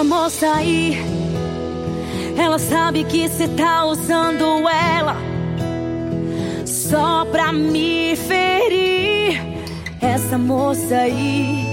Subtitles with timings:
[0.00, 0.96] Essa moça aí,
[2.34, 5.14] ela sabe que cê tá usando ela
[6.64, 9.38] só pra me ferir.
[10.00, 11.66] Essa moça aí.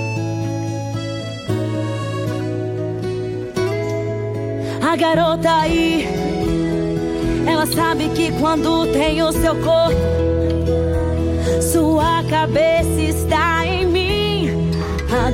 [4.82, 6.06] A garota aí,
[7.50, 10.02] ela sabe que quando tem o seu corpo,
[11.62, 13.57] sua cabeça está.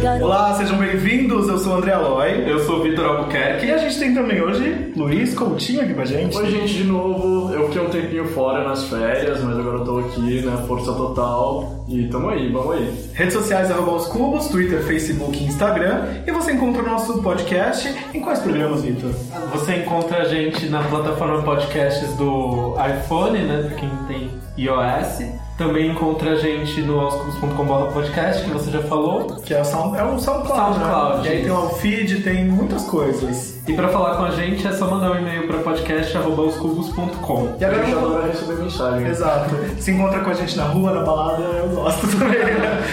[0.04, 1.48] Olá, sejam bem-vindos.
[1.48, 2.44] Eu sou o André Aloy.
[2.46, 3.68] Eu sou o Vitor Albuquerque.
[3.68, 6.38] E a gente tem também hoje Luiz Coutinho aqui com a gente.
[6.38, 7.54] Oi, gente, de novo.
[7.54, 10.62] Eu fiquei um tempinho fora nas férias, mas agora eu tô aqui, né?
[10.68, 11.86] Força total.
[11.88, 13.12] E tamo aí, vamos aí.
[13.14, 16.06] Redes sociais, arroba os cubos, Twitter, Facebook e Instagram.
[16.28, 19.10] E você encontra o nosso podcast em quais programas, Vitor?
[19.54, 23.70] Você encontra a gente na plataforma podcasts do iPhone, né?
[23.70, 25.43] Pra quem tem iOS.
[25.58, 29.36] Também encontra a gente no aoscubos.com.br podcast, que você já falou.
[29.46, 31.30] Que é o, Sound, é o SoundCloud, SoundCloud, né?
[31.30, 33.62] E aí tem o feed, tem muitas coisas.
[33.68, 37.56] E pra falar com a gente é só mandar um e-mail para podcast.oscubos.com.
[37.60, 39.08] E agora Eu já adoro receber mensagem.
[39.08, 39.56] Exato.
[39.80, 42.40] Se encontra com a gente na rua, na balada, eu gosto também.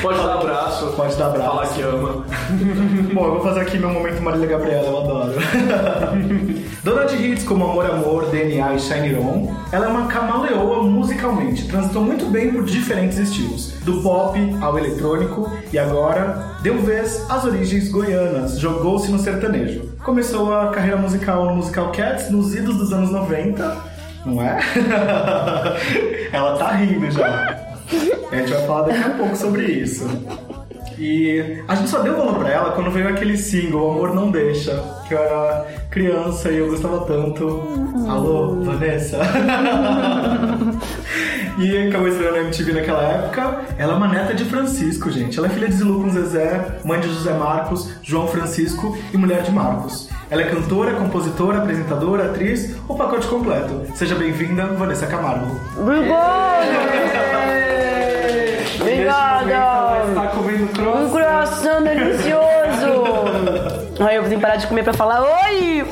[0.03, 0.87] Pode dar abraço.
[0.95, 1.51] Pode dar abraço.
[1.51, 2.25] Falar que ama.
[3.12, 5.33] Bom, eu vou fazer aqui meu momento Marília Gabriela, eu adoro.
[6.84, 11.66] Dona de hits como Amor Amor, DNA e Shine On, ela é uma camaleoa musicalmente,
[11.66, 17.44] transitou muito bem por diferentes estilos, do pop ao eletrônico e agora deu vez às
[17.44, 19.91] origens goianas, jogou-se no sertanejo.
[20.05, 23.77] Começou a carreira musical no Musical Cats nos idos dos anos 90,
[24.25, 24.61] não é?
[26.33, 27.58] ela tá rindo já.
[28.31, 30.06] A gente vai falar daqui a pouco sobre isso.
[31.01, 34.84] E a gente só deu valor pra ela quando veio aquele single, Amor Não Deixa,
[35.09, 37.62] que eu era criança e eu gostava tanto.
[38.06, 39.17] Alô, Vanessa?
[41.59, 43.62] e acabou estreando na MTV naquela época.
[43.78, 45.39] Ela é uma neta de Francisco, gente.
[45.39, 49.43] Ela é filha de Zilu com Zezé, mãe de José Marcos, João Francisco e mulher
[49.43, 50.11] de Marcos.
[50.31, 53.87] Ela é cantora, compositora, apresentadora, atriz, o pacote completo.
[53.94, 55.59] Seja bem-vinda, Vanessa Camargo.
[55.78, 57.56] Ela
[58.81, 60.09] Obrigada!
[60.09, 61.83] está comendo Um croissant.
[61.83, 62.50] delicioso!
[64.00, 65.84] Ai, eu vim parar de comer pra falar oi!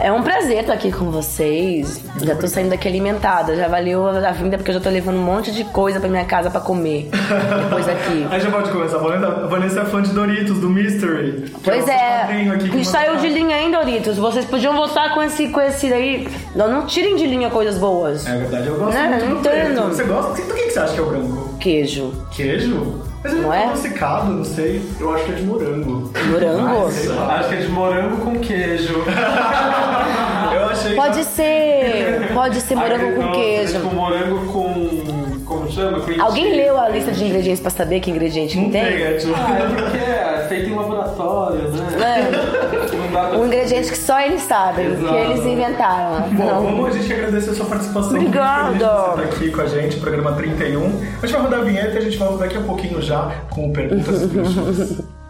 [0.00, 2.00] É um prazer estar aqui com vocês.
[2.22, 3.56] Já tô saindo daqui alimentada.
[3.56, 6.24] Já valeu a vinda porque eu já tô levando um monte de coisa pra minha
[6.24, 7.08] casa pra comer.
[7.62, 8.26] Depois daqui.
[8.30, 8.96] Aí já pode começar.
[8.96, 11.54] A Vanessa é fã de Doritos, do Mystery.
[11.62, 12.26] Pois é,
[12.70, 14.18] com saiu de linha, hein, Doritos?
[14.18, 16.28] Vocês podiam voltar com esse, com esse aí.
[16.54, 18.26] Não, não tirem de linha coisas boas.
[18.26, 19.22] É verdade, eu gosto Né?
[19.26, 19.82] muito do Entendo.
[19.88, 20.42] Você gosta?
[20.42, 21.54] Do que que você acha que é o branco?
[21.60, 22.12] Queijo.
[22.32, 23.13] Queijo?
[23.24, 23.62] Mas ele Não não é?
[23.62, 24.82] é adocicado, não sei.
[25.00, 26.12] Eu acho que é de morango.
[26.30, 26.86] Morango?
[27.30, 29.02] Acho que é de morango com queijo.
[30.54, 30.94] Eu achei...
[30.94, 32.30] Pode ser.
[32.34, 33.80] Pode ser morango Aquele- com nossa, queijo.
[33.80, 35.34] Com morango com.
[35.44, 36.04] Como chama?
[36.20, 39.02] Alguém leu a lista de ingredientes pra saber que ingrediente Não que tem, tem?
[39.02, 39.32] é tipo...
[39.36, 39.98] Ah, é porque
[40.44, 42.30] é feito em laboratório, né?
[43.32, 43.36] É.
[43.36, 45.06] Um ingrediente que só eles sabem, Exato.
[45.06, 46.28] que eles inventaram.
[46.30, 46.62] Bom, Não.
[46.62, 48.18] vamos a gente agradecer a sua participação.
[48.18, 50.84] De Você tá aqui com a gente, programa 31.
[51.22, 53.72] A gente vai rodar a vinheta e a gente volta daqui a pouquinho já com
[53.72, 55.04] perguntas e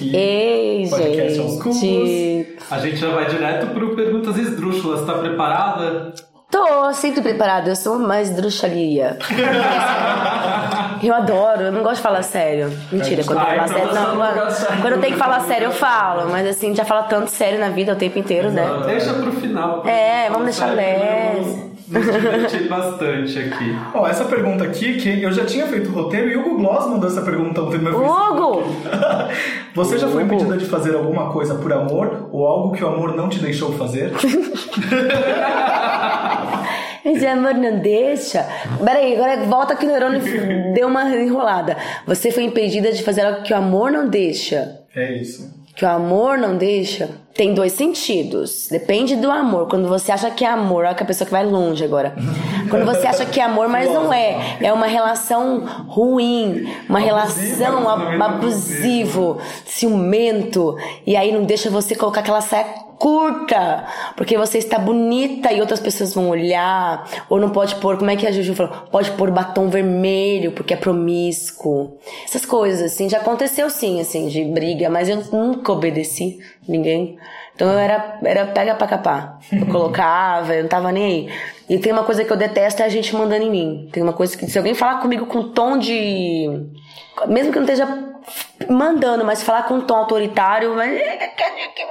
[0.00, 0.16] aqui.
[0.16, 1.80] Ei, Podcast aos cubos.
[1.80, 2.56] gente.
[2.70, 5.04] A gente já vai direto pro Perguntas Esdrúxulas.
[5.04, 6.14] Tá preparada?
[6.50, 9.16] Tô sempre preparada, eu sou mais druxaria.
[11.00, 12.72] eu adoro, eu não gosto de falar sério.
[12.90, 13.94] Mentira, quando eu então sério.
[13.94, 16.28] Não, quando, quando eu tenho que falar sério, eu falo.
[16.28, 18.64] Mas assim, já fala tanto sério na vida o tempo inteiro, né?
[18.84, 19.86] Deixa pro final.
[19.86, 21.69] É, vamos deixar leve.
[21.90, 23.76] Nos divertir bastante aqui.
[23.92, 26.86] Ó, essa pergunta aqui, que eu já tinha feito o roteiro e o Hugo Gloss
[26.88, 28.62] mandou essa pergunta ontem no meu Hugo!
[29.74, 33.16] Você já foi impedida de fazer alguma coisa por amor ou algo que o amor
[33.16, 34.12] não te deixou fazer?
[37.04, 38.46] Esse amor não deixa.
[38.84, 40.20] Peraí, agora volta que o neurônio
[40.74, 41.76] deu uma enrolada.
[42.06, 44.80] Você foi impedida de fazer algo que o amor não deixa.
[44.94, 45.59] É isso.
[45.74, 47.08] Que o amor não deixa.
[47.32, 48.68] Tem dois sentidos.
[48.70, 49.68] Depende do amor.
[49.68, 52.14] Quando você acha que é amor, olha que a pessoa que vai longe agora.
[52.68, 54.58] Quando você acha que é amor, mas não é.
[54.60, 60.76] É uma relação ruim, uma relação ab- abusivo, ciumento.
[61.06, 62.66] E aí não deixa você colocar aquela saia
[63.00, 68.10] curta, porque você está bonita e outras pessoas vão olhar, ou não pode pôr, como
[68.10, 68.72] é que a Juju falou?
[68.92, 71.98] Pode pôr batom vermelho porque é promíscuo.
[72.22, 77.16] Essas coisas assim, já aconteceu sim, assim, de briga, mas eu nunca obedeci ninguém.
[77.56, 79.38] Então eu era, era pega pra capar.
[79.50, 81.28] Eu colocava, eu não tava nem aí.
[81.70, 83.88] E tem uma coisa que eu detesto é a gente mandando em mim.
[83.90, 86.48] Tem uma coisa que se alguém falar comigo com tom de.
[87.28, 88.09] Mesmo que não esteja
[88.68, 90.90] mandando, mas falar com um tom autoritário, mas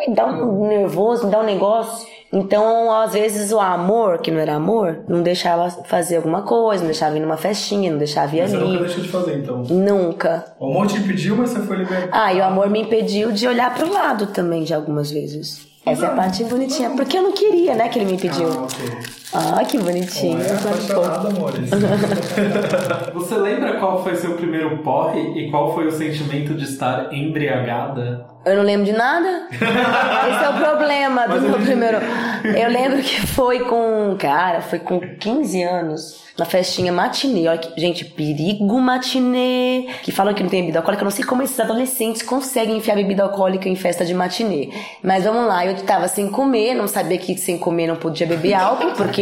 [0.07, 2.07] me dá um nervoso, me dá um negócio.
[2.31, 6.91] Então, às vezes, o amor, que não era amor, não deixava fazer alguma coisa, não
[6.91, 8.79] deixava ir numa festinha, não deixava ir Mas você nunca ali.
[8.79, 9.57] deixou de fazer, então.
[9.63, 10.45] Nunca.
[10.59, 12.09] O amor te impediu, mas você foi liberado.
[12.11, 15.67] Ah, e o amor me impediu de olhar pro lado também, de algumas vezes.
[15.83, 16.91] Essa é a parte bonitinha.
[16.91, 18.47] Porque eu não queria, né, que ele me impediu.
[18.47, 18.99] Ah, ok.
[19.31, 20.41] Ah, que bonitinho.
[20.41, 21.69] É apaixonado, amores.
[23.13, 28.25] Você lembra qual foi seu primeiro porre e qual foi o sentimento de estar embriagada?
[28.45, 29.47] Eu não lembro de nada.
[29.51, 31.97] Esse é o problema do meu primeiro.
[32.43, 34.15] Eu lembro que foi com.
[34.17, 36.29] Cara, foi com 15 anos.
[36.37, 37.49] Na festinha matinê.
[37.49, 39.87] Olha que, gente, perigo matinê.
[40.01, 41.01] Que falam que não tem bebida alcoólica.
[41.03, 44.69] Eu não sei como esses adolescentes conseguem enfiar bebida alcoólica em festa de matinê.
[45.03, 48.53] Mas vamos lá, eu tava sem comer, não sabia que sem comer não podia beber
[48.53, 49.18] álcool, porque,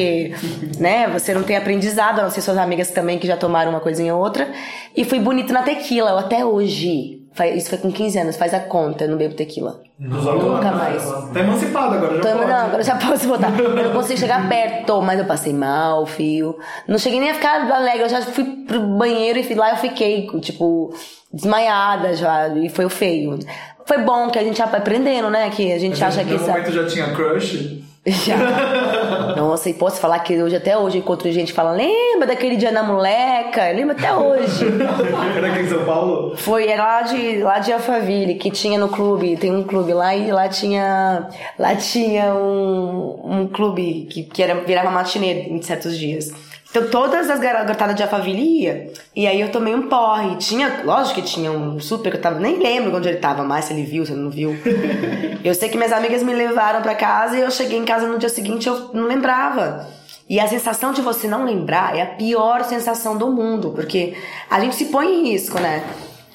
[0.80, 3.80] né, você não tem aprendizado, a não ser suas amigas também que já tomaram uma
[3.80, 4.48] coisinha ou outra.
[4.96, 7.22] E fui bonito na tequila, eu até hoje.
[7.56, 9.80] Isso foi com 15 anos, faz a conta, eu não bebo tequila.
[10.00, 11.04] Nunca mais.
[11.32, 12.50] Tá emancipado agora, já Tô- pode.
[12.52, 13.50] não, agora já posso botar.
[13.60, 16.58] Eu não consigo chegar perto, mas eu passei mal, fio.
[16.88, 20.28] Não cheguei nem a ficar alegre, eu já fui pro banheiro e lá eu fiquei,
[20.42, 20.92] tipo,
[21.32, 22.48] desmaiada já.
[22.50, 23.38] E foi o feio.
[23.86, 25.50] Foi bom que a gente já vai aprendendo, né?
[25.52, 26.60] Que a gente acha que No sabe.
[26.60, 27.84] momento já tinha crush.
[28.26, 29.36] Já.
[29.36, 32.56] Nossa, e posso falar que hoje, até hoje, eu encontro gente que fala, lembra daquele
[32.56, 33.70] dia na moleca?
[33.70, 34.66] Eu lembro até hoje.
[35.36, 36.36] Era aqui em São Paulo?
[36.38, 40.16] Foi era lá de, lá de Alphaville, que tinha no clube, tem um clube lá
[40.16, 41.28] e lá tinha.
[41.60, 46.32] Lá tinha um, um clube que, que era, virava matinê em certos dias.
[46.70, 48.92] Então todas as gar- garotadas de Alphaville ia.
[49.16, 50.36] E aí eu tomei um porre.
[50.36, 52.40] Tinha, lógico que tinha um super que eu tava.
[52.40, 54.56] Nem lembro onde ele tava mais, se ele viu, se ele não viu.
[55.44, 58.20] eu sei que minhas amigas me levaram pra casa e eu cheguei em casa no
[58.20, 59.88] dia seguinte eu não lembrava.
[60.30, 64.14] E a sensação de você não lembrar é a pior sensação do mundo, porque
[64.50, 65.82] a gente se põe em risco, né?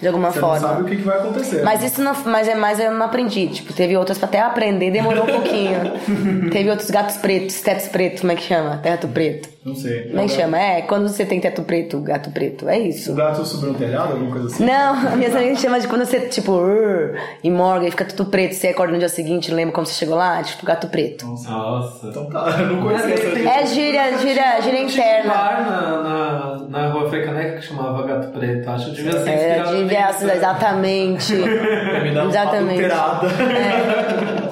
[0.01, 0.69] De alguma Você não forma.
[0.69, 1.63] sabe o que, que vai acontecer.
[1.63, 3.49] Mas isso não, mas é mais eu não aprendi.
[3.49, 5.93] Tipo, teve outras pra até aprender, demorou um pouquinho.
[6.51, 8.79] teve outros gatos pretos, tetos pretos, como é que chama?
[8.79, 9.52] Teto preto.
[9.65, 10.09] Não sei.
[10.09, 10.59] Como é chama?
[10.59, 12.69] É, quando você tem teto preto, gato preto.
[12.69, 13.13] É isso.
[13.13, 14.65] O gato subiu no telhado, alguma coisa assim?
[14.65, 18.29] Não, a minha amiga chama de quando você, tipo, "Urr", e morga e fica tudo
[18.29, 20.43] preto, você acorda no dia seguinte, lembra como você chegou lá?
[20.43, 21.25] Tipo, gato preto.
[21.27, 22.09] Nossa.
[22.09, 23.39] Então tá, eu não conhecia essa.
[23.61, 25.33] É gíria, gíria, gíria Tinha um interna.
[25.33, 28.69] bar na, na, na rua Frecaneca que chamava Gato Preto.
[28.69, 30.37] Acho que devia ser É, inspirado nisso.
[30.37, 31.35] exatamente.
[32.03, 32.85] Me dá uma Exatamente.
[32.85, 34.52] adulterada.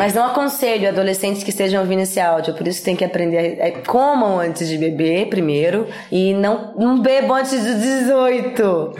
[0.00, 3.60] Mas não aconselho adolescentes que estejam ouvindo esse áudio, por isso tem que aprender.
[3.60, 8.92] a- Comam antes de beber, primeiro, e não, não bebam antes dos 18.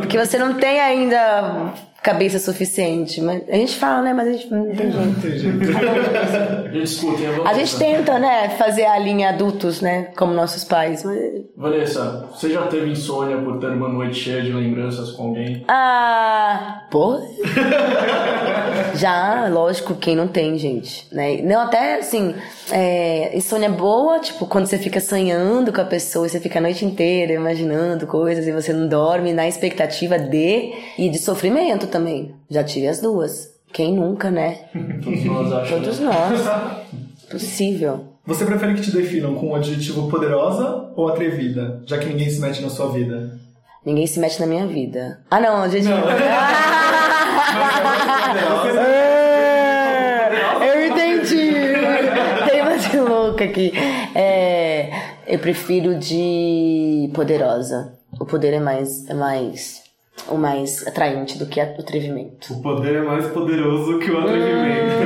[0.00, 1.72] Porque você não tem ainda
[2.04, 3.20] cabeça suficiente.
[3.22, 4.12] Mas a gente fala, né?
[4.12, 4.96] Mas a gente não tem jeito.
[4.98, 5.64] Não tem jeito.
[6.74, 7.06] Gente,
[7.36, 10.08] vou A gente tenta, né, fazer a linha adultos, né?
[10.16, 11.04] Como nossos pais.
[11.04, 11.44] Mas...
[11.56, 15.64] Vanessa, você já teve insônia por ter uma noite cheia de lembranças com alguém?
[15.68, 17.20] Ah, pô.
[18.96, 21.40] Já, lógico, quem não tem, gente, né?
[21.42, 22.34] Não, até assim,
[22.70, 26.62] é, insônia boa, tipo, quando você fica sonhando com a pessoa, e você fica a
[26.62, 32.34] noite inteira imaginando coisas e você não dorme na expectativa de e de sofrimento também.
[32.50, 33.54] Já tive as duas.
[33.72, 34.66] Quem nunca, né?
[35.02, 35.84] Todos nós achamos.
[35.84, 36.40] Todos nós.
[37.28, 38.04] Possível.
[38.26, 41.82] Você prefere que te definam com o adjetivo poderosa ou atrevida?
[41.84, 43.38] Já que ninguém se mete na sua vida.
[43.84, 45.18] Ninguém se mete na minha vida.
[45.30, 45.88] Ah, não, gente.
[45.88, 46.64] Ah,
[50.64, 51.52] eu entendi.
[52.48, 52.98] Tem uma de
[53.34, 53.72] louca aqui.
[54.14, 54.90] É,
[55.26, 57.98] eu prefiro de poderosa.
[58.18, 59.82] O poder é mais, é mais,
[60.28, 62.54] o mais atraente do que o atrevimento.
[62.54, 65.04] O poder é mais poderoso que o atrevimento.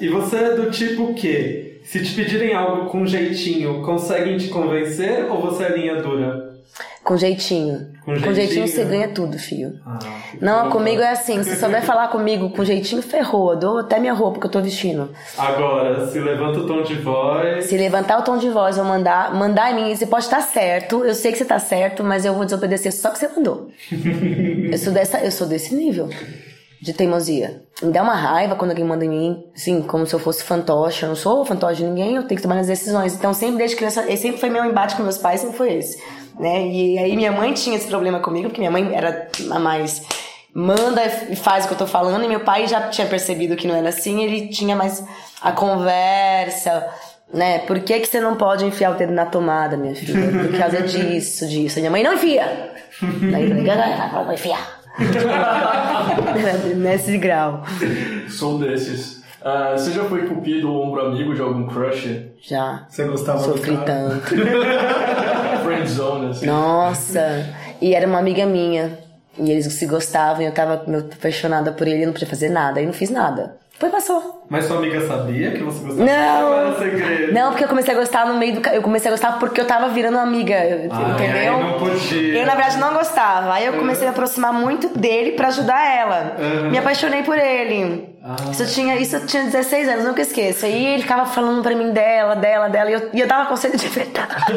[0.00, 5.30] e você é do tipo que, se te pedirem algo com jeitinho, conseguem te convencer
[5.30, 6.56] ou você é linha dura?
[7.04, 7.91] Com jeitinho.
[8.04, 8.68] Com Com jeitinho, jeitinho?
[8.68, 9.74] você ganha tudo, filho.
[9.86, 9.98] Ah,
[10.40, 11.42] Não, comigo é assim.
[11.44, 13.52] Se souber falar comigo com jeitinho, ferrou.
[13.52, 15.10] Eu dou até minha roupa que eu tô vestindo.
[15.38, 17.66] Agora, se levanta o tom de voz.
[17.66, 21.04] Se levantar o tom de voz ou mandar, mandar em mim, você pode estar certo.
[21.04, 23.68] Eu sei que você tá certo, mas eu vou desobedecer só que você mandou.
[24.70, 26.08] eu sou dessa, eu sou desse nível
[26.80, 27.62] de teimosia.
[27.80, 31.04] Me dá uma raiva quando alguém manda em mim, assim, como se eu fosse fantoche.
[31.04, 33.14] Eu não sou fantoche de ninguém, eu tenho que tomar as decisões.
[33.14, 36.02] Então, sempre desde criança, esse sempre foi meu embate com meus pais, sempre foi esse.
[36.42, 36.66] Né?
[36.66, 40.02] E aí minha mãe tinha esse problema comigo, porque minha mãe era a mais
[40.52, 42.24] manda e faz o que eu tô falando.
[42.24, 45.04] E meu pai já tinha percebido que não era assim, ele tinha mais
[45.40, 46.84] a conversa,
[47.32, 47.60] né?
[47.60, 50.18] Por que, que você não pode enfiar o dedo na tomada, minha filha?
[50.48, 51.78] Por causa disso, disso.
[51.78, 52.72] Minha mãe não enfia!
[53.00, 54.80] Daí eu falei, "Gaga, vou enfiar.
[56.76, 57.62] Nesse grau.
[58.28, 59.22] Sou desses.
[59.40, 62.31] Ah, você já foi cupido ou ombro amigo de algum crush?
[62.42, 62.86] Já.
[62.88, 63.84] Você gostava do Sofri cara?
[63.84, 64.34] tanto.
[65.64, 66.46] Friendzone, assim.
[66.46, 67.46] Nossa!
[67.80, 68.98] E era uma amiga minha.
[69.38, 70.74] E eles se gostavam e eu tava
[71.14, 72.80] apaixonada por ele e não podia fazer nada.
[72.82, 73.56] E não fiz nada.
[73.78, 74.41] Foi, passou.
[74.52, 76.04] Mas sua amiga sabia que você gostava?
[76.04, 76.52] Não!
[76.58, 77.32] Era segredo.
[77.32, 78.68] Não, porque eu comecei a gostar no meio do.
[78.68, 80.54] Eu comecei a gostar porque eu tava virando amiga.
[80.90, 81.54] Ah, entendeu?
[81.54, 82.38] aí não podia.
[82.38, 83.54] Eu, na verdade, não gostava.
[83.54, 86.36] Aí eu comecei a me aproximar muito dele pra ajudar ela.
[86.38, 86.70] Uhum.
[86.70, 88.12] Me apaixonei por ele.
[88.22, 88.36] Ah.
[88.52, 90.66] Isso, eu tinha, isso eu tinha 16 anos, nunca esqueço.
[90.66, 92.90] Aí ele ficava falando pra mim dela, dela, dela.
[92.90, 94.52] E eu, e eu dava conselho de verdade.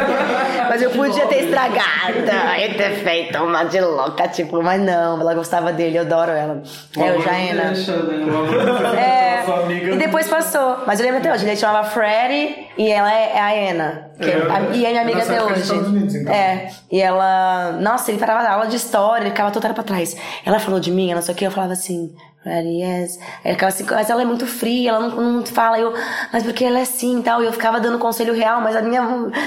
[0.68, 2.18] mas eu podia ter estragado.
[2.58, 6.62] E ter feito uma de louca, tipo, mas não, ela gostava dele, eu adoro ela.
[6.96, 7.62] É, amor não Jaena.
[7.72, 8.24] deixa, né?
[9.24, 9.92] Deixa É, sua amiga.
[9.94, 10.78] e depois passou.
[10.86, 11.44] Mas eu lembro até hoje.
[11.46, 14.10] Ele chamava Freddy e ela é, é a Anna.
[14.20, 15.72] que é- a- e é minha amiga até hoje.
[15.72, 16.32] Unidos, então.
[16.32, 16.70] É.
[16.90, 17.72] E ela.
[17.80, 20.16] Nossa, ele parava da aula de história, ele ficava toda hora pra trás.
[20.44, 22.14] Ela falou de mim, ela não sei o que, eu falava assim.
[22.46, 23.18] Yes.
[23.44, 25.78] Ele ficava assim, mas ela é muito fria, ela não, não fala.
[25.78, 25.94] Eu,
[26.32, 27.42] mas porque ela é assim e tal.
[27.42, 29.02] E eu ficava dando conselho real, mas a minha.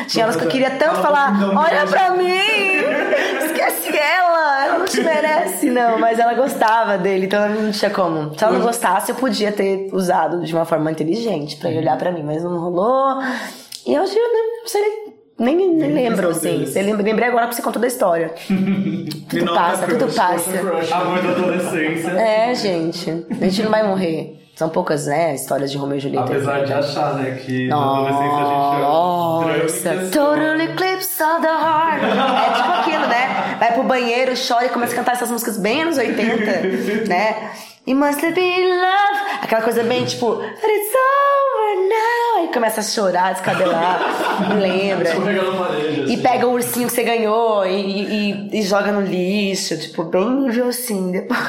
[0.07, 2.27] Tinha horas que eu queria tanto Fala falar: olha pra mim!
[3.45, 4.65] Esquece ela!
[4.65, 5.99] Ela não te merece, não.
[5.99, 8.37] Mas ela gostava dele, então não tinha como.
[8.37, 11.97] Se ela não gostasse, eu podia ter usado de uma forma inteligente pra ele olhar
[11.97, 13.21] pra mim, mas não rolou.
[13.85, 15.06] E hoje eu nem, não sei
[15.39, 16.65] nem, nem, nem lembro, assim.
[16.65, 18.33] Você lembra, lembrei agora pra você contar da história.
[19.29, 20.57] tudo passa, tudo crush, passa.
[20.57, 20.91] Crush.
[20.91, 22.09] Amor da adolescência.
[22.09, 23.25] É, gente.
[23.29, 24.37] A gente não vai morrer.
[24.57, 26.25] São poucas, né, histórias de Romeu e Julieta.
[26.25, 31.41] Apesar de achar, né, que na adolescência a gente Nossa, é um Total Eclipse of
[31.41, 32.03] the Heart.
[32.03, 33.55] É tipo aquilo, né?
[33.59, 37.51] Vai pro banheiro, chora e começa a cantar essas músicas bem anos 80, né?
[37.87, 39.19] It must be love.
[39.41, 42.39] Aquela coisa bem tipo, but it's over now.
[42.39, 43.99] Aí começa a chorar, descabelar.
[44.49, 45.09] Me lembra.
[45.15, 46.13] Parede, assim.
[46.13, 50.29] E pega o ursinho que você ganhou e, e- e joga no lixo, tipo, bem
[50.29, 51.11] nível assim.
[51.11, 51.39] Depois.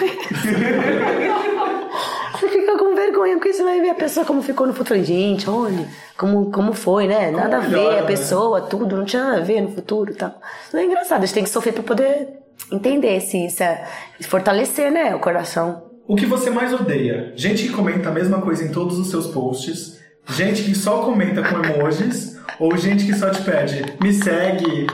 [2.33, 5.03] você fica com vergonha, porque você vai ver a pessoa como ficou no futuro.
[5.03, 7.31] Gente, olha, como, como foi, né?
[7.33, 8.03] Nada a ver, a né?
[8.03, 10.35] pessoa, tudo, não tinha nada a ver no futuro e tal.
[10.73, 12.29] Não é engraçado, a gente tem que sofrer pra poder
[12.71, 13.85] entender se isso é.
[14.23, 15.15] fortalecer, né?
[15.15, 15.88] O coração.
[16.09, 17.35] O que você mais odeia?
[17.37, 20.01] Gente que comenta a mesma coisa em todos os seus posts,
[20.31, 24.87] gente que só comenta com emojis, ou gente que só te pede, me segue.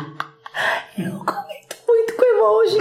[0.99, 2.79] Eu comento muito com emoji.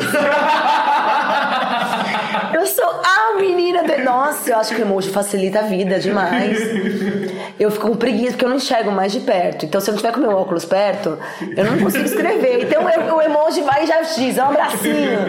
[2.54, 3.98] eu sou a menina de.
[4.04, 6.58] Nossa, eu acho que o emoji facilita a vida demais.
[7.60, 9.66] Eu fico com preguiça porque eu não enxergo mais de perto.
[9.66, 11.18] Então, se eu não tiver com meu óculos perto,
[11.56, 12.64] eu não consigo escrever.
[12.64, 15.20] Então, eu- o emoji vai e já diz: é um abracinho,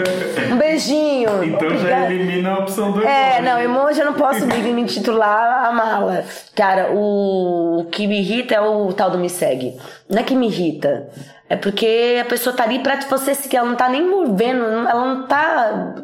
[0.53, 1.45] um beijinho.
[1.45, 3.43] Então já elimina a opção do É, emoji.
[3.43, 6.25] não, emoji eu não posso me, me titular a mala.
[6.55, 9.77] Cara, o, o que me irrita é o tal do me segue.
[10.09, 11.09] Não é que me irrita.
[11.49, 13.57] É porque a pessoa tá ali pra você seguir.
[13.59, 14.03] Ela não tá nem
[14.35, 15.95] vendo, ela não tá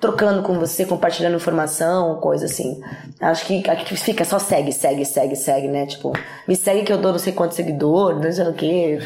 [0.00, 2.80] trocando com você, compartilhando informação, coisa assim.
[3.20, 5.86] Acho que aqui fica só segue, segue, segue, segue, né?
[5.86, 6.12] Tipo,
[6.46, 8.98] me segue que eu dou não sei quanto seguidor, não sei o quê.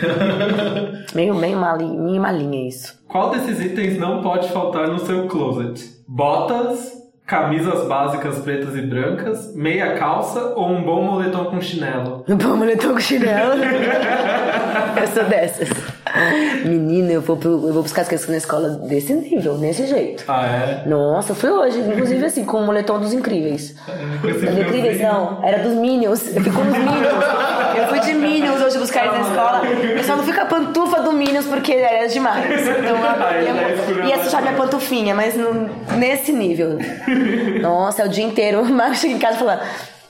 [1.14, 2.98] meio, meio, malinha, meio malinha isso.
[3.08, 6.00] Qual desses itens não pode faltar no seu closet?
[6.06, 12.24] Botas, camisas básicas pretas e brancas, meia calça ou um bom moletom com chinelo?
[12.28, 13.54] Um bom moletom com chinelo.
[15.00, 15.68] eu sou dessas.
[16.64, 20.24] Menina, eu vou, pro- eu vou buscar as crianças na escola desse nível, desse jeito.
[20.28, 20.46] Ah,
[20.84, 20.88] é?
[20.88, 23.74] Nossa, eu fui hoje, inclusive assim, com o moletom dos incríveis.
[24.22, 26.34] Dos incríveis, não, era dos Minions.
[26.34, 27.24] Eu fui com os Minions.
[27.76, 29.62] Eu fui de Minions hoje buscar eles na escola.
[29.66, 32.44] Eu só não fui com a pantufa do Minions porque era demais.
[32.68, 36.78] Então Aí eu ia, escolheu ia sujar minha pantufinha, mas não- nesse nível.
[37.60, 38.62] Nossa, é o dia inteiro.
[38.62, 39.60] O Marcos chega em casa e fala.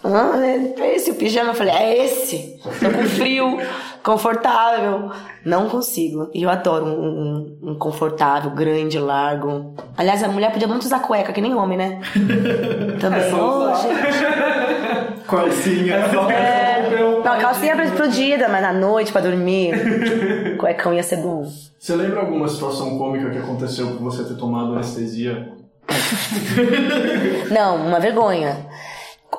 [0.03, 1.51] Ah, é esse o pijama?
[1.51, 2.59] Eu falei, é esse.
[2.81, 3.59] Tô com frio,
[4.03, 5.11] confortável.
[5.45, 6.31] Não consigo.
[6.35, 9.75] E eu adoro um, um- um confortável, grande, largo.
[9.97, 12.01] Aliás, a mulher podia muito usar cueca, que nem homem, né?
[12.99, 13.21] Também.
[13.21, 13.75] É usar.
[13.77, 15.21] gente.
[15.29, 15.95] Calcinha.
[16.33, 21.47] É, não, calcinha é explodida, mas na noite pra dormir, cuecão ia ser bom.
[21.79, 25.53] Você lembra alguma situação cômica que aconteceu por você ter tomado anestesia?
[27.51, 28.57] Não, uma vergonha.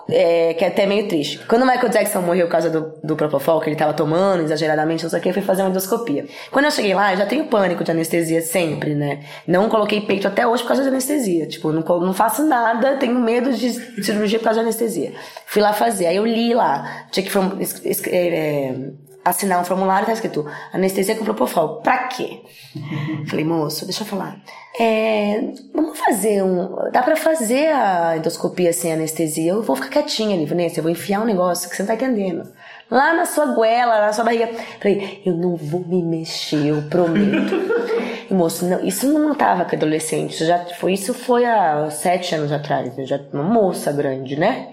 [0.10, 1.40] É, que é até meio triste.
[1.48, 5.04] Quando o Michael Jackson morreu por causa do, do Propofol, que ele tava tomando exageradamente,
[5.04, 6.26] não sei o que, eu fui fazer uma endoscopia.
[6.52, 9.20] Quando eu cheguei lá, eu já tenho pânico de anestesia sempre, né?
[9.48, 11.46] Não coloquei peito até hoje por causa de anestesia.
[11.48, 13.72] Tipo, não, não faço nada, tenho medo de
[14.04, 15.14] cirurgia por causa de anestesia.
[15.46, 17.06] Fui lá fazer, aí eu li lá.
[17.12, 17.64] Tinha que.
[17.64, 18.76] es- é, é,
[19.24, 21.82] assinar um formulário, tá escrito anestesia com propofol.
[21.82, 22.42] Pra quê?
[23.30, 24.38] Falei, moço, deixa eu falar.
[24.80, 25.42] É,
[25.74, 26.90] vamos fazer um.
[26.92, 29.52] Dá pra fazer a endoscopia sem anestesia?
[29.52, 30.80] Eu vou ficar quietinha ali, Vanessa.
[30.80, 32.50] Eu vou enfiar um negócio que você não tá entendendo.
[32.90, 34.50] Lá na sua goela, na sua barriga.
[34.80, 37.56] Falei, eu não vou me mexer, eu prometo.
[38.32, 40.36] E, moço, não, isso não tava com adolescente.
[40.36, 42.98] Isso, já, foi, isso foi há sete anos atrás.
[42.98, 44.70] Eu já uma moça grande, né?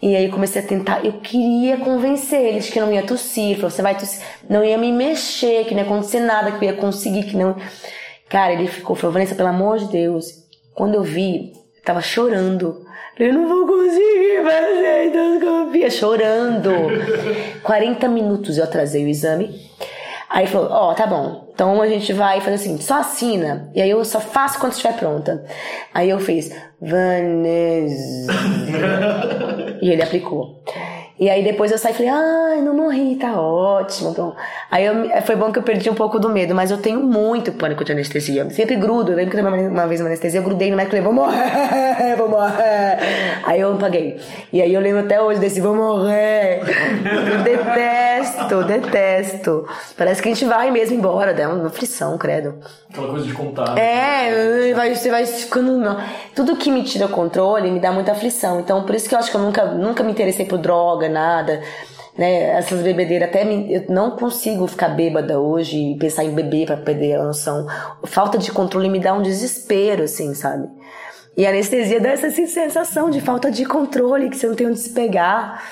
[0.00, 3.70] E aí eu comecei a tentar, eu queria convencer eles que não ia tossir, falou,
[3.70, 6.76] você vai tossir, não ia me mexer, que não ia acontecer nada, que eu ia
[6.76, 7.56] conseguir, que não.
[8.28, 10.26] Cara, ele ficou, falou, Vanessa, pelo amor de Deus.
[10.74, 12.84] Quando eu vi, eu tava chorando.
[13.18, 16.70] Eu não vou conseguir fazer endoscopia, chorando.
[17.62, 19.58] 40 minutos eu atrasei o exame.
[20.28, 21.48] Aí falou, ó, oh, tá bom.
[21.54, 23.70] Então a gente vai fazer assim, só assina.
[23.74, 25.46] E aí eu só faço quando estiver pronta.
[25.94, 28.32] Aí eu fiz, Vanessa.
[29.82, 30.62] e ele aplicou.
[31.18, 34.10] E aí depois eu saí e falei, ai, não morri, tá ótimo.
[34.10, 34.36] Então,
[34.70, 37.52] aí eu, foi bom que eu perdi um pouco do medo, mas eu tenho muito
[37.52, 38.48] pânico de anestesia.
[38.50, 39.12] Sempre grudo.
[39.12, 41.24] Eu lembro que uma, uma vez uma anestesia, eu grudei no médico e falei, vou
[41.24, 42.98] morrer, vou morrer.
[43.44, 44.20] Aí eu paguei.
[44.52, 46.60] E aí eu lembro até hoje desse, vou morrer.
[46.60, 49.66] Eu detesto, detesto.
[49.96, 52.56] Parece que a gente vai mesmo embora, dá uma aflição, credo.
[52.90, 53.76] Aquela coisa de contar.
[53.78, 55.96] É, vai, você vai ficando.
[56.34, 58.60] Tudo que me tira o controle me dá muita aflição.
[58.60, 61.62] Então, por isso que eu acho que eu nunca, nunca me interessei por droga, nada.
[62.16, 62.56] Né?
[62.56, 66.76] Essas bebedeiras, até me, eu não consigo ficar bêbada hoje e pensar em beber para
[66.76, 67.66] perder a noção.
[68.04, 70.68] Falta de controle me dá um desespero, assim, sabe?
[71.36, 74.78] E a anestesia dá essa sensação de falta de controle, que você não tem onde
[74.78, 75.62] se pegar.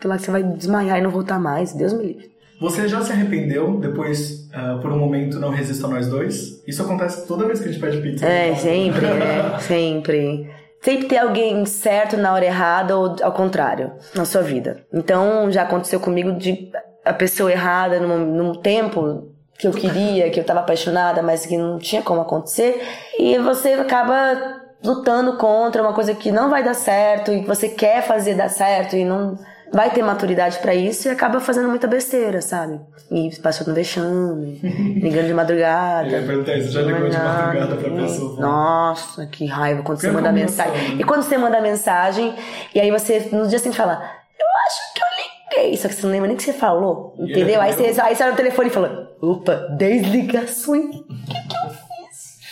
[0.00, 1.74] Pela que você vai desmaiar e não voltar mais.
[1.74, 2.30] Deus me livre.
[2.58, 6.62] Você já se arrependeu depois, uh, por um momento, não resista a nós dois?
[6.66, 8.26] Isso acontece toda vez que a gente pede pizza.
[8.26, 9.58] É, sempre, né?
[9.60, 10.50] sempre.
[10.82, 14.84] Sempre tem alguém certo na hora errada ou ao contrário na sua vida.
[14.92, 16.70] Então já aconteceu comigo de
[17.04, 21.56] a pessoa errada num, num tempo que eu queria, que eu tava apaixonada, mas que
[21.56, 22.82] não tinha como acontecer.
[23.18, 27.68] E você acaba lutando contra uma coisa que não vai dar certo e que você
[27.68, 29.38] quer fazer dar certo e não
[29.72, 32.80] vai ter maturidade para isso e acaba fazendo muita besteira, sabe?
[33.10, 34.60] E passou no vexame,
[35.00, 36.08] ligando de madrugada.
[36.08, 38.40] Eu ia perguntar isso, já ligou de madrugada pra pessoa.
[38.40, 41.00] Nossa, que raiva quando você manda mensagem.
[41.00, 42.34] E quando você manda mensagem,
[42.74, 44.02] e aí você no dia seguinte fala,
[44.38, 45.76] eu acho que eu liguei.
[45.76, 47.60] Só que você não lembra nem o que você falou, entendeu?
[47.60, 50.96] Aí você, aí você olha no telefone e fala, opa, 10 ligações.
[50.96, 51.90] O que, que eu fiz?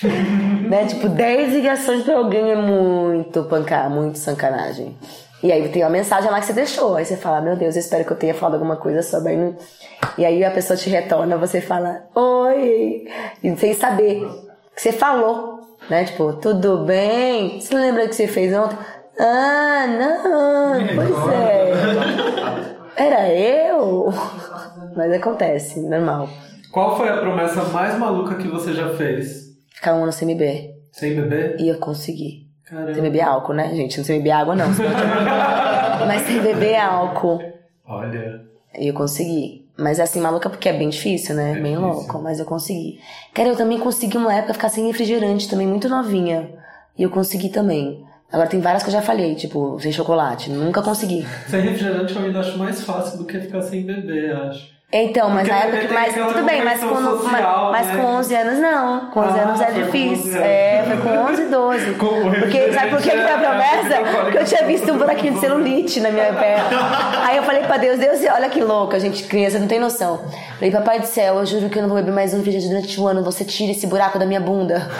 [0.69, 0.87] né?
[0.87, 4.97] Tipo, 10 ligações pra alguém é muito pancar, muito sacanagem.
[5.43, 6.97] E aí tem uma mensagem lá que você deixou.
[6.97, 9.55] Aí você fala, meu Deus, eu espero que eu tenha falado alguma coisa sobre.
[10.17, 13.07] E aí a pessoa te retorna, você fala, oi,
[13.43, 14.27] e sem saber
[14.75, 16.05] que você falou, né?
[16.05, 17.61] Tipo, tudo bem?
[17.61, 18.77] Você lembra que você fez ontem?
[19.21, 23.05] Ah, não, pois é.
[23.05, 24.13] Era eu?
[24.97, 26.29] Mas acontece, normal.
[26.73, 29.49] Qual foi a promessa mais maluca que você já fez?
[29.73, 30.71] Ficar um ano sem beber.
[30.93, 31.57] Sem beber?
[31.61, 32.48] E eu consegui.
[32.69, 32.95] Caramba.
[32.95, 33.99] Sem beber álcool, né, gente?
[33.99, 34.67] Não sem beber água, não.
[36.07, 37.43] Mas sem beber álcool.
[37.87, 38.43] Olha.
[38.79, 39.67] E eu consegui.
[39.77, 41.53] Mas assim, maluca porque é bem difícil, né?
[41.53, 41.81] É bem difícil.
[41.81, 42.99] louco, mas eu consegui.
[43.33, 46.51] Cara, eu também consegui uma época ficar sem refrigerante, também muito novinha.
[46.99, 48.05] E eu consegui também.
[48.33, 50.51] Agora tem várias que eu já falhei, tipo, sem chocolate.
[50.51, 51.25] Nunca consegui.
[51.47, 54.78] Sem refrigerante eu ainda acho mais fácil do que ficar sem beber, acho.
[54.91, 55.93] Então, mas na época que.
[55.93, 57.97] Mas tudo bem, mas com, social, mas, né?
[57.97, 59.11] com 11 anos não.
[59.11, 60.41] Com 11 ah, anos é difícil.
[60.41, 61.93] É, foi com 11 e 12.
[61.93, 64.23] Porque, sabe por que foi a promessa?
[64.23, 66.71] Porque eu tinha visto um buraquinho de celulite na minha perna.
[67.23, 70.25] Aí eu falei pra Deus, Deus, olha que louca, gente, criança, não tem noção.
[70.55, 72.99] Falei, papai do céu, eu juro que eu não vou beber mais um refrigerante durante
[72.99, 74.89] o ano, você tira esse buraco da minha bunda.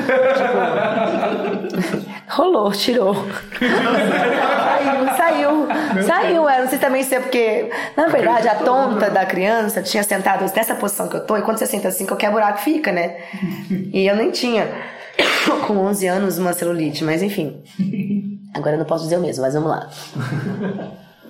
[1.81, 2.18] tipo.
[2.31, 3.15] Rolou, tirou.
[3.59, 6.03] saiu, saiu.
[6.03, 6.61] Saiu, é.
[6.61, 10.75] Não sei também se é porque, na verdade, a tonta da criança tinha sentado nessa
[10.75, 13.17] posição que eu tô, e quando você senta assim, qualquer buraco fica, né?
[13.93, 14.69] E eu nem tinha,
[15.67, 17.63] com 11 anos, uma celulite, mas enfim.
[18.55, 19.89] Agora eu não posso dizer o mesmo, mas vamos lá.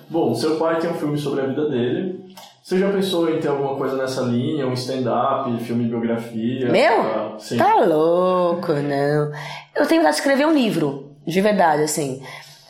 [0.09, 2.35] Bom, seu pai tem um filme sobre a vida dele.
[2.61, 6.69] Você já pensou em ter alguma coisa nessa linha, um stand-up, filme biografia?
[6.69, 7.03] Meu?
[7.03, 7.57] Pra...
[7.57, 9.31] Tá louco, não.
[9.75, 12.21] Eu tenho vontade de escrever um livro, de verdade, assim.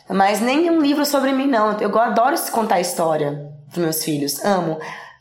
[0.08, 1.78] Mas nem um livro sobre mim, não.
[1.80, 4.78] Eu adoro contar história pros meus filhos, amo.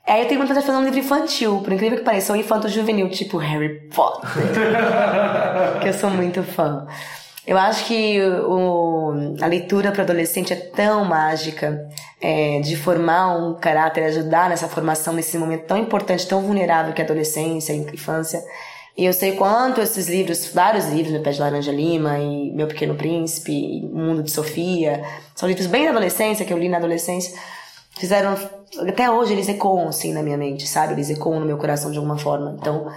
[0.08, 2.68] Aí eu tenho vontade de fazer um livro infantil, por incrível que pareça, um infanto
[2.68, 4.30] juvenil, tipo Harry Potter.
[5.82, 6.88] que eu sou muito fã.
[7.50, 11.90] Eu acho que o, a leitura para adolescente é tão mágica
[12.22, 17.02] é, de formar um caráter, ajudar nessa formação nesse momento tão importante, tão vulnerável que
[17.02, 18.40] é a adolescência, a infância.
[18.96, 22.68] E eu sei quanto esses livros, vários livros, Meu Pé de Laranja Lima e Meu
[22.68, 26.78] Pequeno Príncipe, e Mundo de Sofia, são livros bem da adolescência, que eu li na
[26.78, 27.36] adolescência,
[27.98, 28.38] fizeram
[28.88, 30.94] até hoje eles ecoam assim na minha mente, sabe?
[30.94, 32.56] Eles ecoam no meu coração de alguma forma.
[32.62, 32.92] Então,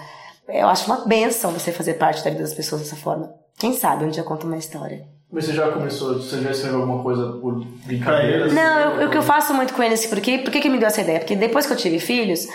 [0.46, 3.40] eu acho uma benção você fazer parte da vida das pessoas dessa forma.
[3.58, 5.04] Quem sabe um dia conta uma história.
[5.30, 8.48] Mas você já começou, você já escreveu alguma coisa por brincadeira?
[8.52, 10.88] Não, eu- o que eu faço muito com eles, porque, por que que me deu
[10.88, 11.20] essa ideia?
[11.20, 12.46] Porque depois que eu tive filhos,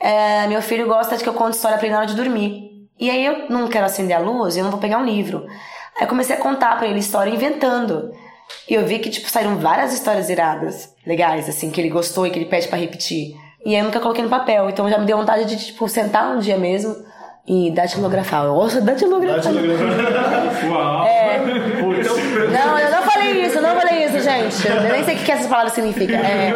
[0.00, 2.70] é, meu filho gosta de que eu conte história pra ele na hora de dormir.
[2.98, 5.46] E aí eu não quero acender a luz, eu não vou pegar um livro.
[5.96, 8.10] Aí eu comecei a contar pra ele história inventando.
[8.68, 12.30] E eu vi que, tipo, saíram várias histórias iradas, legais, assim, que ele gostou e
[12.30, 13.36] que ele pede pra repetir.
[13.64, 16.34] E aí eu nunca coloquei no papel, então já me deu vontade de, tipo, sentar
[16.36, 16.94] um dia mesmo
[17.46, 18.44] e datilografar.
[18.44, 19.52] Nossa, datilografar.
[20.70, 21.06] Uau!
[21.06, 21.38] É.
[21.38, 24.66] Não, eu não falei isso, eu não falei isso, gente.
[24.68, 26.16] Eu nem sei o que essas palavras significam.
[26.18, 26.52] É.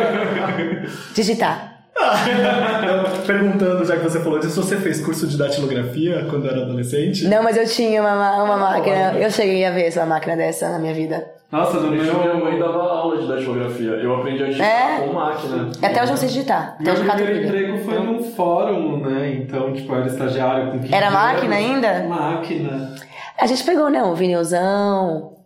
[1.15, 1.75] Digitar.
[1.99, 7.27] Eu, perguntando, já que você falou disso, você fez curso de datilografia quando era adolescente?
[7.27, 9.15] Não, mas eu tinha uma, ma- uma máquina.
[9.19, 11.27] Eu cheguei a ver essa máquina dessa na minha vida.
[11.51, 13.91] Nossa, no Minha minha mãe meu, dava aula de datilografia.
[13.93, 15.01] Eu aprendi a digitar É?
[15.01, 15.71] com máquina.
[15.83, 16.77] Até hoje eu não sei digitar.
[16.79, 19.33] Até meu hoje eu faço primeiro emprego foi num fórum, né?
[19.33, 21.67] Então, tipo, eu era estagiário com 15 Era máquina anos.
[21.71, 22.05] ainda?
[22.07, 22.95] Máquina.
[23.41, 24.03] A gente pegou, né?
[24.03, 25.38] Um vinilzão.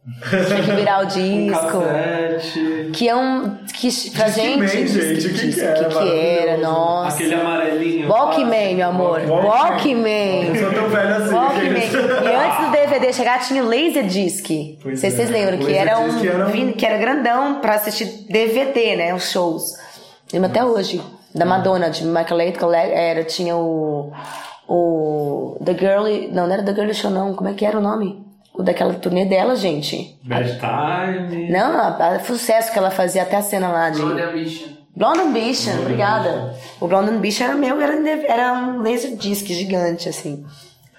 [0.46, 1.80] Tinha que virar o Um disco.
[1.80, 2.90] cassete.
[2.92, 3.56] Que é um.
[3.72, 4.88] Que pra Discman, gente.
[4.92, 5.84] gente, o que que era?
[5.84, 6.56] que, que era?
[6.58, 7.14] Nossa.
[7.16, 8.08] Aquele amarelinho.
[8.08, 9.20] Walkman, meu amor.
[9.20, 9.46] Walkman.
[9.46, 10.46] Walkman.
[10.48, 11.34] Eu sou tão velho assim.
[11.34, 11.70] Walkman.
[11.70, 13.68] E antes do DVD chegar, tinha o
[14.82, 15.26] Pois sei se é.
[15.26, 19.14] vocês lembram, que era um era um- que era grandão pra assistir DVD, né?
[19.14, 19.62] Os shows.
[20.32, 21.00] Lembro até hoje.
[21.34, 24.12] Da Madonna, de Michael Leitco, era, tinha o.
[24.68, 25.56] O.
[25.64, 26.06] The Girl.
[26.32, 27.34] Não, não era The Girl Show, não.
[27.34, 28.20] Como é que era o nome?
[28.54, 30.18] O daquela turnê dela, gente.
[30.24, 31.50] Bad Time.
[31.50, 34.00] Não, não, o sucesso que ela fazia até a cena lá de.
[34.00, 34.68] Blonde Ambition.
[34.94, 36.54] Blonde Ambition, obrigada.
[36.80, 37.94] O Blonde Ambition era meu, era,
[38.26, 40.44] era um Laserdisc gigante, assim.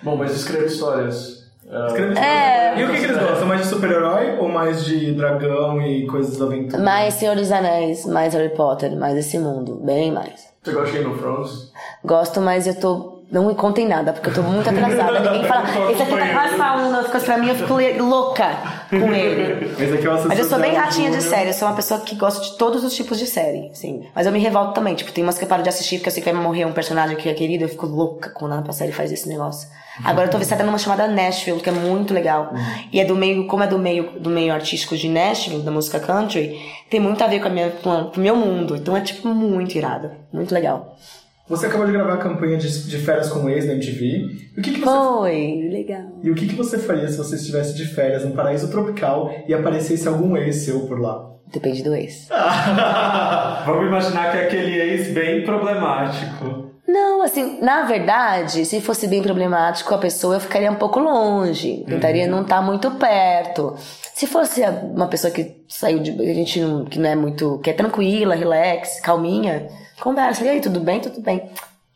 [0.02, 1.44] Bom, mas escreva histórias.
[1.88, 2.80] Escreve- É.
[2.80, 3.48] E o que, que eles gostam?
[3.48, 6.84] Mais de super-herói ou mais de dragão e coisas aventuras?
[6.84, 10.52] Mais Senhor dos Anéis, mais Harry Potter, mais esse mundo, bem mais.
[10.64, 11.72] Você gosta de Game of Thrones?
[12.04, 13.13] Gosto, mas eu tô.
[13.34, 15.20] Não me contem nada, porque eu tô muito atrasada.
[15.20, 15.64] Ninguém fala.
[15.92, 18.48] Esse aqui tá quase falando as coisas pra mim, eu fico louca
[18.92, 19.66] com ele.
[19.72, 21.36] Esse aqui é assessor Mas eu sou bem ratinha de Júnior.
[21.36, 24.06] série, eu sou uma pessoa que gosta de todos os tipos de série, sim.
[24.16, 26.14] Mas eu me revolto também, tipo, tem umas que eu paro de assistir porque eu
[26.14, 28.92] sei que vai morrer um personagem que é querido, eu fico louca quando a série
[28.92, 29.68] faz esse negócio.
[30.04, 32.52] Agora eu tô viciada numa chamada Nashville, que é muito legal.
[32.92, 36.00] E é do meio, como é do meio, do meio artístico de Nashville, da música
[36.00, 38.76] country, tem muito a ver com, a minha, com, a- com o meu mundo.
[38.76, 40.12] Então é, tipo, muito irado.
[40.32, 40.96] Muito legal.
[41.54, 44.06] Você acabou de gravar a campanha de, de férias com o ex da MTV.
[44.58, 46.20] E o que, que você Foi, legal.
[46.24, 49.54] E o que, que você faria se você estivesse de férias num paraíso tropical e
[49.54, 51.30] aparecesse algum ex seu por lá?
[51.54, 52.28] Depende do ex.
[53.68, 56.63] Vamos imaginar que é aquele ex bem problemático.
[56.88, 61.84] Não, assim, na verdade, se fosse bem problemático a pessoa, eu ficaria um pouco longe.
[61.88, 63.76] Tentaria não estar muito perto.
[64.14, 64.62] Se fosse
[64.94, 66.12] uma pessoa que saiu de.
[66.12, 67.60] A gente não, que não é muito.
[67.60, 69.68] que é tranquila, relax, calminha,
[70.02, 70.44] conversa.
[70.44, 71.00] E aí, tudo bem?
[71.00, 71.50] Tudo bem.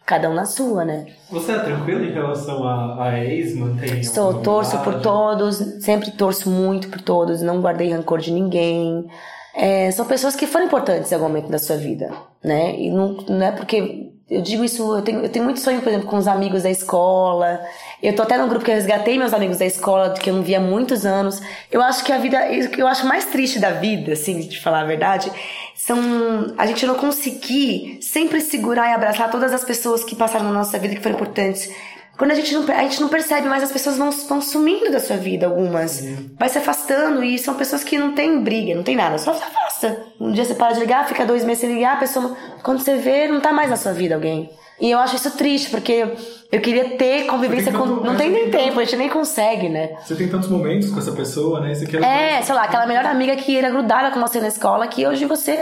[0.05, 1.05] Cada um na sua, né?
[1.29, 3.53] Você é tranquilo em relação a, a ex?
[3.57, 8.31] Mantém Estou, alguma torço por todos, sempre torço muito por todos, não guardei rancor de
[8.31, 9.05] ninguém.
[9.53, 12.09] É, são pessoas que foram importantes em algum momento da sua vida,
[12.41, 12.79] né?
[12.79, 14.06] E não, não é porque.
[14.29, 16.69] Eu digo isso, eu tenho, eu tenho muito sonho, por exemplo, com os amigos da
[16.69, 17.61] escola.
[18.03, 20.43] Eu tô até num grupo que eu resgatei meus amigos da escola, que eu não
[20.43, 21.41] via há muitos anos.
[21.71, 22.37] Eu acho que a vida.
[22.37, 25.31] O que eu acho mais triste da vida, assim, de falar a verdade,
[25.73, 30.51] são a gente não conseguir sempre segurar e abraçar todas as pessoas que passaram na
[30.51, 31.71] nossa vida que foram importantes.
[32.17, 34.99] Quando a gente não, a gente não percebe, mas as pessoas vão, vão sumindo da
[34.99, 36.03] sua vida, algumas.
[36.37, 39.43] Vai se afastando e são pessoas que não tem briga, não tem nada, só se
[39.43, 40.03] afasta.
[40.19, 42.95] Um dia você para de ligar, fica dois meses sem ligar, a pessoa, quando você
[42.95, 44.49] vê, não tá mais na sua vida alguém.
[44.79, 46.05] E eu acho isso triste, porque
[46.51, 47.85] eu queria ter convivência com.
[47.85, 49.97] Não tem nem tempo, a gente nem consegue, né?
[50.05, 51.71] Você tem tantos momentos com essa pessoa, né?
[51.71, 54.87] Isso aqui É, sei lá, aquela melhor amiga que era grudada com você na escola,
[54.87, 55.59] que hoje você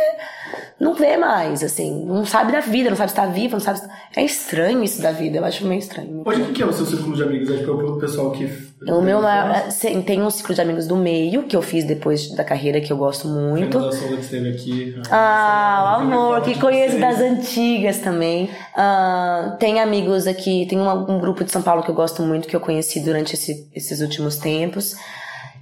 [0.79, 3.79] não vê mais, assim, não sabe da vida, não sabe se tá viva, não sabe
[3.79, 3.87] se...
[4.15, 6.21] É estranho isso da vida, eu acho meio estranho.
[6.25, 7.49] Hoje, o que é o seu círculo de amigos?
[7.49, 8.45] É o pessoal que.
[8.87, 12.29] O meu maior, sim, tem um ciclo de amigos do meio, que eu fiz depois
[12.35, 13.79] da carreira, que eu gosto muito.
[13.79, 15.01] Fernanda Sola que esteve aqui.
[15.09, 18.49] Ah, o amor, que conheço das antigas também.
[18.75, 22.47] Ah, tem amigos aqui, tem uma- um grupo de São Paulo que eu gosto muito,
[22.47, 24.95] que eu conheci durante esse- esses últimos tempos.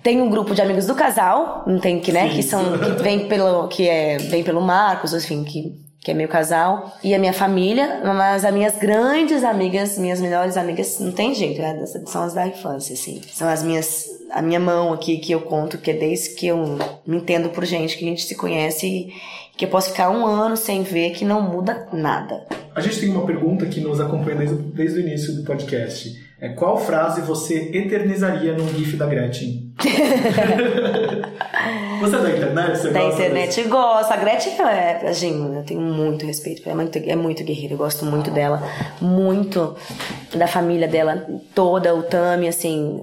[0.02, 3.28] Tem um grupo de amigos do casal, não tem que, né, que são que vem
[3.28, 7.32] pelo que é vem pelo Marcos, enfim, que que é meu casal e a minha
[7.32, 11.86] família, mas as minhas grandes amigas, minhas melhores amigas, não tem jeito, né?
[12.06, 13.22] são as da infância, assim.
[13.32, 16.58] São as minhas a minha mão aqui que eu conto que é desde que eu
[17.06, 19.14] me entendo por gente, que a gente se conhece e
[19.56, 22.44] que eu posso ficar um ano sem ver que não muda nada.
[22.74, 26.23] A gente tem uma pergunta que nos acompanha desde, desde o início do podcast.
[26.44, 29.72] É qual frase você eternizaria num GIF da Gretchen?
[32.02, 32.78] você é da internet?
[32.78, 34.14] Você Da gosta internet gosta.
[34.14, 36.62] A Gretchen é, assim, eu tenho muito respeito.
[36.66, 37.76] Ela é muito, é muito guerreira.
[37.76, 38.62] Eu gosto muito dela.
[39.00, 39.74] Muito
[40.36, 41.26] da família dela
[41.56, 41.96] toda.
[41.96, 43.02] O Tami, assim,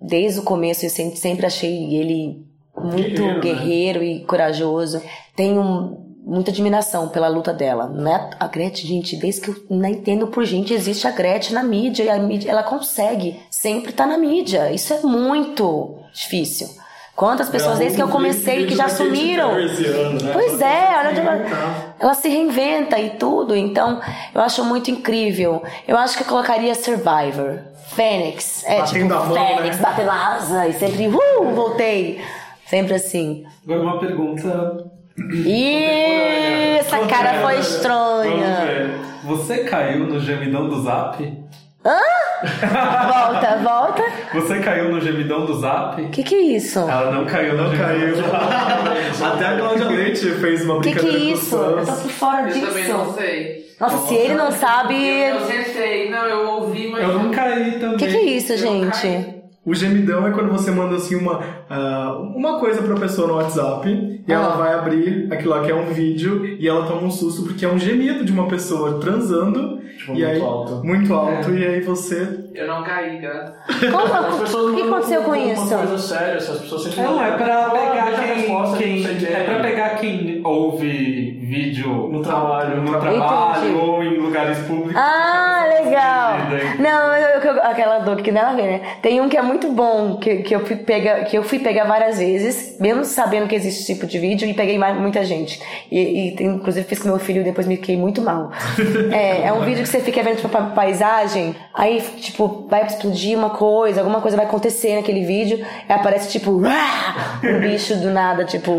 [0.00, 3.40] desde o começo eu sempre, sempre achei ele muito Guerreiro, né?
[3.40, 5.02] guerreiro e corajoso.
[5.34, 7.86] Tenho muita admiração pela luta dela.
[7.86, 11.54] Não é a Gretchen, gente, desde que eu não entendo por gente, existe a Gretchen
[11.54, 14.70] na mídia e a mídia, ela consegue sempre estar na mídia.
[14.70, 16.68] Isso é muito difícil.
[17.16, 19.54] Quantas pessoas desde que eu comecei que já sumiram?
[19.54, 20.30] né?
[20.32, 23.56] Pois é, olha onde ela, ela se reinventa e tudo.
[23.56, 24.00] Então,
[24.32, 25.60] eu acho muito incrível.
[25.88, 27.58] Eu acho que eu colocaria Survivor.
[27.88, 28.62] Fênix.
[28.64, 29.82] É Batendo tipo a mão, Fênix, né?
[29.82, 32.20] batendo a asa e sempre, uh, voltei.
[32.66, 33.44] Sempre assim.
[33.64, 34.97] Agora uma pergunta.
[35.18, 38.64] Ih, essa cara foi Vamos estranha.
[38.66, 38.90] ver.
[39.24, 41.38] Você caiu no gemidão do zap?
[41.82, 44.02] Volta, volta.
[44.34, 46.00] Você caiu no gemidão do zap?
[46.00, 46.78] O que que é isso?
[46.80, 48.14] Ela não caiu Não caiu.
[49.24, 51.56] Até a Cláudia Leite fez uma O que que é brincadeira com os isso?
[51.56, 53.14] Eu tô por fora Eu também não disso.
[53.18, 53.68] sei.
[53.80, 54.94] Nossa, se ele não sabe.
[54.94, 56.10] Eu sempre sei.
[56.10, 57.02] Não, eu ouvi, mas.
[57.02, 57.94] Eu não caí também.
[57.94, 59.37] O que que é isso, Eu gente?
[59.68, 63.88] O gemidão é quando você manda assim uma, ah, uma coisa pra pessoa no WhatsApp
[64.26, 64.56] e ela Ah.
[64.56, 67.68] vai abrir aquilo lá que é um vídeo e ela toma um susto porque é
[67.68, 70.84] um gemido de uma pessoa transando Tipo, e muito aí, alto.
[70.84, 72.46] Muito alto e aí você.
[72.54, 73.56] Eu não caí, cara.
[73.90, 75.68] Como- As pessoas o que aconteceu com uma isso?
[75.76, 79.44] coisa séria, assim, as pessoas sempre Não, é pra Ah, pegar quem, resposta, quem- é
[79.44, 82.80] pra pegar quem ouve vídeo No trabalho.
[82.80, 84.94] no trabalho ou em lugares públicos.
[84.96, 86.36] Ah, legal.
[86.78, 88.80] Não, eu, eu- aquela dor que nada a ver, né?
[89.02, 91.84] Tem um que é muito bom, que, que, eu fui pegar, que eu fui pegar
[91.84, 95.60] várias vezes, mesmo sabendo que existe esse tipo de vídeo, e peguei mais, muita gente.
[95.90, 98.50] E, e inclusive fiz com meu filho e depois me fiquei muito mal.
[99.12, 103.36] É, é um vídeo que você fica vendo tipo, a paisagem, aí, tipo, vai explodir
[103.38, 108.44] uma coisa, alguma coisa vai acontecer naquele vídeo, aí aparece, tipo, um bicho do nada,
[108.44, 108.72] tipo.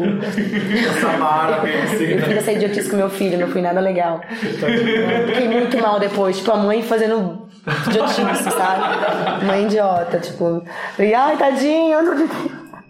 [1.02, 2.38] Samara, bem assim, Eu fiz né?
[2.38, 4.22] essa idiotice com meu filho, não fui nada legal.
[4.30, 7.48] Fiquei muito mal depois, tipo, a mãe fazendo
[7.88, 9.46] idiotice, sabe?
[9.46, 10.64] Mãe idiota, tipo,
[10.96, 11.98] falei, ai, tadinho.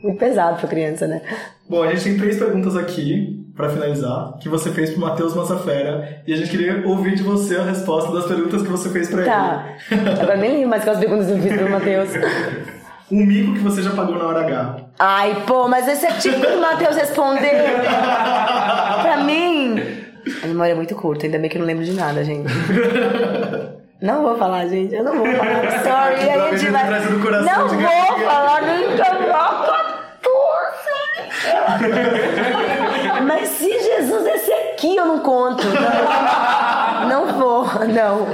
[0.01, 1.21] Muito pesado pra criança, né?
[1.69, 6.21] Bom, a gente tem três perguntas aqui pra finalizar que você fez pro Matheus Massafera
[6.25, 9.23] e a gente queria ouvir de você a resposta das perguntas que você fez pra
[9.25, 9.65] Tá.
[10.21, 12.15] Agora nem lembro mais quais perguntas eu fiz pro Matheus.
[12.15, 12.25] ele.
[13.11, 14.75] Um mico que você já pagou na hora H.
[14.99, 17.63] Ai, pô, mas esse é tipo o Matheus responder.
[19.01, 19.81] pra mim.
[20.43, 22.47] A memória é muito curta, ainda bem que eu não lembro de nada, gente.
[24.01, 24.95] Não vou falar, gente.
[24.95, 25.71] Eu não vou falar.
[25.83, 26.85] Sorry, Que a gente vai.
[27.01, 28.29] do Não vou gatinha.
[28.29, 29.19] falar nunca.
[33.25, 35.63] Mas se Jesus esse aqui, eu não conto.
[35.67, 38.25] Não, não vou, não.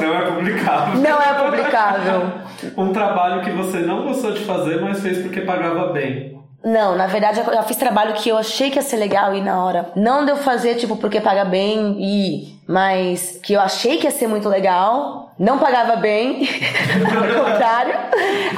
[0.00, 1.00] Não é publicável.
[1.00, 2.32] Não é publicável.
[2.76, 6.38] Um trabalho que você não gostou de fazer, mas fez porque pagava bem.
[6.68, 9.40] Não, na verdade eu já fiz trabalho que eu achei que ia ser legal e
[9.40, 9.90] na hora.
[9.96, 12.58] Não deu fazer, tipo, porque paga bem e.
[12.66, 15.32] Mas que eu achei que ia ser muito legal.
[15.38, 16.46] Não pagava bem.
[17.08, 17.94] Ao contrário.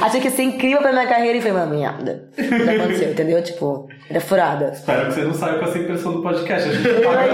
[0.01, 2.25] Achei que ia ser incrível pra minha carreira e foi uma merda.
[2.37, 3.41] O que aconteceu, entendeu?
[3.41, 4.71] Tipo, era furada.
[4.73, 6.67] Espero que você não saia com essa impressão do podcast.
[6.67, 7.33] A gente paga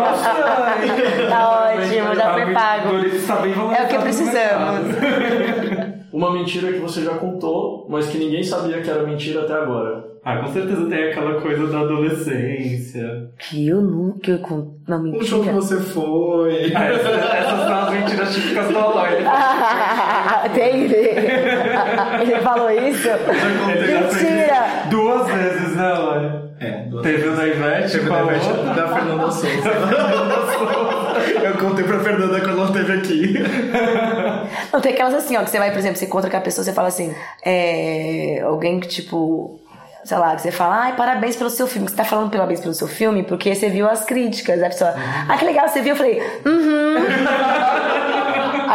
[0.00, 1.28] bastante.
[1.28, 2.88] tá ótimo, já foi pago.
[3.74, 4.96] É o que precisamos.
[6.16, 10.02] Uma mentira que você já contou, mas que ninguém sabia que era mentira até agora.
[10.24, 13.28] Ah, com certeza tem aquela coisa da adolescência.
[13.38, 14.30] Que eu nunca.
[14.30, 15.52] eu con- Não, Um show que mentira.
[15.52, 16.72] você foi.
[16.74, 19.08] Ah, essas, essas são as mentiras típicas do Aloy.
[20.54, 20.84] Tem
[22.22, 23.08] Ele falou isso?
[23.08, 24.88] Ele Mentira!
[24.90, 26.46] Duas vezes, né, Aloy?
[26.58, 28.72] É, do Teve o da Ivete Teve com a da Ivete outra.
[28.74, 30.85] da Fernanda Souza.
[31.42, 33.34] Eu contei pra Fernanda quando ela esteve aqui.
[34.72, 36.64] Não, tem aquelas assim, ó, que você vai, por exemplo, você encontra com a pessoa,
[36.64, 38.40] você fala assim, é.
[38.44, 39.60] Alguém que, tipo.
[40.04, 41.86] Sei lá, que você fala, ai, parabéns pelo seu filme.
[41.86, 44.62] Que você tá falando parabéns pelo seu filme porque você viu as críticas.
[44.62, 44.94] A pessoa,
[45.28, 45.94] ah, que legal, você viu?
[45.94, 46.94] Eu falei, uhum.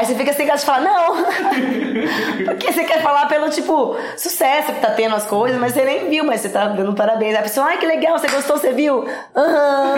[0.01, 1.15] Aí você fica sem graça de falar, não.
[2.45, 6.09] Porque você quer falar pelo, tipo, sucesso que tá tendo as coisas, mas você nem
[6.09, 7.33] viu, mas você tá dando parabéns.
[7.35, 9.05] Aí a pessoa, ai, que legal, você gostou, você viu?
[9.35, 9.95] Aham.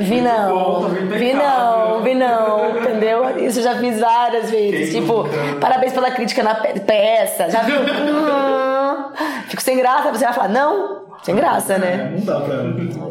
[0.00, 0.88] Vi não.
[1.18, 3.38] Vi não, vi não, entendeu?
[3.44, 4.94] Isso eu já fiz várias vezes.
[4.94, 5.24] Tipo,
[5.60, 7.50] parabéns pela crítica na pe- peça.
[7.50, 7.80] Já viu?
[7.80, 9.12] Uhum.
[9.48, 11.00] Fico sem graça, você vai falar, não?
[11.24, 12.12] Sem graça, É, né?
[12.16, 12.56] não dá pra.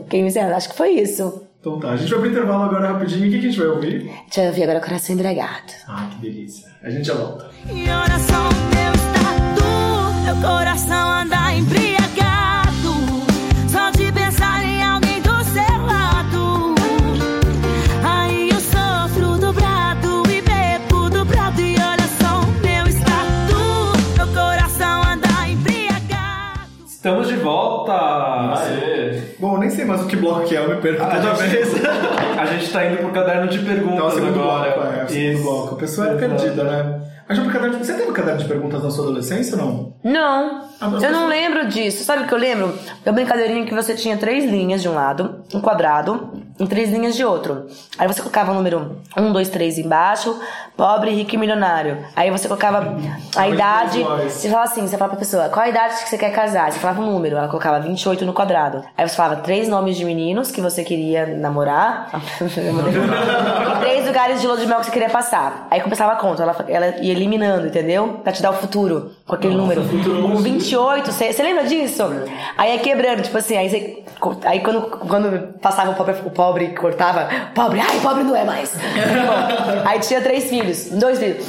[0.10, 0.56] Quem me ensina?
[0.56, 1.44] Acho que foi isso.
[1.60, 3.28] Então tá, a gente vai pro intervalo agora rapidinho.
[3.28, 4.04] O que que a gente vai ouvir?
[4.28, 5.74] Deixa eu ver agora Coração Embriagado.
[5.88, 6.70] Ah, que delícia.
[6.82, 7.50] A gente já volta.
[7.70, 8.44] E oração
[8.74, 11.99] meu estado, meu coração anda embriagado.
[29.70, 31.70] Sei mais o que bloco que é, eu me perco toda vez.
[32.40, 34.72] A gente tá indo pro caderno de Então, o perguntas segundo agora.
[34.72, 35.44] bloco, é, o segundo Isso.
[35.44, 35.76] bloco.
[35.76, 36.30] A pessoa é Exato.
[36.30, 37.02] perdida, né?
[37.28, 39.94] Mas caderno de- Você teve caderno de perguntas na sua adolescência ou não?
[40.04, 42.04] Não, Ah, eu não lembro disso.
[42.04, 42.74] Sabe o que eu lembro?
[43.04, 47.16] Da brincadeirinha que você tinha três linhas de um lado, um quadrado, e três linhas
[47.16, 47.68] de outro.
[47.98, 50.38] Aí você colocava o número um, dois, três embaixo,
[50.76, 52.06] pobre, rico e milionário.
[52.16, 52.96] Aí você colocava
[53.36, 54.04] a idade.
[54.30, 56.72] Você falava assim, você falava pra pessoa, qual a idade que você quer casar?
[56.72, 58.84] Você falava um número, ela colocava 28 no quadrado.
[58.98, 62.10] Aí você falava três nomes de meninos que você queria namorar.
[62.14, 65.68] e três lugares de lua de mel que você queria passar.
[65.72, 68.20] Aí começava a conta, ela, ela ia eliminando, entendeu?
[68.24, 69.82] Pra te dar o futuro com aquele número.
[69.82, 72.04] O 28, você você lembra disso?
[72.58, 74.04] Aí ia quebrando, tipo assim, aí você.
[74.44, 78.74] Aí quando, quando passava o pobre, o pobre cortava, pobre, ai, pobre não é mais.
[78.74, 81.46] Bom, aí tinha três filhos, dois filhos.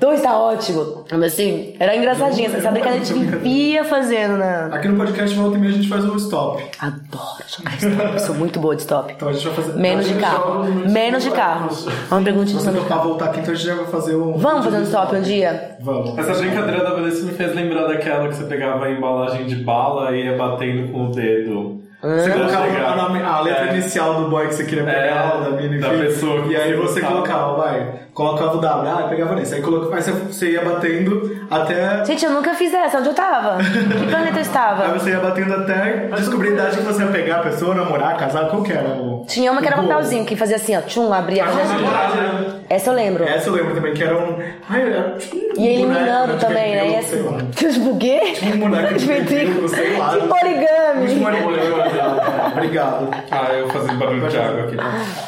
[0.00, 1.04] Dois tá ótimo.
[1.12, 2.46] Mas assim, era engraçadinho.
[2.46, 4.66] Essa brincadeira a gente vivia fazazendo na.
[4.66, 6.64] Aqui no podcast, volta e meia, a gente faz um stop.
[6.78, 8.12] Adoro jogar stop.
[8.14, 9.12] Eu sou muito boa de stop.
[9.12, 9.78] Então a gente vai fazer...
[9.78, 10.64] Menos de carro.
[10.88, 11.68] Menos de carro.
[12.10, 14.38] Uma perguntinha Se de topar voltar aqui, então a gente já vai fazer um...
[14.38, 15.76] Vamos fazer um stop um dia?
[15.80, 16.16] Vamos.
[16.16, 20.16] Essa brincadeira da Vanessa me fez lembrar daquela que você pegava a embalagem de bala
[20.16, 21.83] e ia batendo com o dedo.
[22.04, 23.76] Você Pra colocava a, a letra É.
[23.78, 26.02] inicial do boy que você queria pegar, É, da mina, da enfim.
[26.04, 29.56] pessoa que E aí você colocava, vai, colocava o W, ah, pegava nesse.
[29.56, 32.04] Aí, colocava, aí você, ia batendo até.
[32.04, 32.98] Gente, eu nunca fiz essa.
[32.98, 33.58] Onde eu tava?
[33.58, 34.98] Que planeta eu Aí estava?
[34.98, 38.48] você ia batendo até descobrir a idade que você ia pegar a pessoa, namorar, casar,
[38.48, 38.88] qual que era?
[38.88, 40.80] O, Tinha uma que era um papelzinho que fazia assim, ó.
[40.80, 41.44] Tchum, abria.
[41.44, 42.64] fazia assim.
[42.70, 43.24] Essa eu lembro.
[43.24, 44.38] Essa eu lembro também, que era um.
[44.68, 46.90] Ai, era tipo um E eliminando boneco, também, né?
[46.90, 47.66] E assim.
[47.68, 48.20] Os buguê?
[48.54, 50.10] Um boneco de ventrículo, sei lá.
[50.18, 51.08] Tipo origami.
[51.08, 52.33] Tipo origami.
[52.56, 53.08] Obrigado.
[53.30, 54.76] Ah, eu fazendo barulho de água aqui.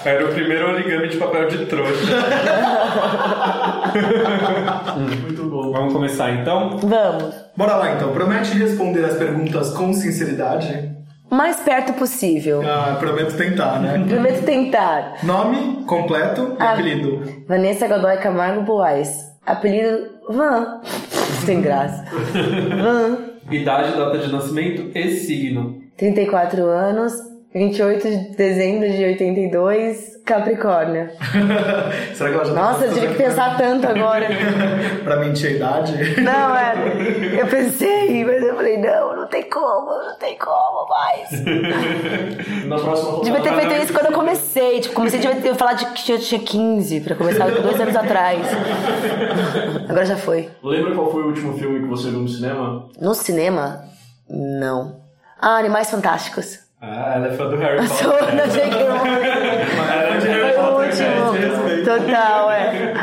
[0.08, 1.92] Era o primeiro origami de papel de trouxa.
[5.22, 5.72] Muito bom.
[5.72, 6.78] Vamos começar então?
[6.78, 7.34] Vamos.
[7.56, 8.12] Bora lá então.
[8.12, 10.90] Promete responder as perguntas com sinceridade?
[11.30, 12.62] O mais perto possível.
[12.64, 14.04] Ah, prometo tentar, né?
[14.08, 15.14] Prometo tentar.
[15.24, 16.72] Nome completo e Ah.
[16.72, 17.22] apelido.
[17.48, 19.32] Vanessa Godoy Camargo Boaz.
[19.44, 20.80] Apelido Van.
[21.44, 22.04] Sem graça.
[22.12, 23.18] Van.
[23.50, 25.80] Idade, data de nascimento e signo.
[25.96, 27.12] 34 anos.
[27.54, 30.20] 28 de dezembro de 82.
[30.26, 31.08] Capricórnio.
[32.14, 34.28] Será que ela já tá Nossa, eu tive que pensar tanto agora.
[35.02, 36.20] pra mentir a idade?
[36.20, 36.74] Não, é.
[37.40, 41.30] Eu pensei, mas eu falei, não, não tem como, não tem como mais.
[42.66, 44.80] Na próxima Devia ter feito isso quando eu comecei.
[44.80, 48.40] Tipo, comecei devia ter falado de que eu tinha 15 pra começar dois anos atrás.
[49.88, 50.48] Agora já foi.
[50.62, 52.88] Lembra qual foi o último filme que você viu no cinema?
[53.00, 53.84] No cinema?
[54.28, 55.05] Não.
[55.40, 56.58] Ah, Animais Fantásticos.
[56.80, 58.36] Ah, ela é fã do Harry Sou Potter.
[58.36, 58.84] da J.K.
[58.84, 59.16] Rowling.
[60.20, 61.84] Foi o último.
[61.84, 62.94] Total, é.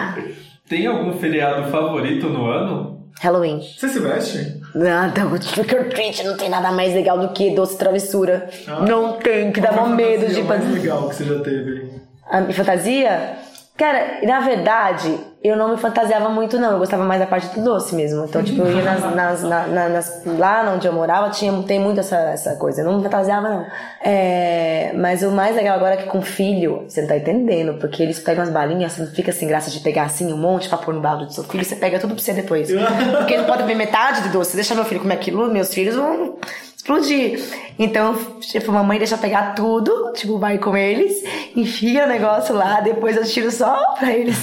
[0.68, 2.94] Tem algum feriado favorito no ano?
[3.22, 3.62] Halloween.
[3.62, 4.62] Você se veste?
[4.76, 8.50] Nada, o trick or treat não tem nada mais legal do que doce travessura.
[8.88, 10.80] Não tem, que dá mó medo de fantasia mais fazer.
[10.80, 11.92] legal que você já teve?
[12.30, 13.36] A minha fantasia?
[13.76, 16.74] Cara, na verdade, eu não me fantasiava muito, não.
[16.74, 18.24] Eu gostava mais da parte do doce mesmo.
[18.24, 21.80] Então, tipo, eu ia nas, nas, na- na- nas- lá onde eu morava, tinha, tem
[21.80, 22.82] muito essa, essa coisa.
[22.82, 23.66] Eu não me fantasiava, não.
[24.06, 28.04] É, mas o mais legal agora é que com filho, você não tá entendendo, porque
[28.04, 30.78] eles pegam as balinhas, você não fica sem graça de pegar assim um monte pra
[30.78, 32.70] pôr no balde do seu filho, você pega tudo pra você depois.
[33.18, 34.56] Porque ele pode ver metade do doce.
[34.56, 36.38] Deixa meu filho comer aquilo, meus filhos vão
[36.84, 37.42] explodir.
[37.80, 41.24] Então, tipo, mamãe deixa pegar tudo, tipo, vai com eles,
[41.56, 44.38] enfia o negócio lá, depois eu tiro só pra eles.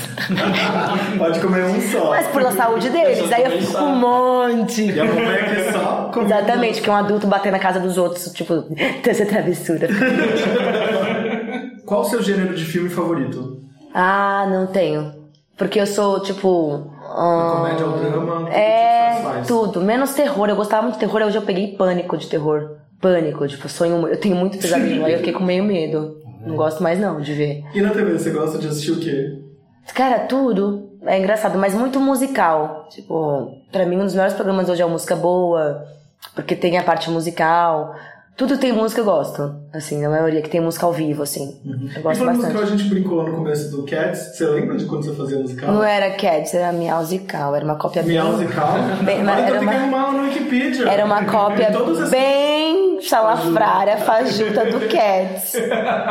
[1.17, 2.11] Pode comer um só.
[2.11, 4.91] Mas pela saúde deles, aí eu fico com um monte.
[4.91, 6.33] E a mamãe aqui só comendo.
[6.35, 8.65] Exatamente, que um adulto bater na casa dos outros, tipo,
[9.07, 9.89] essa travessura.
[11.85, 13.61] Qual o seu gênero de filme favorito?
[13.95, 15.13] Ah, não tenho.
[15.57, 16.90] Porque eu sou, tipo.
[17.11, 18.37] Ah, Comédia ou drama?
[18.37, 19.81] tudo É, tudo.
[19.81, 20.49] Menos terror.
[20.49, 22.77] Eu gostava muito de terror, hoje eu peguei pânico de terror.
[23.01, 24.07] Pânico, tipo, sonho.
[24.07, 26.19] Eu tenho muito pesadelo, aí eu fiquei com meio medo.
[26.45, 27.65] Não gosto mais não de ver.
[27.75, 29.39] E na TV, você gosta de assistir o quê?
[29.95, 30.91] Cara, tudo.
[31.03, 32.87] É engraçado, mas muito musical.
[32.91, 35.87] Tipo, pra mim um dos melhores programas hoje é o Música Boa,
[36.35, 37.95] porque tem a parte musical.
[38.41, 39.55] Tudo tem música eu gosto.
[39.71, 41.61] Assim, na maioria que tem música ao vivo, assim.
[41.63, 42.37] Eu E gosto falando bastante.
[42.39, 44.35] musical, a gente brincou no começo do Cats.
[44.35, 45.71] Você lembra de quando você fazia musical?
[45.75, 48.19] Não era Cats, era Musical, era uma cópia bem...
[48.19, 48.73] Musical?
[49.05, 50.89] Bem, mas Ah, então era tem uma- no Wikipedia.
[50.89, 51.69] Era uma cópia
[52.11, 52.70] bem
[53.09, 55.55] salafrária, fajuta do Cats.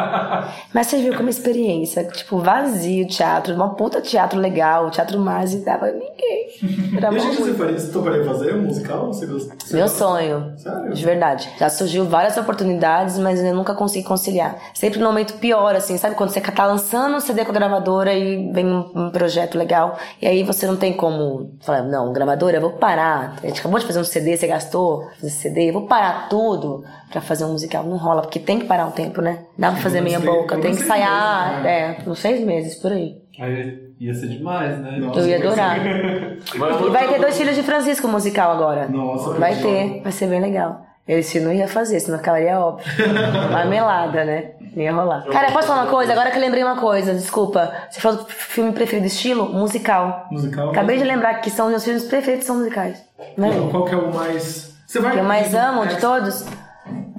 [0.74, 5.54] Mas você viu como experiência, tipo, vazio o teatro, uma puta teatro legal, teatro mais
[5.54, 6.50] e dava ninguém.
[6.98, 7.54] Era E a gente, ruim.
[7.54, 9.08] você toparia fazer um musical?
[9.08, 10.54] Você você Meu sonho.
[10.58, 10.94] Sério?
[10.94, 11.50] De verdade.
[11.58, 14.58] Já surgiu várias oportunidades, mas eu nunca consegui conciliar.
[14.74, 16.16] Sempre no momento pior, assim, sabe?
[16.16, 19.98] Quando você tá lançando um CD com a gravadora e vem um, um projeto legal,
[20.22, 23.36] e aí você não tem como falar, não, gravadora, eu vou parar.
[23.42, 26.79] A gente acabou de fazer um CD, você gastou fazer CD, eu vou parar tudo.
[27.12, 27.84] Pra fazer um musical.
[27.84, 29.40] Não rola, porque tem que parar um tempo, né?
[29.58, 31.98] Dá pra fazer meia boca, tem que ensaiar, meses, né?
[32.06, 33.16] é, uns seis meses, por aí.
[33.40, 34.98] Aí ia ser demais, né?
[35.00, 35.78] Nossa, Eu ia adorar.
[35.86, 38.88] E vai ter dois filhos de Francisco musical agora.
[38.90, 40.86] Nossa, Vai ter, vai ser bem legal.
[41.08, 42.86] Esse não ia fazer, senão ficaria óbvio.
[43.52, 44.52] Marmelada, né?
[44.76, 45.24] Não ia rolar.
[45.26, 46.12] Cara, posso falar uma coisa?
[46.12, 47.72] Agora que eu lembrei uma coisa, desculpa.
[47.90, 50.28] Você falou do filme preferido, estilo musical.
[50.32, 50.70] Musical.
[50.70, 53.02] Acabei de lembrar que são meus filmes preferidos são musicais.
[53.38, 53.50] Né?
[53.52, 54.76] Qual- Qual que é o mais.
[54.86, 55.14] Você vai.
[55.14, 56.46] que eu mais amo É, de todos?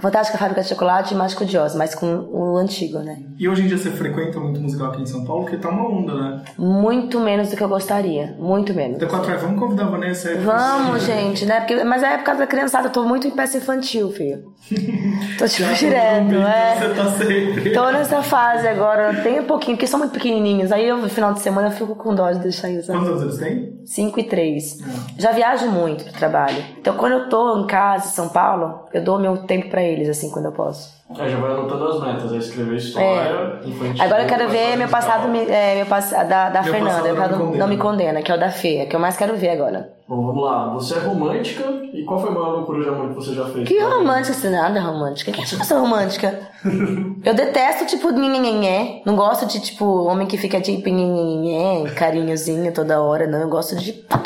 [0.01, 3.19] Fantástica Fábrica de Chocolate e Mágico de Oz, mas com o antigo, né?
[3.39, 5.89] E hoje em dia você frequenta muito musical aqui em São Paulo, porque tá uma
[5.89, 6.43] onda, né?
[6.59, 8.35] Muito menos do que eu gostaria.
[8.39, 8.97] Muito menos.
[8.97, 10.39] Até quatro anos, vamos convidar a Vanessa aí.
[10.39, 11.61] Vamos, gente, né?
[11.61, 14.51] Porque, mas é época da criançada, eu tô muito em peça infantil, filho.
[15.39, 16.77] Tô tipo direto, é.
[16.77, 17.73] Você tá sempre.
[17.73, 20.71] Tô nessa fase agora, tem um pouquinho, porque são muito pequenininhos.
[20.71, 22.87] Aí eu, no final de semana, eu fico com dó de deixar eles.
[22.87, 23.81] Quantos anos eles têm?
[23.85, 24.79] 5 e 3.
[25.19, 26.63] Já viajo muito pro trabalho.
[26.79, 29.90] Então, quando eu tô em casa, em São Paulo, eu dou meu tempo pra eles,
[30.11, 31.01] assim, quando eu posso.
[31.19, 34.05] É, já vai anotando as metas, é escrever história, infantil.
[34.05, 37.37] Agora eu quero ver meu passado, me- é, meu pass da, da Meu Fernanda, passado
[37.39, 39.49] não me não me condena, que é o da Fê, que eu mais quero ver
[39.51, 39.93] agora.
[40.07, 40.69] Bom, vamos lá.
[40.75, 43.67] Você é romântica e qual foi a maior loucura de amor que você já fez?
[43.69, 45.31] Que romântica, você nada é romântica.
[45.33, 46.39] Quem acha que eu sou romântica?
[47.25, 49.03] Eu detesto, tipo, nhenhenhenhé.
[49.05, 53.41] Não gosto de, tipo, homem que fica, tipo, nhenhenhenhé, carinhozinho toda hora, não.
[53.41, 54.21] Eu gosto de pá.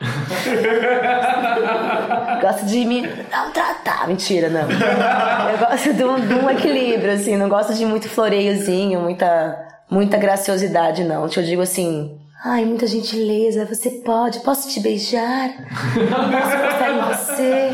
[2.40, 4.08] gosto de me não tratar.
[4.08, 4.62] Mentira, não.
[4.62, 7.36] Eu gosto de um, de um equilíbrio, assim.
[7.36, 9.58] Não gosto de muito floreiozinho, muita,
[9.90, 11.24] muita graciosidade, não.
[11.24, 12.16] Eu digo assim...
[12.42, 15.50] Ai, muita gentileza, você pode, posso te beijar?
[15.92, 17.70] Posso em você?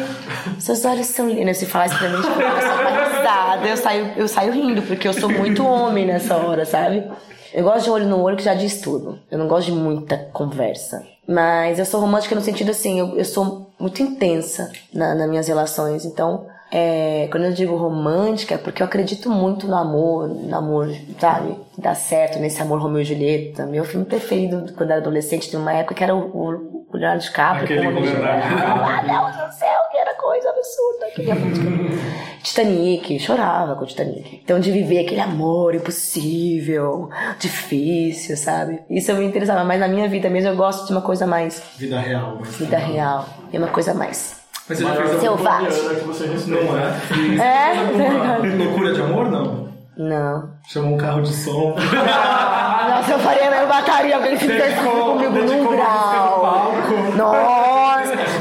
[0.58, 1.58] Seus olhos são lindos.
[1.58, 3.66] Se falar isso pra mim, tipo, eu.
[3.66, 7.04] Eu saio, eu saio rindo, porque eu sou muito homem nessa hora, sabe?
[7.57, 9.18] Eu gosto de olho no olho que já diz tudo.
[9.30, 11.02] Eu não gosto de muita conversa.
[11.26, 15.48] Mas eu sou romântica no sentido assim, eu, eu sou muito intensa na, nas minhas
[15.48, 16.04] relações.
[16.04, 20.94] Então, é, quando eu digo romântica, é porque eu acredito muito no amor, no amor,
[21.18, 21.59] sabe?
[21.78, 23.64] Dá certo nesse amor Romeu e Julieta.
[23.64, 27.22] Meu filme preferido quando era adolescente, tem uma época que era o, o, o Leonardo
[27.22, 28.04] DiCaprio Aquele com o.
[28.04, 31.34] Leonardo Ah, meu Deus do céu, que era coisa absurda.
[31.40, 32.36] Muito.
[32.47, 34.40] Titanic, chorava com o Titanic.
[34.44, 38.78] Então, de viver aquele amor impossível, difícil, sabe?
[38.88, 41.61] Isso eu me interessava, mas na minha vida mesmo eu gosto de uma coisa mais
[41.76, 42.36] Vida real.
[42.38, 42.57] Mas...
[42.57, 43.26] vida real.
[43.53, 44.36] É uma coisa mais.
[44.68, 45.68] Mas você já fez Selvagem.
[45.68, 46.62] Que você respeita.
[46.62, 47.72] Não é?
[47.74, 47.78] É?
[48.36, 49.66] Alguma loucura de amor, não?
[49.97, 50.51] Não.
[50.68, 51.74] Chamou um carro de som.
[52.88, 56.40] Nossa, eu faria, eu mataria alguém fizesse isso comigo num no grau.
[56.40, 57.16] palco.
[57.16, 57.75] Nossa,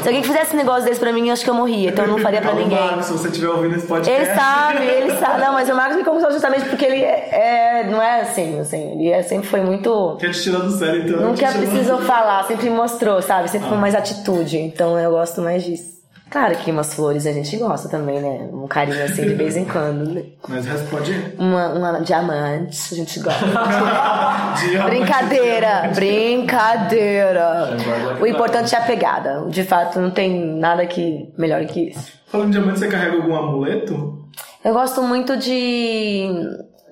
[0.06, 1.90] se alguém fizesse um negócio desse pra mim, eu acho que eu morria.
[1.90, 2.80] Então eu não faria pra Alô, ninguém.
[2.80, 4.22] Marcos, se você estiver ouvindo esse podcast.
[4.22, 5.42] Ele sabe, ele sabe.
[5.42, 8.92] Não, mas o Marcos me conquistou justamente porque ele é, é- não é assim, assim.
[8.94, 10.16] Ele é- sempre foi muito.
[10.20, 11.20] Quer te tirar do sério, então.
[11.22, 13.50] Nunca precisou falar, sempre mostrou, sabe?
[13.50, 14.58] Sempre com mais atitude.
[14.60, 15.95] Então eu gosto mais disso.
[16.30, 18.50] Claro que umas flores a gente gosta também, né?
[18.52, 20.14] Um carinho assim de vez em quando.
[20.14, 20.24] né?
[20.48, 21.36] Mas ir.
[21.38, 23.46] Uma, uma diamante, a gente gosta.
[24.60, 24.90] Diamante.
[24.90, 27.78] Brincadeira, brincadeira.
[28.20, 29.46] O importante é a pegada.
[29.50, 32.14] De fato, não tem nada que melhor que isso.
[32.28, 34.26] Falando de diamante, você carrega algum amuleto?
[34.64, 36.30] Eu gosto muito de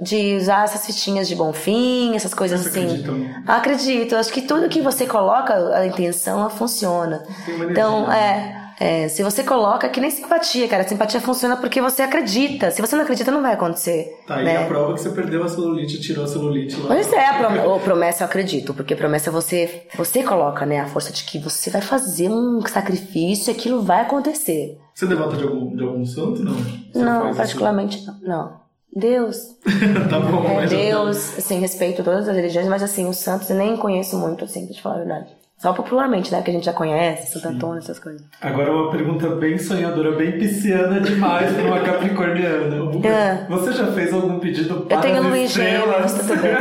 [0.01, 2.99] de usar essas fitinhas de bonfim, essas coisas Você assim.
[2.99, 3.41] acredita?
[3.47, 4.15] Acredito.
[4.15, 7.23] Acho que tudo que você coloca, a intenção, ela funciona.
[7.69, 10.87] Então, é, é, se você coloca, que nem simpatia, cara.
[10.87, 12.71] Simpatia funciona porque você acredita.
[12.71, 14.19] Se você não acredita, não vai acontecer.
[14.27, 14.63] Tá aí né?
[14.63, 16.87] a prova que você perdeu a celulite, tirou a celulite lá.
[16.87, 21.11] Pois é, a prom promessa eu acredito, porque promessa você você coloca, né, a força
[21.11, 24.77] de que você vai fazer um sacrifício e aquilo vai acontecer.
[24.93, 26.53] Você é devota de algum, de algum santo, não?
[26.53, 28.19] Você não, particularmente não.
[28.21, 28.63] Não.
[28.95, 29.55] Deus.
[30.09, 33.49] tá bom, É mas eu- Deus, assim, respeito todas as religiões, mas assim, os santos
[33.49, 35.35] eu nem conheço muito, assim, pra te falar a verdade.
[35.63, 38.21] Só popularmente, né, que a gente já conhece, Santo Antônio, essas coisas.
[38.41, 42.83] Agora uma pergunta bem sonhadora, bem pisciana demais pra uma capricorniana.
[43.03, 43.45] É.
[43.49, 46.51] Você já fez algum pedido para Eu tenho lua em gêmeos, tudo bem.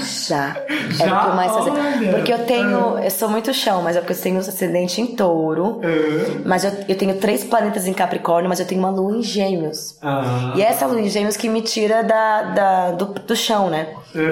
[0.00, 0.56] Já.
[0.68, 1.18] É Já?
[1.18, 1.70] o que eu mais fazer.
[2.14, 2.98] Porque eu tenho.
[2.98, 5.80] Eu sou muito chão, mas é porque eu tenho ascendente em touro.
[5.82, 6.40] É.
[6.46, 9.98] Mas eu, eu tenho três planetas em Capricórnio, mas eu tenho uma lua em gêmeos.
[10.02, 10.52] Ah.
[10.56, 13.88] E essa lua em gêmeos que me tira da, da- do, do chão, né?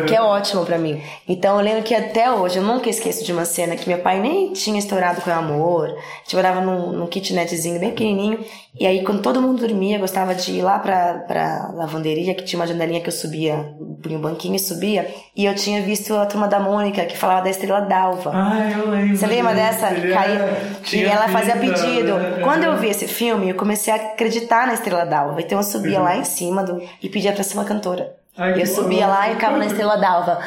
[0.06, 1.00] Que é ótimo pra mim.
[1.28, 4.09] Então eu lembro que até hoje, eu nunca esqueço de uma cena que meu pai
[4.18, 5.88] nem tinha estourado com o amor.
[5.88, 8.40] A gente morava num, num kitnetzinho bem pequenininho.
[8.78, 12.44] E aí, quando todo mundo dormia, eu gostava de ir lá pra, pra lavanderia, que
[12.44, 15.06] tinha uma janelinha que eu subia, punha um banquinho e subia.
[15.36, 18.30] E eu tinha visto a turma da Mônica, que falava da estrela d'alva.
[18.34, 19.16] Ah, eu lembro.
[19.16, 19.88] Você lembra dessa?
[19.88, 20.56] Caía,
[20.92, 22.14] e ela fazia pedido.
[22.14, 22.40] né?
[22.42, 25.40] Quando eu vi esse filme, eu comecei a acreditar na Estrela d'Alva.
[25.40, 28.14] Então eu subia lá em cima do, e pedia pra ser uma cantora.
[28.38, 29.12] Ai, eu subia bom.
[29.12, 30.38] lá e ficava na Estrela d'Alva.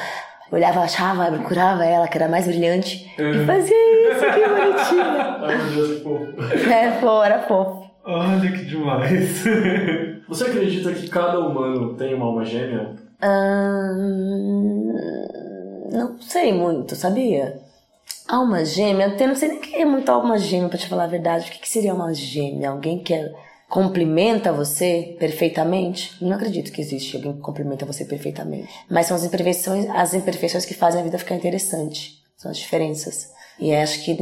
[0.53, 3.11] Olhava, achava, procurava ela, que era mais brilhante.
[3.17, 3.41] Uhum.
[3.41, 5.03] E fazia isso, que bonitinha.
[5.41, 6.69] Ai, meu Deus, fofo.
[6.71, 7.89] É, pô, era fofo.
[8.05, 9.43] Olha que demais.
[10.29, 12.91] Você acredita que cada humano tem uma alma gêmea?
[13.19, 14.93] Ahn,
[15.91, 17.59] não sei muito, sabia?
[18.29, 21.05] Alma gêmea, eu não sei nem o que é muito alma gêmea, pra te falar
[21.05, 21.49] a verdade.
[21.49, 22.69] O que que seria alma gêmea?
[22.69, 23.31] Alguém que é-
[23.73, 26.23] complementa você perfeitamente?
[26.23, 28.71] Não acredito que existe alguém que complementa você perfeitamente.
[28.87, 32.21] Mas são as imperfeições, as imperfeições que fazem a vida ficar interessante.
[32.37, 33.31] São as diferenças.
[33.59, 34.15] E acho que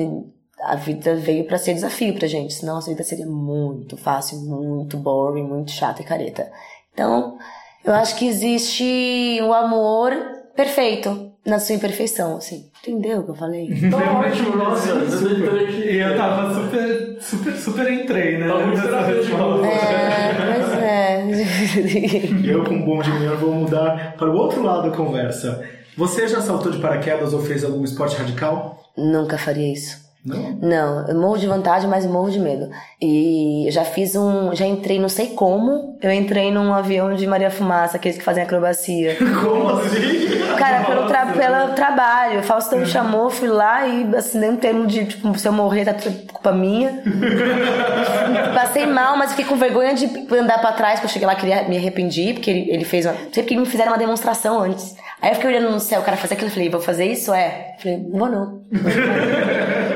[0.61, 4.95] a vida veio pra ser desafio pra gente, senão a vida seria muito fácil, muito
[4.95, 6.49] boring, muito chata e careta.
[6.93, 7.37] Então,
[7.83, 10.13] eu acho que existe o amor
[10.55, 12.65] perfeito na sua imperfeição, assim.
[12.81, 13.69] Entendeu o que eu falei?
[13.93, 14.89] Ótimo, nossa.
[14.89, 18.47] E eu tava super, super, super entrei, né?
[18.47, 19.35] Tá muito terapêutico.
[19.65, 21.01] É, pois é.
[22.43, 25.63] Eu, como bom de menino, vou mudar para o outro lado da conversa.
[25.95, 28.81] Você já saltou de paraquedas ou fez algum esporte radical?
[28.97, 30.10] Nunca faria isso.
[30.23, 30.57] Não?
[30.61, 32.69] Não, eu morro de vontade, mas morro de medo.
[33.01, 34.55] E eu já fiz um.
[34.55, 38.43] Já entrei, não sei como, eu entrei num avião de Maria Fumaça, aqueles que fazem
[38.43, 39.17] acrobacia.
[39.41, 40.29] Como assim?
[40.57, 42.39] Cara, pelo, tra pelo trabalho.
[42.39, 45.85] O Faustão me chamou, fui lá e assinei um termo de, tipo, se eu morrer,
[45.85, 47.01] tá tudo culpa minha.
[48.53, 50.05] Passei mal, mas fiquei com vergonha de
[50.35, 53.15] andar pra trás, porque eu cheguei lá queria me arrependi, porque ele, ele fez uma.
[53.31, 54.95] Sempre que me fizeram uma demonstração antes.
[55.21, 57.31] Aí eu fiquei olhando no céu, o cara fazia aquilo, eu falei, vou fazer isso?
[57.31, 57.75] É.
[57.77, 58.61] Eu falei, não vou não.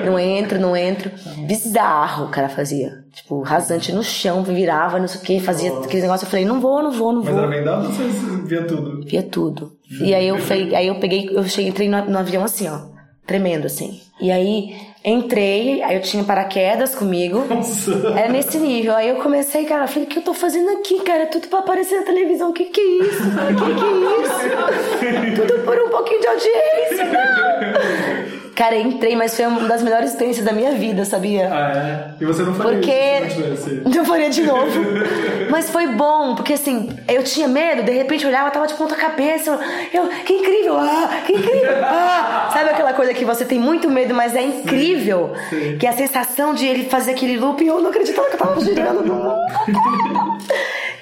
[0.06, 1.12] Não entro, não entro.
[1.46, 3.04] Bizarro o cara fazia.
[3.14, 6.26] Tipo, rasante no chão, virava, não sei o que, fazia aquele negócio.
[6.26, 7.44] Eu falei, não vou, não vou, não Mas vou.
[7.44, 8.04] era vendado ou você
[8.48, 9.02] via tudo?
[9.06, 9.72] Via tudo.
[10.02, 12.80] E aí eu, falei, aí eu peguei, eu cheguei, entrei no, no avião assim, ó,
[13.26, 14.00] tremendo assim.
[14.20, 17.44] E aí entrei, aí eu tinha paraquedas comigo.
[18.18, 18.96] Era nesse nível.
[18.96, 21.24] Aí eu comecei, cara, falei, o que eu tô fazendo aqui, cara?
[21.24, 22.50] É Tudo pra aparecer na televisão.
[22.50, 23.24] O que que é isso?
[23.24, 25.42] O que que é isso?
[25.42, 27.06] Tudo por um pouquinho de audiência.
[27.06, 28.35] não.
[28.56, 31.50] Cara, entrei, mas foi uma das melhores experiências da minha vida, sabia?
[31.52, 32.24] Ah, é?
[32.24, 32.92] E você não faria Porque.
[33.54, 33.92] isso não.
[33.96, 34.80] Não faria de novo.
[35.50, 38.96] Mas foi bom, porque assim, eu tinha medo, de repente eu olhava, tava de ponta
[38.96, 39.60] cabeça.
[39.94, 42.50] Eu, que incrível, ah, que incrível, ah.
[42.54, 45.34] Sabe aquela coisa que você tem muito medo, mas é incrível?
[45.80, 48.40] Que é a sensação de ele fazer aquele loop e eu não acreditava que eu
[48.40, 49.04] tava girando.
[49.06, 49.36] no-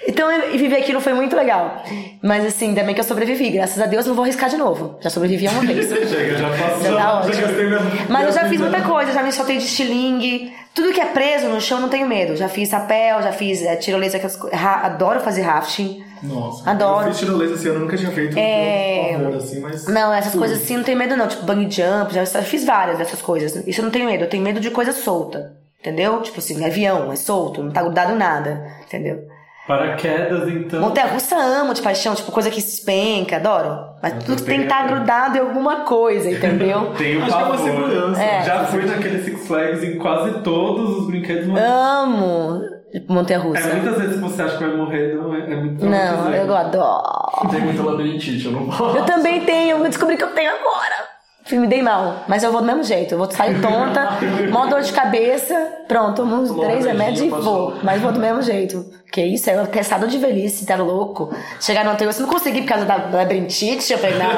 [0.06, 1.82] Então, eu- e viver aquilo foi muito legal.
[2.22, 3.49] Mas assim, ainda bem que eu sobrevivi.
[3.51, 4.97] Graças a Deus, não vou arriscar de novo.
[5.01, 5.88] Já sobrevivi uma vez.
[6.10, 6.84] Chega, já passou.
[6.84, 7.43] Já tá ótimo.
[7.44, 10.54] Já gastei minha- Mas eu já fiz muita coisa, já me soltei de estilingue.
[10.74, 12.36] Tudo que é preso no chão, não tenho medo.
[12.36, 16.04] Já fiz rapel, já fiz é, tirolesa, aquelas adoro fazer rafting.
[16.24, 16.70] Nossa.
[16.70, 17.08] Adoro.
[17.08, 18.38] Eu fiz tirolesa esse ano, nunca tinha feito.
[18.39, 19.12] É.
[19.18, 19.88] por favor, assim, mas...
[19.88, 21.28] Não, essas coisas assim não tenho medo não.
[21.28, 23.56] Tipo, bungee jump, já já fiz várias dessas coisas.
[23.68, 24.24] Isso eu não tenho medo.
[24.24, 25.58] Eu tenho medo de coisa solta.
[25.80, 26.22] Entendeu?
[26.22, 28.66] Tipo assim, avião, é solto, não tá grudado nada.
[28.88, 29.28] Entendeu?
[29.68, 30.82] Paraquedas, então.
[30.82, 33.93] Montanha russa amo de paixão, tipo, coisa que se espenca, adoro.
[34.01, 36.93] Mas tudo tem que estar grudado em alguma coisa, entendeu?
[36.97, 38.22] Tenho Acho que é uma segurança.
[38.22, 38.43] É.
[38.43, 42.61] Já fui naquele Six Flags em quase todos os brinquedos, mas Amo
[43.09, 43.59] montanha russa.
[43.59, 46.38] é muitas vezes que você acha que vai morrer, não é, é muito Não, traumatizante.
[46.47, 47.49] eu adoro.
[47.49, 48.97] Tem muita labirintite, eu não posso.
[48.97, 51.12] Eu também tenho, eu descobri que eu tenho agora.
[51.52, 53.14] Me dei mal, mas eu vou do mesmo jeito.
[53.14, 54.18] Eu vou sair tonta,
[54.50, 55.54] mó dor de cabeça.
[55.88, 57.74] Pronto, tomo uns três remédios e vou.
[57.84, 58.86] Mas vou do mesmo jeito.
[59.12, 61.36] Que isso, é testado de velhice, tá louco?
[61.60, 63.91] Chegar no hotel, eu não consegui por causa da labirintite.
[63.91, 64.30] Eu falei, não,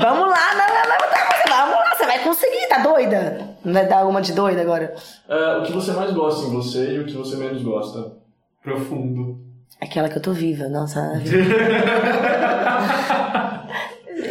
[0.00, 3.56] vamos lá, não, não, não, vamos lá, você vai conseguir, tá doida?
[3.64, 4.94] Não vai dar uma de doida agora?
[5.28, 8.12] É, o que você mais gosta em você e o que você menos gosta?
[8.62, 9.42] Profundo.
[9.80, 11.00] Aquela que eu tô viva, nossa.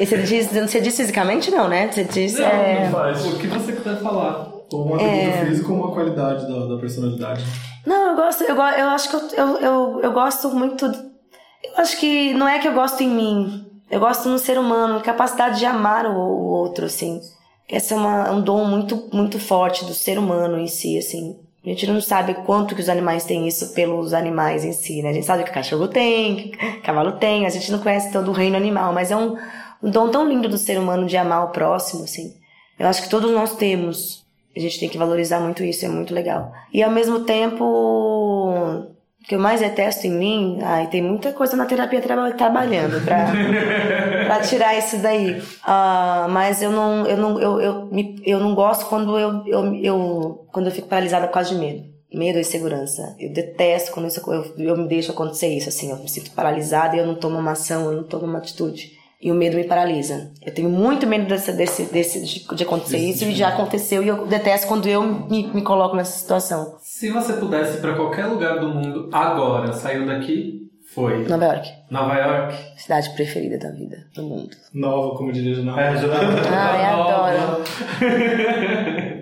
[0.03, 1.89] E você diz, você diz fisicamente não, né?
[1.89, 2.37] Você diz.
[2.37, 2.83] é...
[2.83, 3.25] Não faz.
[3.25, 4.51] O que você quiser falar.
[4.73, 7.45] Ou um atributo físico ou uma qualidade da, da personalidade.
[7.85, 10.85] Não, eu gosto, eu, eu acho que eu, eu, eu, eu gosto muito.
[10.85, 13.65] Eu acho que não é que eu gosto em mim.
[13.89, 17.21] Eu gosto no ser humano, capacidade de amar o, o outro, assim.
[17.69, 21.39] Esse é uma, um dom muito, muito forte do ser humano em si, assim.
[21.65, 25.11] A gente não sabe quanto que os animais têm isso pelos animais em si, né?
[25.11, 28.31] A gente sabe que o cachorro tem, que cavalo tem, a gente não conhece todo
[28.31, 29.37] o reino animal, mas é um,
[29.83, 32.33] um dom tão lindo do ser humano de amar o próximo, assim.
[32.79, 34.23] Eu acho que todos nós temos.
[34.55, 36.51] A gente tem que valorizar muito isso, é muito legal.
[36.71, 38.85] E ao mesmo tempo, o
[39.27, 43.27] que eu mais detesto em mim, ai, tem muita coisa na terapia traba- trabalhando pra,
[44.25, 45.41] pra tirar isso daí.
[45.63, 49.73] Ah, mas eu não, eu não, eu, eu, me- eu não gosto quando eu, eu,
[49.75, 51.83] eu, quando eu fico paralisada por causa de medo.
[52.13, 53.15] Medo e insegurança.
[53.19, 56.95] Eu detesto quando isso, eu, eu me deixo acontecer isso, assim, eu me sinto paralisada
[56.95, 58.91] e eu não tomo uma ação, eu não tomo uma atitude.
[59.23, 60.31] E o medo me paralisa.
[60.45, 64.09] Eu tenho muito medo desse, desse, desse, de, de acontecer isso e já aconteceu e
[64.09, 66.75] eu detesto quando eu me, me coloco nessa situação.
[66.81, 71.25] Se você pudesse ir pra qualquer lugar do mundo agora, saiu daqui, foi.
[71.25, 71.69] Nova York.
[71.89, 72.55] Nova York.
[72.75, 74.49] Cidade preferida da vida, do mundo.
[74.73, 75.81] Nova, como diria Janela.
[75.81, 77.29] É, Ai, Nova.
[77.29, 77.63] adoro.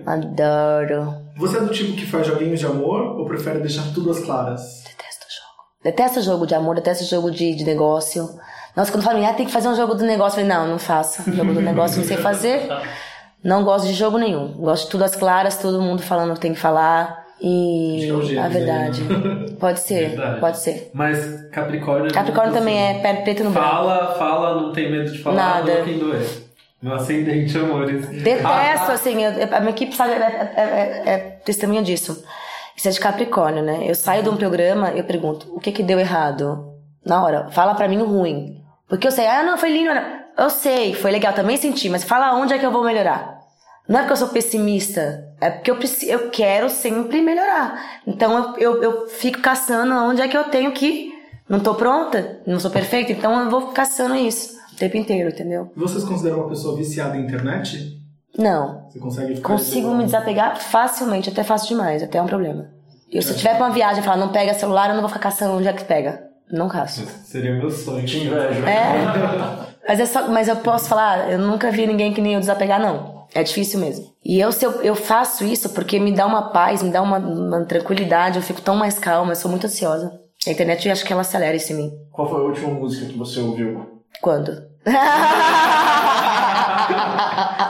[0.04, 1.14] Adoro.
[1.36, 4.82] Você é do tipo que faz joguinhos de amor ou prefere deixar tudo às claras?
[4.82, 5.84] Detesto jogo.
[5.84, 8.28] Detesto jogo de amor, detesto jogo de, de negócio.
[8.76, 10.78] Nossa, quando falam, ah, tem que fazer um jogo do negócio, eu falei, não, não
[10.78, 11.22] faço.
[11.30, 12.68] Jogo do negócio não sei fazer.
[13.44, 14.48] Não gosto de jogo nenhum.
[14.54, 17.22] Gosto de tudo às claras, todo mundo falando o que tem que falar.
[17.40, 19.02] E é a verdade.
[19.58, 20.40] Pode ser, Verdade.
[20.40, 20.90] pode ser.
[20.94, 22.12] Mas Capricórnio.
[22.12, 22.98] Capricórnio muito também assim.
[22.98, 23.68] é pé preto no branco.
[23.68, 25.72] Fala, fala, não tem medo de falar, Nada.
[25.74, 26.24] doa quem doer.
[26.80, 28.06] Meu ascendente, amores.
[28.08, 32.22] Detesto, Ah, assim, eu- a minha equipe sabe, é, é- é- é testemunha disso.
[32.76, 33.80] Isso é de Capricórnio, né?
[33.88, 36.72] Eu saio de um programa, eu pergunto, o que que deu errado?
[37.04, 38.61] Na hora, fala pra mim o ruim.
[38.92, 39.94] Porque eu sei, ah, não, foi lindo.
[39.94, 40.02] não.
[40.36, 43.40] Eu sei, foi legal, também senti, mas fala onde é que eu vou melhorar.
[43.88, 45.78] Não é porque eu sou pessimista, é porque eu,
[46.08, 48.02] eu quero sempre melhorar.
[48.06, 51.10] Então eu, eu, eu fico caçando onde é que eu tenho que.
[51.48, 55.72] Não tô pronta, não sou perfeita, então eu vou caçando isso o tempo inteiro, entendeu?
[55.74, 57.98] Você se considera uma pessoa viciada em internet?
[58.36, 59.48] Não, Você consegue ficar...
[59.48, 62.68] Consigo me desapegar facilmente, até fácil demais, até é um problema.
[63.10, 65.08] E se eu tiver pra uma viagem e falar, não pega celular, eu não vou
[65.08, 66.30] ficar caçando onde é que pega.
[66.52, 67.06] Não caço.
[67.24, 68.04] Seria meu sonho.
[68.04, 68.66] Te invejo.
[68.66, 69.72] É.
[69.88, 72.78] Mas, é só, mas eu posso falar, eu nunca vi ninguém que nem eu desapegar,
[72.78, 73.26] não.
[73.34, 74.12] É difícil mesmo.
[74.22, 77.18] E eu, se eu, eu faço isso porque me dá uma paz, me dá uma,
[77.18, 80.12] uma tranquilidade, eu fico tão mais calma, eu sou muito ansiosa.
[80.46, 81.92] A internet, eu acho que ela acelera isso em mim.
[82.10, 84.02] Qual foi a última música que você ouviu?
[84.20, 84.52] Quando?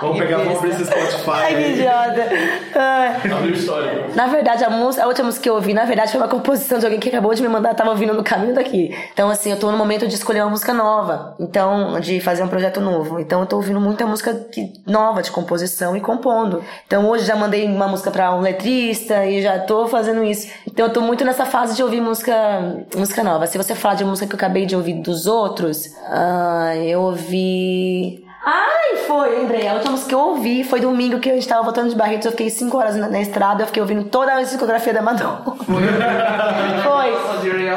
[0.00, 3.36] Vamos pegar, vamos abrir esse Spotify Ai, que idiota.
[3.36, 4.06] Abriu história.
[4.14, 6.78] Na verdade, a, música, a última música que eu ouvi, na verdade, foi uma composição
[6.78, 8.94] de alguém que acabou de me mandar, tava ouvindo no caminho daqui.
[9.12, 11.34] Então, assim, eu tô no momento de escolher uma música nova.
[11.38, 13.20] Então, de fazer um projeto novo.
[13.20, 16.62] Então, eu tô ouvindo muita música que- nova de composição e compondo.
[16.86, 20.48] Então, hoje já mandei uma música pra um letrista e já tô fazendo isso.
[20.66, 22.32] Então, eu tô muito nessa fase de ouvir música,
[22.96, 23.46] música nova.
[23.46, 28.24] Se você falar de música que eu acabei de ouvir dos outros, ah, eu ouvi.
[28.44, 29.68] Ai, foi, lembrei.
[29.68, 32.26] A última música que eu ouvi foi domingo que a gente tava voltando de Barretos.
[32.26, 35.42] Eu fiquei cinco horas na, na estrada, eu fiquei ouvindo toda a discografia da Madonna.
[36.82, 37.12] foi.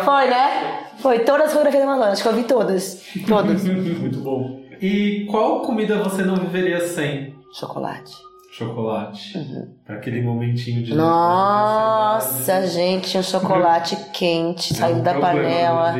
[0.03, 0.79] Foi, né?
[0.97, 2.11] Foi toda a discografia da Madonna.
[2.11, 3.03] Acho que eu ouvi todas.
[3.27, 3.63] Todas.
[3.67, 4.59] Muito bom.
[4.81, 7.35] E qual comida você não viveria sem?
[7.53, 8.11] Chocolate.
[8.51, 9.33] Chocolate.
[9.85, 10.95] Pra aquele momentinho de.
[10.95, 15.93] Nossa, gente, um chocolate quente É um saindo da panela.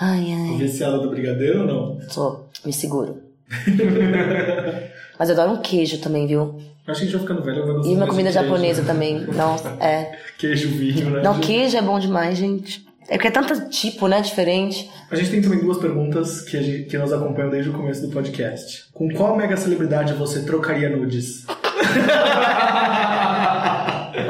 [0.00, 0.56] Ai, ai.
[0.58, 2.00] Viciada do brigadeiro ou não?
[2.08, 3.29] Sou, me seguro.
[5.18, 6.60] Mas eu adoro um queijo também, viu?
[6.86, 8.86] Acho que a gente vai ficando velho, vai E uma comida queijo, japonesa né?
[8.86, 9.20] também.
[9.26, 10.18] Nossa, é.
[10.38, 11.22] Queijo, vinho, né?
[11.22, 12.84] Não, queijo é bom demais, gente.
[13.08, 14.20] É porque é tanto tipo, né?
[14.20, 14.88] Diferente.
[15.10, 18.12] A gente tem também duas perguntas que, gente, que nos acompanham desde o começo do
[18.12, 18.84] podcast.
[18.94, 21.44] Com qual mega celebridade você trocaria nudes?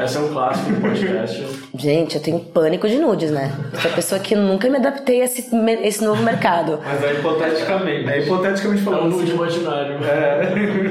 [0.01, 1.47] Essa é um clássico do podcast.
[1.77, 3.51] Gente, eu tenho pânico de nudes, né?
[3.79, 5.47] Sou a pessoa que nunca me adaptei a esse,
[5.83, 6.79] esse novo mercado.
[6.83, 8.09] Mas é hipoteticamente.
[8.09, 9.11] É hipoteticamente É um falando.
[9.11, 9.99] nude assim, imaginário.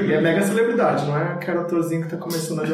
[0.07, 2.65] E é mega celebridade, não é aquele atorzinho que tá começando a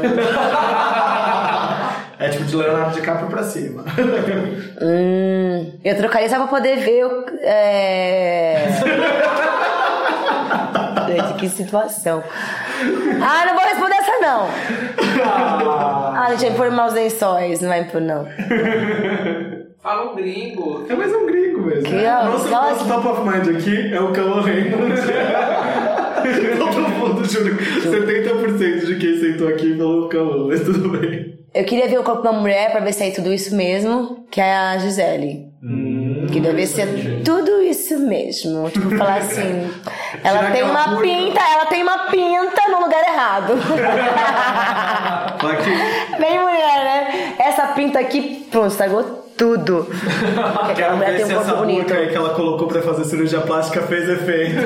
[2.20, 3.84] é tipo de Leonardo DiCaprio pra cima.
[4.80, 7.26] Hum, eu trocaria só pra poder ver o.
[7.42, 8.68] É...
[11.08, 12.22] Gente, que situação.
[13.22, 14.48] Ah, não vou responder essa não.
[16.16, 18.28] Ah, gente, vai pôr maus lençóis, não vai pôr não.
[19.82, 20.86] Fala um gringo.
[20.90, 21.84] É mais um gringo mesmo.
[21.84, 22.14] Que né?
[22.16, 22.70] ó, Nosso, nossa.
[22.72, 24.94] nosso top of mind aqui é o Calo Raymond.
[26.58, 31.38] Todo mundo, juro, 70% de quem sentou aqui falou Calo, mas tudo bem.
[31.54, 34.26] Eu queria ver o corpo de uma mulher pra ver se é tudo isso mesmo,
[34.30, 35.47] que é a Gisele.
[36.28, 36.86] Queria ver se é
[37.24, 38.70] tudo isso mesmo.
[38.70, 39.72] Tipo, falar assim.
[40.24, 43.54] Ela tem uma pinta, ela tem uma pinta no lugar errado.
[45.38, 47.36] Que Bem mulher, né?
[47.40, 49.88] Essa pinta aqui, pronto, estragou tudo.
[49.88, 50.02] Porque
[50.72, 51.80] aquela quero mulher ver tem se um essa bonito.
[51.86, 54.60] burca aí que ela colocou pra fazer cirurgia plástica fez efeito.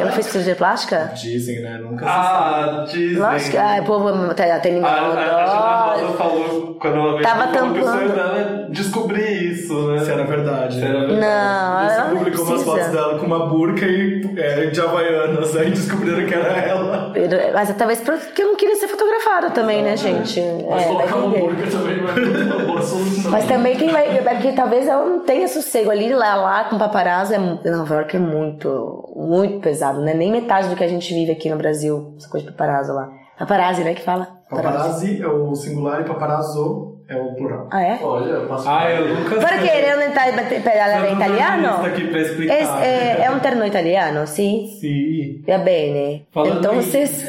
[0.00, 1.12] Ela fez cirurgia plástica?
[1.14, 1.78] Dizem, né?
[1.80, 3.16] Nunca se Ah, dizem.
[3.18, 3.56] Lógico que.
[3.56, 6.04] Ai, povo tem, tem A, a, a Jana ninguém.
[6.06, 8.12] Rosa falou quando ela veio Tava tampando.
[8.14, 10.00] dela é descobrir isso, né?
[10.04, 10.74] Se era verdade.
[10.74, 11.20] Se era verdade.
[11.20, 15.56] Não, Você ela não publicou umas fotos dela com uma burca e é, de havaianas,
[15.56, 17.12] aí descobriram que era ela.
[17.54, 18.88] Mas talvez porque eu não queria ser
[19.28, 20.40] fotografada também, né, gente?
[20.40, 21.40] Mas É, vai colocar entender.
[21.40, 23.30] burca também não é uma boa solução.
[23.30, 24.16] Mas também quem vai.
[24.18, 27.34] É porque talvez ela não tenha sossego ali, lá, lá com paparazzo.
[27.34, 30.14] É, Nova York é muito, muito pesado, né?
[30.14, 33.08] Nem metade do que a gente vive aqui no Brasil, essa coisa de paparazzo lá.
[33.38, 34.26] Paparazzi, né, que fala?
[34.50, 37.66] Paparazzi é o singular e paparazzo é o plural.
[37.70, 37.98] Ah, é?
[38.02, 41.62] Olha, eu passo Ah, eu nunca Perché era un ita- italiano?
[41.62, 42.56] Giornalista aqui pra explicar.
[42.60, 44.76] Es- è, è un terno italiano, sì?
[44.78, 45.42] Sim.
[45.46, 46.26] Va bene.
[46.30, 47.24] Falando Entonces,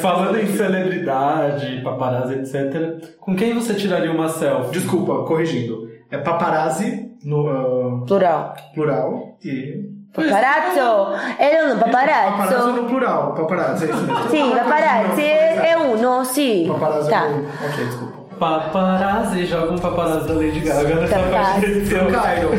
[0.00, 3.16] Falando em celebridade, paparazzi, etc.
[3.20, 4.72] Com quem você tiraria uma selfie?
[4.72, 5.86] Desculpa, corrigindo.
[6.10, 8.54] É paparazzi no ah, plural.
[8.74, 11.12] plural e Paparazzo.
[11.38, 12.72] Era um Paparazzo paparazzo.
[12.72, 14.28] no plural, paparazzo, é isso mesmo.
[14.30, 16.66] Sim, paparazzi é uno, sim.
[16.68, 17.26] Paparazzo Tá.
[17.26, 18.05] é Ok, desculpa.
[18.38, 22.10] Paparazzi, joga um paparazzi da Lady Gaga nessa parte de edição.
[22.10, 22.50] Cairo.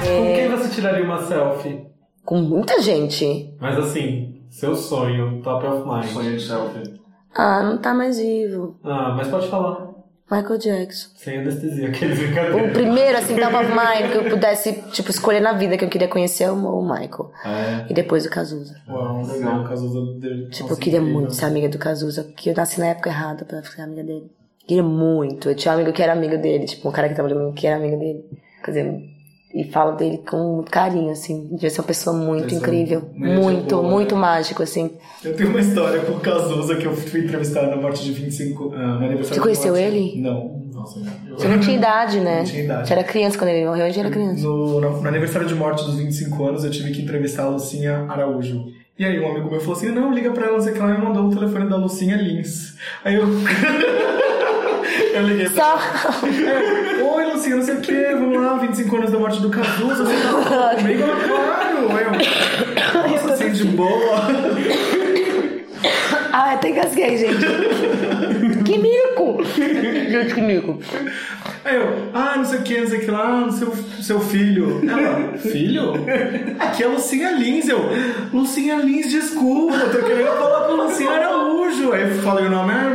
[0.00, 1.86] Com quem você tiraria uma selfie?
[2.24, 3.52] Com muita gente.
[3.60, 6.12] Mas assim, seu sonho, top of mind.
[6.12, 7.05] Sonho de selfie.
[7.36, 8.76] Ah, não tá mais vivo.
[8.84, 9.94] Ah, mas pode falar.
[10.28, 11.08] Michael Jackson.
[11.14, 12.72] Sem anestesia, aqueles O brincadeiros.
[12.72, 16.44] primeiro, assim, of mind que eu pudesse, tipo, escolher na vida que eu queria conhecer
[16.44, 17.30] é o o Michael.
[17.44, 17.86] É.
[17.88, 18.74] E depois o Cazuza.
[18.88, 20.48] Uau, legal, o Cazuza dele.
[20.50, 23.62] Tipo, eu queria muito ser amiga do Cazuza, porque eu nasci na época errada pra
[23.62, 24.28] ser amiga dele.
[24.66, 25.48] Queria muito.
[25.48, 27.66] Eu tinha um amigo que era amigo dele, tipo, um cara que trabalhou comigo que
[27.68, 28.24] era amigo dele.
[28.64, 29.02] Quer dizer,
[29.54, 31.48] e falo dele com muito carinho, assim.
[31.52, 33.02] Devia ser uma pessoa muito incrível.
[33.14, 34.20] Muito, boa, muito né?
[34.20, 34.90] mágico, assim.
[35.24, 38.72] Eu tenho uma história com o Cazuza que eu fui entrevistar na morte de 25,
[38.74, 39.84] ah, no aniversário Você conheceu morte.
[39.84, 40.20] ele?
[40.20, 40.62] Não.
[40.74, 42.38] Nossa, eu- Você não tinha idade, né?
[42.40, 42.86] Não tinha idade.
[42.88, 44.42] Você era criança quando ele morreu, hoje era criança.
[44.42, 48.04] No, no, no aniversário de morte dos 25 anos, eu tive que entrevistar a Lucinha
[48.08, 48.66] Araújo.
[48.98, 50.80] E aí um amigo meu falou assim, não, liga pra ela, não sei o que
[50.80, 52.76] ela me mandou o telefone da Lucinha Lins.
[53.04, 53.24] Aí eu...
[55.14, 55.78] eu liguei pra Só.
[57.36, 60.14] Oi, Lucinha, não sei o que, vamos lá, 25 anos da morte do Cazuza, você
[60.22, 61.02] tá comigo?
[61.02, 61.76] Claro!
[62.00, 64.22] Eu, nossa, assim, de boa.
[66.32, 68.62] Ah, até engasguei, gente.
[68.64, 69.44] que mico!
[69.54, 70.78] Gente, que mico.
[71.62, 74.80] Aí eu, ah, não sei o que, não sei o que lá, seu, seu filho.
[74.88, 75.92] Ela, filho?
[76.58, 77.68] Aqui é Lucinha Lins.
[77.68, 77.80] Eu,
[78.32, 81.92] Lucinha Lins, desculpa, eu tô querendo falar com Lucinha Araújo.
[81.92, 82.85] Aí eu falei o nome, ah,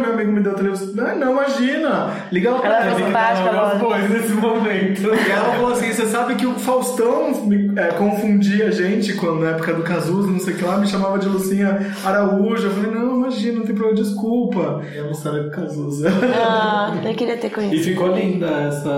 [0.56, 0.94] deu o telefone.
[0.96, 2.14] Não, não, imagina.
[2.32, 2.96] Liga ela pra Ela ela.
[2.96, 5.02] foi simpática, Ela pôs nesse momento.
[5.02, 9.40] E ela falou assim: você sabe que o Faustão me, é, confundia a gente quando
[9.42, 12.68] na época do Cazuza, não sei o que lá, me chamava de Lucinha Araújo.
[12.68, 14.82] Eu falei, não, imagina, não tem problema, desculpa.
[14.94, 16.10] E é uma história do Cazuza.
[16.44, 17.84] Ah, eu queria ter E conhecido.
[17.84, 18.90] ficou linda essa.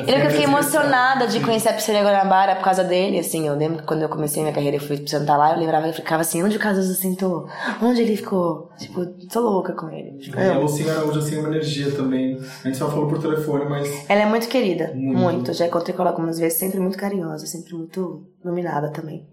[0.00, 3.54] essa Eu que fiquei emocionada de conhecer a Piscina Guanabara por causa dele, assim, eu
[3.56, 6.22] lembro que quando eu comecei minha carreira e fui sentar lá, eu lembrava, eu ficava
[6.22, 7.46] assim, onde o Cazuza sentou?
[7.82, 8.70] Onde ele ficou?
[8.78, 10.18] Tipo, tô louca com ele.
[10.18, 12.38] Tipo, E a Lucinha Araújo, assim, é uma energia também.
[12.64, 15.18] A gente só falou por telefone, mas Ela é muito querida, Muito.
[15.18, 15.52] muito.
[15.52, 18.11] Já encontrei com ela algumas vezes, sempre muito carinhosa, sempre muito
[18.44, 19.26] iluminada também.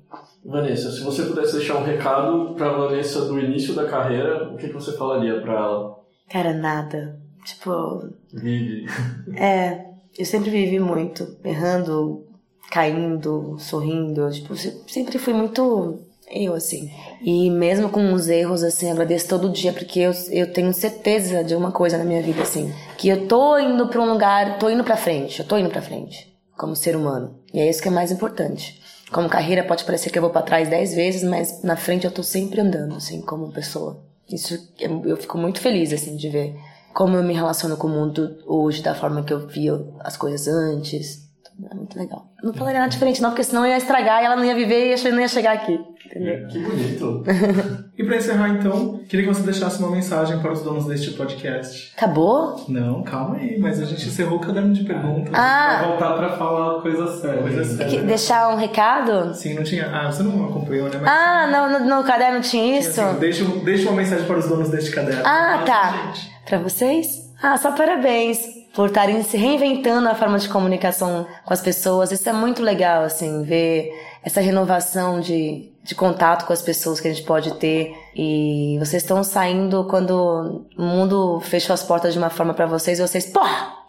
[0.43, 4.67] Vanessa, se você pudesse deixar um recado pra Vanessa do início da carreira, o que,
[4.67, 5.99] que você falaria pra ela?
[6.29, 7.19] Cara, nada.
[7.45, 8.85] Tipo, Vive.
[9.35, 9.85] é,
[10.17, 12.25] eu sempre vivi muito, errando,
[12.71, 14.29] caindo, sorrindo.
[14.31, 15.99] Tipo, se- sempre fui muito
[16.31, 16.89] eu, assim.
[17.21, 21.55] E mesmo com os erros, assim, agradeço todo dia, porque eu, eu tenho certeza de
[21.55, 22.71] uma coisa na minha vida, assim.
[22.97, 25.81] Que eu tô indo pra um lugar, tô indo pra frente, eu tô indo pra
[25.81, 27.38] frente, como ser humano.
[27.53, 28.81] E é isso que é mais importante.
[29.11, 32.11] Como carreira, pode parecer que eu vou pra trás dez vezes, mas na frente eu
[32.11, 34.03] tô sempre andando, assim, como pessoa.
[34.31, 36.55] Isso, eu eu fico muito feliz, assim, de ver
[36.93, 40.47] como eu me relaciono com o mundo hoje, da forma que eu via as coisas
[40.47, 41.28] antes.
[41.71, 42.25] É muito legal.
[42.41, 44.55] Eu não falaria nada diferente, não, porque senão eu ia estragar e ela não ia
[44.55, 45.79] viver e eu não ia chegar aqui.
[46.05, 46.47] Entendeu?
[46.47, 47.23] Que bonito.
[47.99, 51.91] E pra encerrar, então, queria que você deixasse uma mensagem para os donos deste podcast.
[51.97, 52.63] Acabou?
[52.69, 55.29] Não, calma aí, mas a gente encerrou o caderno de perguntas.
[55.31, 57.41] Vai Ah, voltar pra falar coisa séria.
[57.41, 58.03] Coisa que- séria.
[58.03, 59.33] deixar um recado?
[59.35, 59.85] Sim, não tinha.
[59.93, 60.97] Ah, você não acompanhou, né?
[61.01, 63.01] Mas, Ah, no, no, no caderno tinha isso?
[63.01, 65.21] assim, deixa, deixa uma mensagem para os donos deste caderno.
[65.25, 65.91] Ah, Fala, tá.
[66.13, 66.31] gente.
[66.45, 67.33] Pra vocês?
[67.43, 68.39] Ah, só parabéns
[68.73, 72.11] por estarem se reinventando a forma de comunicação com as pessoas.
[72.11, 73.91] Isso é muito legal, assim, ver
[74.23, 77.95] essa renovação de, de contato com as pessoas que a gente pode ter.
[78.15, 82.99] E vocês estão saindo quando o mundo fechou as portas de uma forma pra vocês
[82.99, 83.41] e vocês, pô,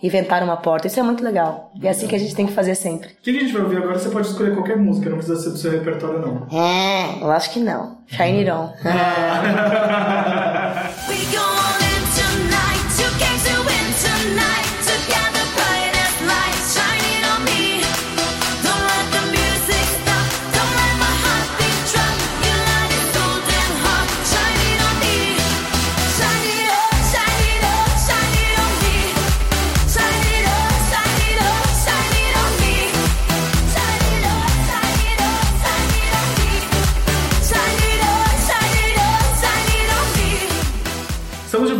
[0.03, 0.87] inventaram uma porta.
[0.87, 1.70] Isso é muito legal.
[1.81, 3.09] E é assim que a gente tem que fazer sempre.
[3.11, 3.99] O que a gente vai ouvir agora?
[3.99, 6.47] Você pode escolher qualquer música, não precisa ser do seu repertório, não.
[6.57, 7.99] É, eu acho que não.
[8.07, 8.70] Shine it on.
[11.09, 12.83] We go all in tonight.
[12.97, 14.69] Two games to win tonight.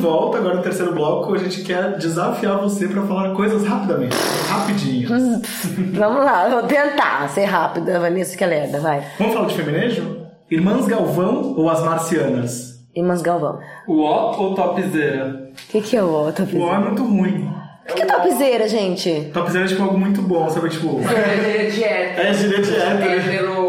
[0.01, 1.35] Volta, agora no terceiro bloco.
[1.35, 4.17] A gente quer desafiar você para falar coisas rapidamente,
[4.49, 5.11] rapidinhas.
[5.93, 8.47] Vamos lá, vou tentar ser rápida, Vanessa que é
[8.81, 9.03] vai.
[9.19, 10.17] Vamos falar de feminejo?
[10.51, 12.81] Irmãs Galvão ou as Marcianas?
[12.95, 13.61] Irmãs Galvão.
[13.87, 15.49] O O ou topzera?
[15.53, 16.45] O que, que é o outro?
[16.45, 17.49] O O é muito ruim.
[17.89, 19.31] O que é topzera, gente?
[19.33, 20.69] Topzera é tipo algo muito bom, sabe?
[20.71, 22.29] Tipo, É de hétero.
[22.29, 23.11] é gíria de hétero.
[23.11, 23.60] Hétero.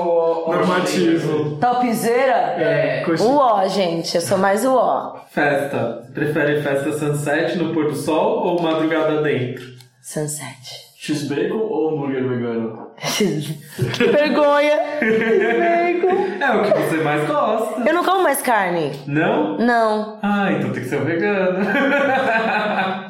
[0.47, 1.57] Normativo.
[1.57, 2.55] Topzera?
[2.61, 3.03] É.
[3.05, 4.15] Coxa- O ó, gente.
[4.15, 5.15] Eu sou mais o ó.
[5.31, 6.03] Festa.
[6.05, 9.63] Você prefere festa sunset no pôr do sol ou madrugada dentro?
[10.01, 10.90] Sunset.
[11.03, 12.91] X-Bacon ou hambúrguer vegano?
[13.17, 14.77] que vergonha.
[14.99, 16.37] Vergonha.
[16.39, 17.81] É o que você mais gosta.
[17.89, 18.91] Eu não como mais carne.
[19.07, 19.57] Não?
[19.57, 20.19] Não.
[20.21, 21.67] Ah, então tem que ser um vegano.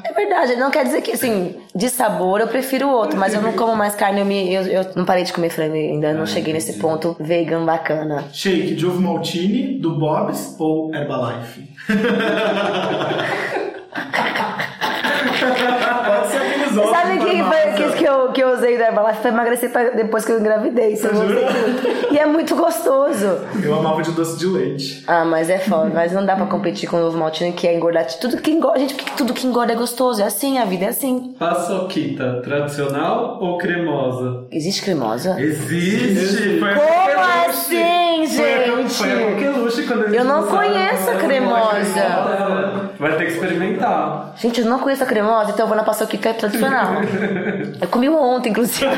[0.05, 3.41] É verdade, não quer dizer que, assim, de sabor eu prefiro o outro, mas eu
[3.41, 6.25] não como mais carne, eu, me, eu, eu não parei de comer frango, ainda não
[6.25, 8.23] cheguei nesse ponto vegan bacana.
[8.31, 11.69] Shake de ovo maltine, do Bob's ou Herbalife?
[15.41, 19.21] Pode ser ovos Sabe o que, foi, que, que, eu, que eu usei do Herbalife
[19.21, 22.13] pra emagrecer pra- depois que eu engravidei, isso eu muito.
[22.13, 23.39] E é muito gostoso.
[23.63, 25.03] Eu amava de doce de leite.
[25.07, 27.75] Ah, mas é foda, mas não dá pra competir com o ovo maltine que é
[27.75, 28.05] engordar.
[28.19, 30.89] Tudo que engorda, gente, porque tudo que engorda é gostoso, é assim, a vida é
[30.89, 31.33] assim.
[31.39, 34.45] Paçoquita, tradicional ou cremosa?
[34.51, 35.39] Existe cremosa?
[35.39, 36.59] Existe!
[36.59, 37.75] Foi Como assim,
[38.17, 38.60] Foi gente?
[38.91, 42.01] Foi a Coqueluche quando Eu não conheço a cremosa.
[42.99, 44.33] Vai ter que experimentar.
[44.37, 46.93] Gente, eu não conheço a cremosa, então eu vou na paçoquita tradicional.
[47.81, 48.85] Eu comi uma ontem, inclusive.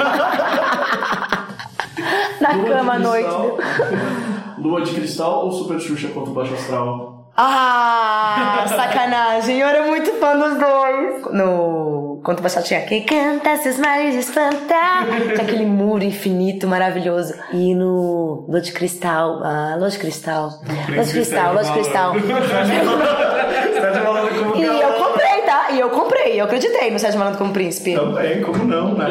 [2.42, 3.30] na Lua cama à noite.
[4.58, 7.23] Lua de cristal ou Super Xuxa contra o Baixo Astral?
[7.36, 9.60] Ah, sacanagem.
[9.60, 11.34] Eu era muito fã dos dois.
[11.34, 15.06] No Conto Baixado tinha quem canta seus mares espantar.
[15.08, 17.34] Tinha aquele muro infinito, maravilhoso.
[17.52, 19.42] E no Lua de Cristal.
[19.44, 20.60] Ah, Lua de Cristal.
[20.90, 22.14] Lua de Cristal, Lua de Cristal.
[22.14, 25.68] Tá como E eu comprei, tá?
[25.72, 26.40] E eu comprei.
[26.40, 27.96] Eu acreditei no Sérgio Malandro como príncipe.
[27.96, 29.08] Também, como não, né?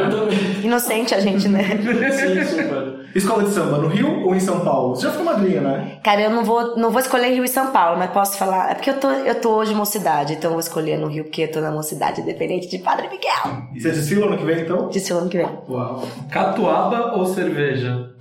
[0.62, 1.64] Inocente a gente, né?
[2.12, 3.01] Sim, super.
[3.15, 4.95] Escola de samba, no Rio ou em São Paulo?
[4.95, 5.99] Você já foi madrinha, né?
[6.03, 8.71] Cara, eu não vou, não vou escolher Rio e São Paulo, mas posso falar.
[8.71, 11.25] É porque eu tô, eu tô hoje em mocidade, então eu vou escolher no Rio,
[11.25, 13.69] porque eu tô na mocidade, independente de Padre Miguel.
[13.75, 14.89] Você desfila ano que vem, então?
[14.89, 15.49] Disse o ano que vem.
[15.69, 16.03] Uau.
[16.31, 18.12] Catuaba ou cerveja?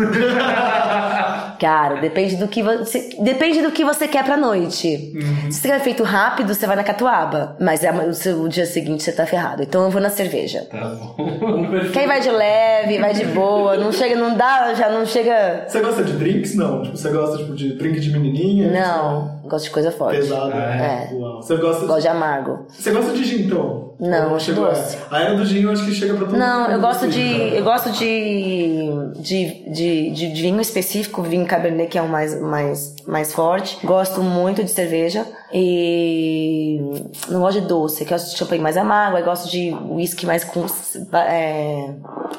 [1.60, 3.10] Cara, depende do que você.
[3.20, 5.12] Depende do que você quer pra noite.
[5.14, 5.50] Uhum.
[5.50, 7.54] Se você quer feito rápido, você vai na catuaba.
[7.60, 9.62] Mas é, o, seu, o dia seguinte você tá ferrado.
[9.62, 10.66] Então eu vou na cerveja.
[10.70, 11.16] Tá bom.
[11.92, 15.66] Quem vai de leve, vai de boa, não chega, não dá, já não chega.
[15.68, 16.54] Você gosta de drinks?
[16.54, 16.82] Não.
[16.82, 18.70] Tipo, você gosta tipo, de drink de menininha?
[18.70, 20.16] Não, gosto de coisa forte.
[20.16, 20.52] Pesado.
[20.52, 21.10] É.
[21.12, 21.42] Uau.
[21.42, 22.66] Você gosta Gosto de amargo.
[22.68, 23.89] Você gosta de gin, então?
[24.00, 24.96] Não, Ou acho chegou- doce.
[25.10, 26.72] A era do eu acho que chega pra todo Não, mundo.
[26.72, 27.12] eu gosto de.
[27.12, 28.88] Sim, Eu gosto de.
[29.18, 33.78] de, de, de vinho específico, vinho Cabernet, que é o mais, mais, mais forte.
[33.84, 35.26] Gosto muito de cerveja.
[35.52, 36.80] E.
[37.28, 39.16] Não gosto de doce, que eu gosto de champanhe mais amargo.
[39.18, 40.64] Aí gosto de whisky mais com.
[41.12, 41.90] É,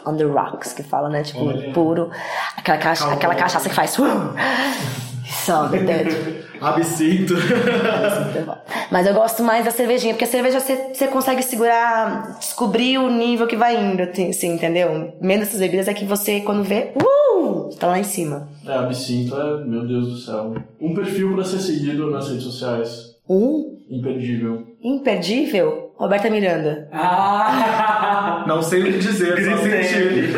[0.05, 1.21] on the rocks, que fala, né?
[1.21, 1.71] Tipo, Olha.
[1.73, 2.09] puro.
[2.57, 3.15] Aquela, caixa, Calma.
[3.17, 3.95] aquela cachaça que faz.
[5.21, 6.51] o teto.
[6.61, 7.33] Absinto.
[8.91, 13.09] Mas eu gosto mais da cervejinha, porque a cerveja você, você consegue segurar, descobrir o
[13.09, 15.13] nível que vai indo, assim, entendeu?
[15.19, 18.47] Menos essas bebidas é que você, quando vê, uh, tá lá em cima.
[18.67, 20.53] É, absinto é, meu Deus do céu.
[20.79, 23.15] Um perfil pra ser seguido nas redes sociais.
[23.27, 24.67] Um Imperdível.
[24.81, 26.87] imperdível, Roberta Miranda.
[26.93, 28.43] Ah!
[28.47, 30.31] Não sei o que dizer, só senti.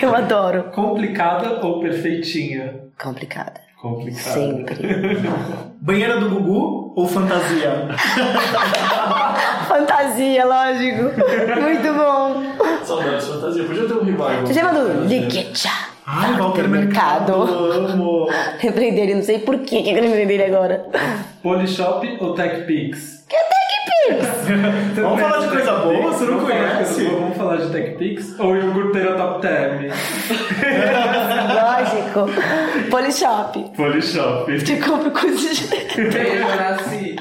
[0.04, 0.70] Eu adoro.
[0.72, 2.79] Complicada ou perfeitinha?
[3.02, 3.60] Complicada.
[3.80, 4.34] Complicada.
[4.34, 4.76] Sempre.
[5.80, 7.88] Banheira do Gugu ou fantasia?
[9.66, 11.04] Fantasia, lógico.
[11.60, 12.84] Muito bom.
[12.84, 13.64] Saudades fantasia.
[13.64, 14.46] Podia ter um revival.
[14.46, 15.70] Você lembra do Liquecha?
[16.06, 17.32] Ai, Walter Mercado.
[17.32, 18.28] Amo.
[18.62, 20.84] Lembrei dele, não sei por que que eu lembrei dele agora.
[21.42, 23.24] Polishop ou TechPix?
[23.26, 23.36] Que
[24.14, 24.96] TechPix?
[24.96, 26.12] Vamos falar de coisa boa?
[26.12, 27.04] Você não Vamos conhece?
[27.04, 29.90] Vamos falar de TechPix ou iogurteira Top Term?
[31.54, 32.90] Lógico.
[32.90, 33.70] Polishop.
[33.76, 34.64] Polishop.
[34.64, 35.66] Que compra coisas de...
[35.66, 37.16] Beijo, Nasci.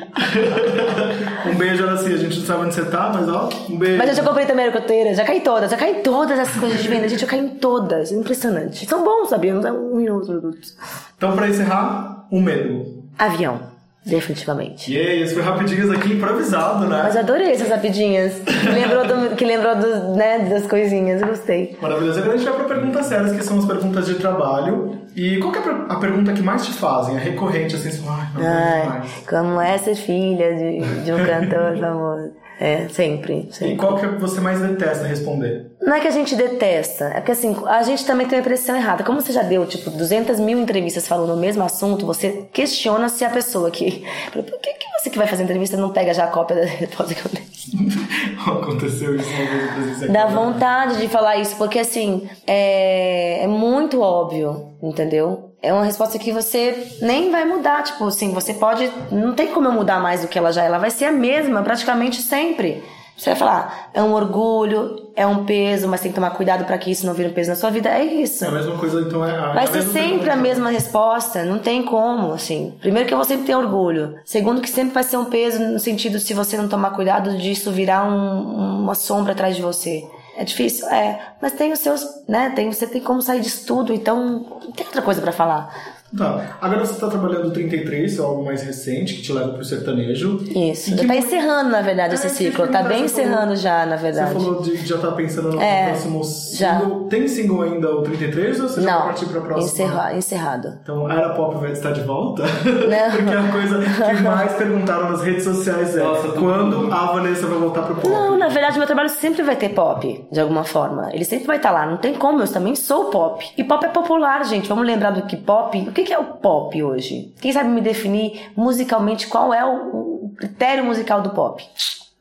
[1.45, 2.13] Um beijo, Araci.
[2.13, 3.97] A gente não sabe onde você tá, mas ó, um beijo.
[3.97, 6.81] Mas eu já comprei também a coteira, já caí todas, já caí todas as coisas
[6.81, 8.11] de venda, gente, eu caí em todas.
[8.11, 8.85] Impressionante.
[8.85, 9.53] São bons, sabia?
[9.53, 10.77] Não são ruins os produtos.
[11.17, 13.03] Então, pra encerrar, um medo.
[13.17, 13.59] Avião,
[14.05, 14.91] definitivamente.
[14.93, 17.01] E aí, esse foi rapidinhas aqui, improvisado, né?
[17.03, 18.39] Mas adorei essas rapidinhas.
[18.39, 21.77] Que lembrou, do, que lembrou do, né, das coisinhas, gostei.
[21.81, 22.19] Maravilhoso.
[22.19, 24.97] Agora a gente vai para perguntas sérias, que são as perguntas de trabalho.
[25.15, 27.15] E qual que é a per- a pergunta que mais te fazem?
[27.15, 29.11] A recorrente, assim, você fala, ai, não Ai, mais.
[29.27, 32.31] como é ser filha de, de um cantor famoso.
[32.59, 33.75] É, sempre, E sempre.
[33.77, 35.71] qual que é que você mais detesta responder?
[35.81, 38.75] Não é que a gente detesta, é porque assim, a gente também tem uma impressão
[38.75, 39.01] errada.
[39.01, 43.23] Como você já deu, tipo, 200 mil entrevistas falando o mesmo assunto, você questiona se
[43.23, 44.03] a pessoa que.
[44.33, 47.15] Por que, que você que vai fazer entrevista não pega já a cópia da resposta
[47.15, 47.43] que eu dei?
[48.61, 50.11] Aconteceu isso uma vez, aqui.
[50.11, 55.48] Dá vontade de falar isso, porque assim, é, é muito óbvio, entendeu?
[55.61, 58.89] É uma resposta que você nem vai mudar, tipo assim, você pode.
[59.11, 61.11] Não tem como eu mudar mais do que ela já é, ela vai ser a
[61.11, 62.81] mesma praticamente sempre.
[63.17, 66.77] Você vai falar, é um orgulho, é um peso, mas tem que tomar cuidado pra
[66.77, 67.89] que isso não vire um peso na sua vida.
[67.89, 68.45] É isso.
[68.45, 69.31] É a mesma coisa, então é.
[69.37, 70.35] a- Vai é ser mesma sempre a pergunta.
[70.37, 72.73] mesma resposta, não tem como, assim.
[72.79, 74.15] Primeiro que eu vou sempre ter orgulho.
[74.23, 77.69] Segundo que sempre vai ser um peso no sentido se você não tomar cuidado disso
[77.71, 80.07] virar um- uma sombra atrás de você.
[80.39, 80.87] É difícil?
[80.87, 81.33] É.
[81.41, 82.51] Mas tem os seus, né?
[82.51, 85.98] Tem, você tem como sair disso tudo, então tem outra coisa pra falar.
[86.17, 86.57] Tá.
[86.61, 90.37] Agora você tá trabalhando o 33, é algo mais recente, que te leva pro sertanejo.
[90.55, 90.91] Isso.
[90.93, 92.67] E tá mo- encerrando, na verdade, É, esse ciclo.
[92.67, 94.33] Tá perguntar, bem você falou- encerrando já, na verdade.
[94.33, 96.21] Você falou de que já tá pensando no É, próximo
[96.55, 96.79] já.
[96.79, 97.07] single.
[97.09, 99.65] Tem single ainda o 33 ou você já vai Não, partir pra próxima?
[99.67, 100.79] encerra, encerrado.
[100.81, 102.43] Então, a Era Pop vai estar de volta?
[102.43, 102.49] Não.
[103.11, 107.57] Porque a coisa que mais perguntaram nas redes sociais é Nossa, quando a Vanessa vai
[107.59, 108.07] voltar pro pop?
[108.09, 111.09] Não, na verdade, meu trabalho sempre vai ter pop, de alguma forma.
[111.13, 113.45] Ele sempre vai estar lá, não tem como, eu também sou pop.
[113.57, 114.67] E pop é popular, gente.
[114.67, 115.77] Vamos lembrar do que pop.
[115.87, 117.33] O que que é o pop hoje?
[117.41, 121.63] Quem sabe me definir musicalmente qual é o, o critério musical do pop?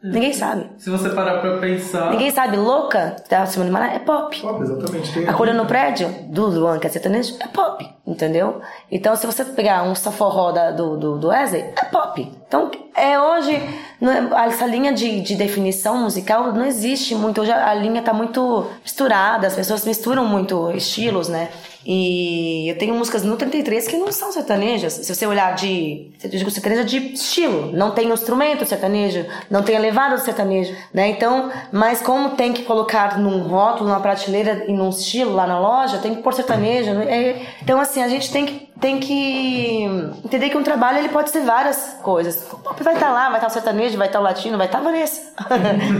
[0.00, 0.70] Ninguém sabe.
[0.78, 2.12] Se você parar pra pensar.
[2.12, 2.56] Ninguém sabe.
[2.56, 4.40] Louca, da Simone Maná, é pop.
[4.40, 5.12] Pop, exatamente.
[5.12, 8.60] Tem Acordando no prédio, do Luan, que é sertanejo, é pop, entendeu?
[8.92, 12.30] Então, se você pegar um saforró da- do, do, do Wesley, é pop.
[12.46, 17.40] Então, é hoje, é- essa linha de, de definição musical não existe muito.
[17.40, 21.48] Hoje a, a linha tá muito misturada, as pessoas misturam muito estilos, né?
[21.90, 24.92] E eu tenho músicas no 33 que não são sertanejas.
[24.92, 26.10] Se você olhar de.
[26.22, 27.72] Eu digo sertaneja de estilo.
[27.72, 31.08] Não tem instrumento sertanejo, não tem a levada do sertanejo, né?
[31.08, 35.58] Então, mas como tem que colocar num rótulo, numa prateleira e num estilo lá na
[35.58, 36.92] loja, tem que pôr sertanejo.
[36.92, 37.06] né?
[37.08, 39.84] É- então, assim, a gente tem que, tem que
[40.24, 42.46] entender que um trabalho ele pode ser várias coisas.
[42.52, 44.78] O pop vai estar lá, vai estar o sertanejo, vai estar o latino, vai estar
[44.78, 45.32] a Vanessa.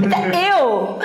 [0.05, 0.99] então, eu!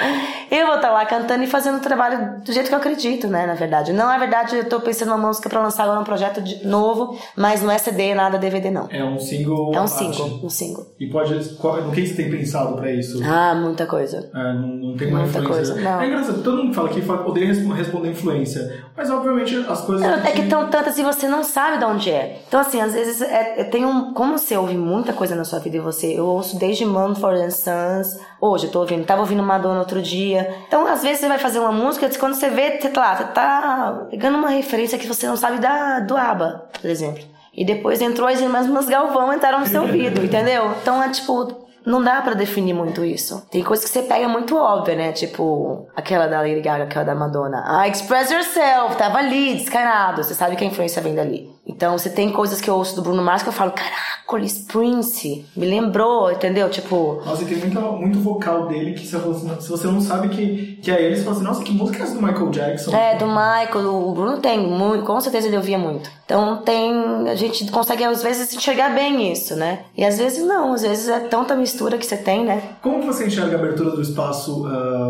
[0.52, 3.48] Eu vou estar lá cantando e fazendo o trabalho do jeito que eu acredito, né?
[3.48, 3.92] Na verdade.
[3.92, 7.18] Não, na verdade, eu tô pensando numa música pra lançar agora um projeto de- novo,
[7.36, 8.88] mas não é CD, nada DVD, não.
[8.92, 9.72] É um single.
[9.74, 9.92] É um arte.
[9.94, 10.86] single, um single.
[11.00, 11.34] E pode.
[11.56, 13.20] Qual, no que você tem pensado pra isso?
[13.26, 14.30] Ah, muita coisa.
[14.34, 15.42] É, não, não tem Muita influência.
[15.74, 16.02] coisa, não.
[16.02, 18.84] É engraçado, todo mundo fala que odeia res- responder influência.
[18.96, 20.06] Mas obviamente as coisas.
[20.08, 22.42] É, é que gente- tão tantas e você não sabe de onde é.
[22.48, 24.14] Então, assim, às vezes é, é- tem um.
[24.14, 26.18] Como você ouve muita coisa na sua vida e você.
[26.18, 28.20] Eu ouço desde Mumford and Sons.
[28.40, 29.06] Hoje eu tô ouvindo.
[29.06, 30.56] Tava ouvindo Madonna outro dia.
[30.68, 34.06] Então, às vezes você vai fazer uma música, quando você vê, você, lá, você tá
[34.10, 37.24] pegando uma referência que você não sabe da, do ABBA, por exemplo.
[37.56, 40.72] E depois entrou as irmãs Galvão entraram no seu ouvido, entendeu?
[40.82, 41.63] Então é tipo.
[41.86, 43.46] Não dá pra definir muito isso.
[43.52, 45.12] Tem coisas que você pega muito óbvia, né?
[45.12, 47.64] Tipo, aquela da Lady Gaga, aquela da Madonna.
[47.66, 48.96] Ah, express yourself.
[48.98, 50.24] Tava ali, descarado.
[50.24, 51.52] Você sabe que a influência vem dali.
[51.66, 55.46] Então, você tem coisas que eu ouço do Bruno Mars que eu falo, caracoles, Prince.
[55.56, 56.70] Me lembrou, entendeu?
[56.70, 60.92] Tipo, Nossa, e tem muita, muito vocal dele que se você não sabe que, que
[60.92, 62.96] é ele, você fala assim, nossa, que música é essa do Michael Jackson?
[62.96, 66.10] É, do Michael, o Bruno tem muito, com certeza ele ouvia muito.
[66.26, 69.80] Então tem, a gente consegue às vezes enxergar bem isso, né?
[69.96, 72.62] E às vezes não, às vezes é tanta mistura que você tem, né?
[72.82, 74.64] Como que você enxerga a abertura do espaço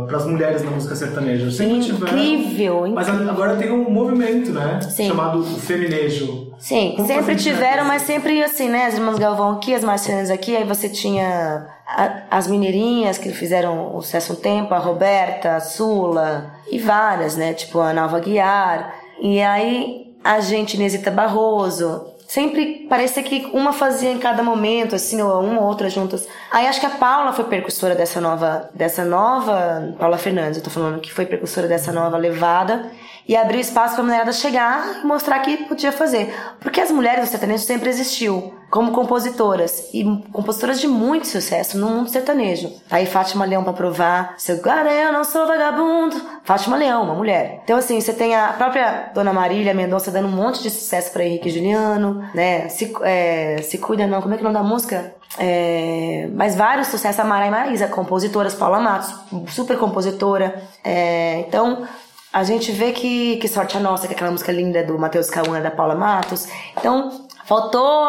[0.07, 1.49] para as mulheres na música sertaneja?
[1.51, 4.80] Sempre tiveram, Incrível, Mas agora tem um movimento, né?
[4.82, 5.07] Sim.
[5.07, 6.53] Chamado o feminejo.
[6.59, 8.86] Sim, Como sempre tiveram, mas sempre assim, né?
[8.86, 13.95] As irmãs Galvão aqui, as Marcianas aqui, aí você tinha a- as mineirinhas que fizeram
[13.95, 17.53] o sucesso um tempo, a Roberta, a Sula e várias, né?
[17.53, 18.93] Tipo a Nova Guiar.
[19.22, 22.12] E aí a gente, Inesita Barroso.
[22.34, 26.28] Sempre parecia que uma fazia em cada momento, assim, ou uma ou outra juntas.
[26.50, 30.72] Aí acho que a Paula foi precursora dessa nova, dessa nova, Paula Fernandes, eu tô
[30.72, 32.90] falando que foi precursora dessa nova levada
[33.28, 36.34] e abriu espaço pra mulherada chegar e mostrar que podia fazer.
[36.59, 41.88] Porque as mulheres do sertanejo sempre existiu como compositoras e compositoras de muito sucesso no
[41.89, 42.69] mundo sertanejo.
[42.89, 46.19] Tá aí Fátima Leão pra provar, seu cara eu não sou vagabundo.
[46.43, 47.61] Fátima Leão, uma mulher.
[47.63, 51.24] Então assim, você tem a própria Dona Marília Mendonça dando um monte de sucesso pra
[51.24, 52.67] Henrique Juliano, né?
[52.69, 55.13] Se, é, se cuida não, como é que é o nome da música?
[55.38, 59.13] É, mas vários sucessos, a Mara e Maísa, compositoras, Paula Matos,
[59.47, 60.63] super compositora.
[60.84, 61.88] É, então,
[62.34, 65.62] a gente vê que, que Sorte a Nossa, que aquela música linda do Matheus Cauã
[65.62, 66.48] da Paula Matos.
[66.78, 68.06] Então, faltou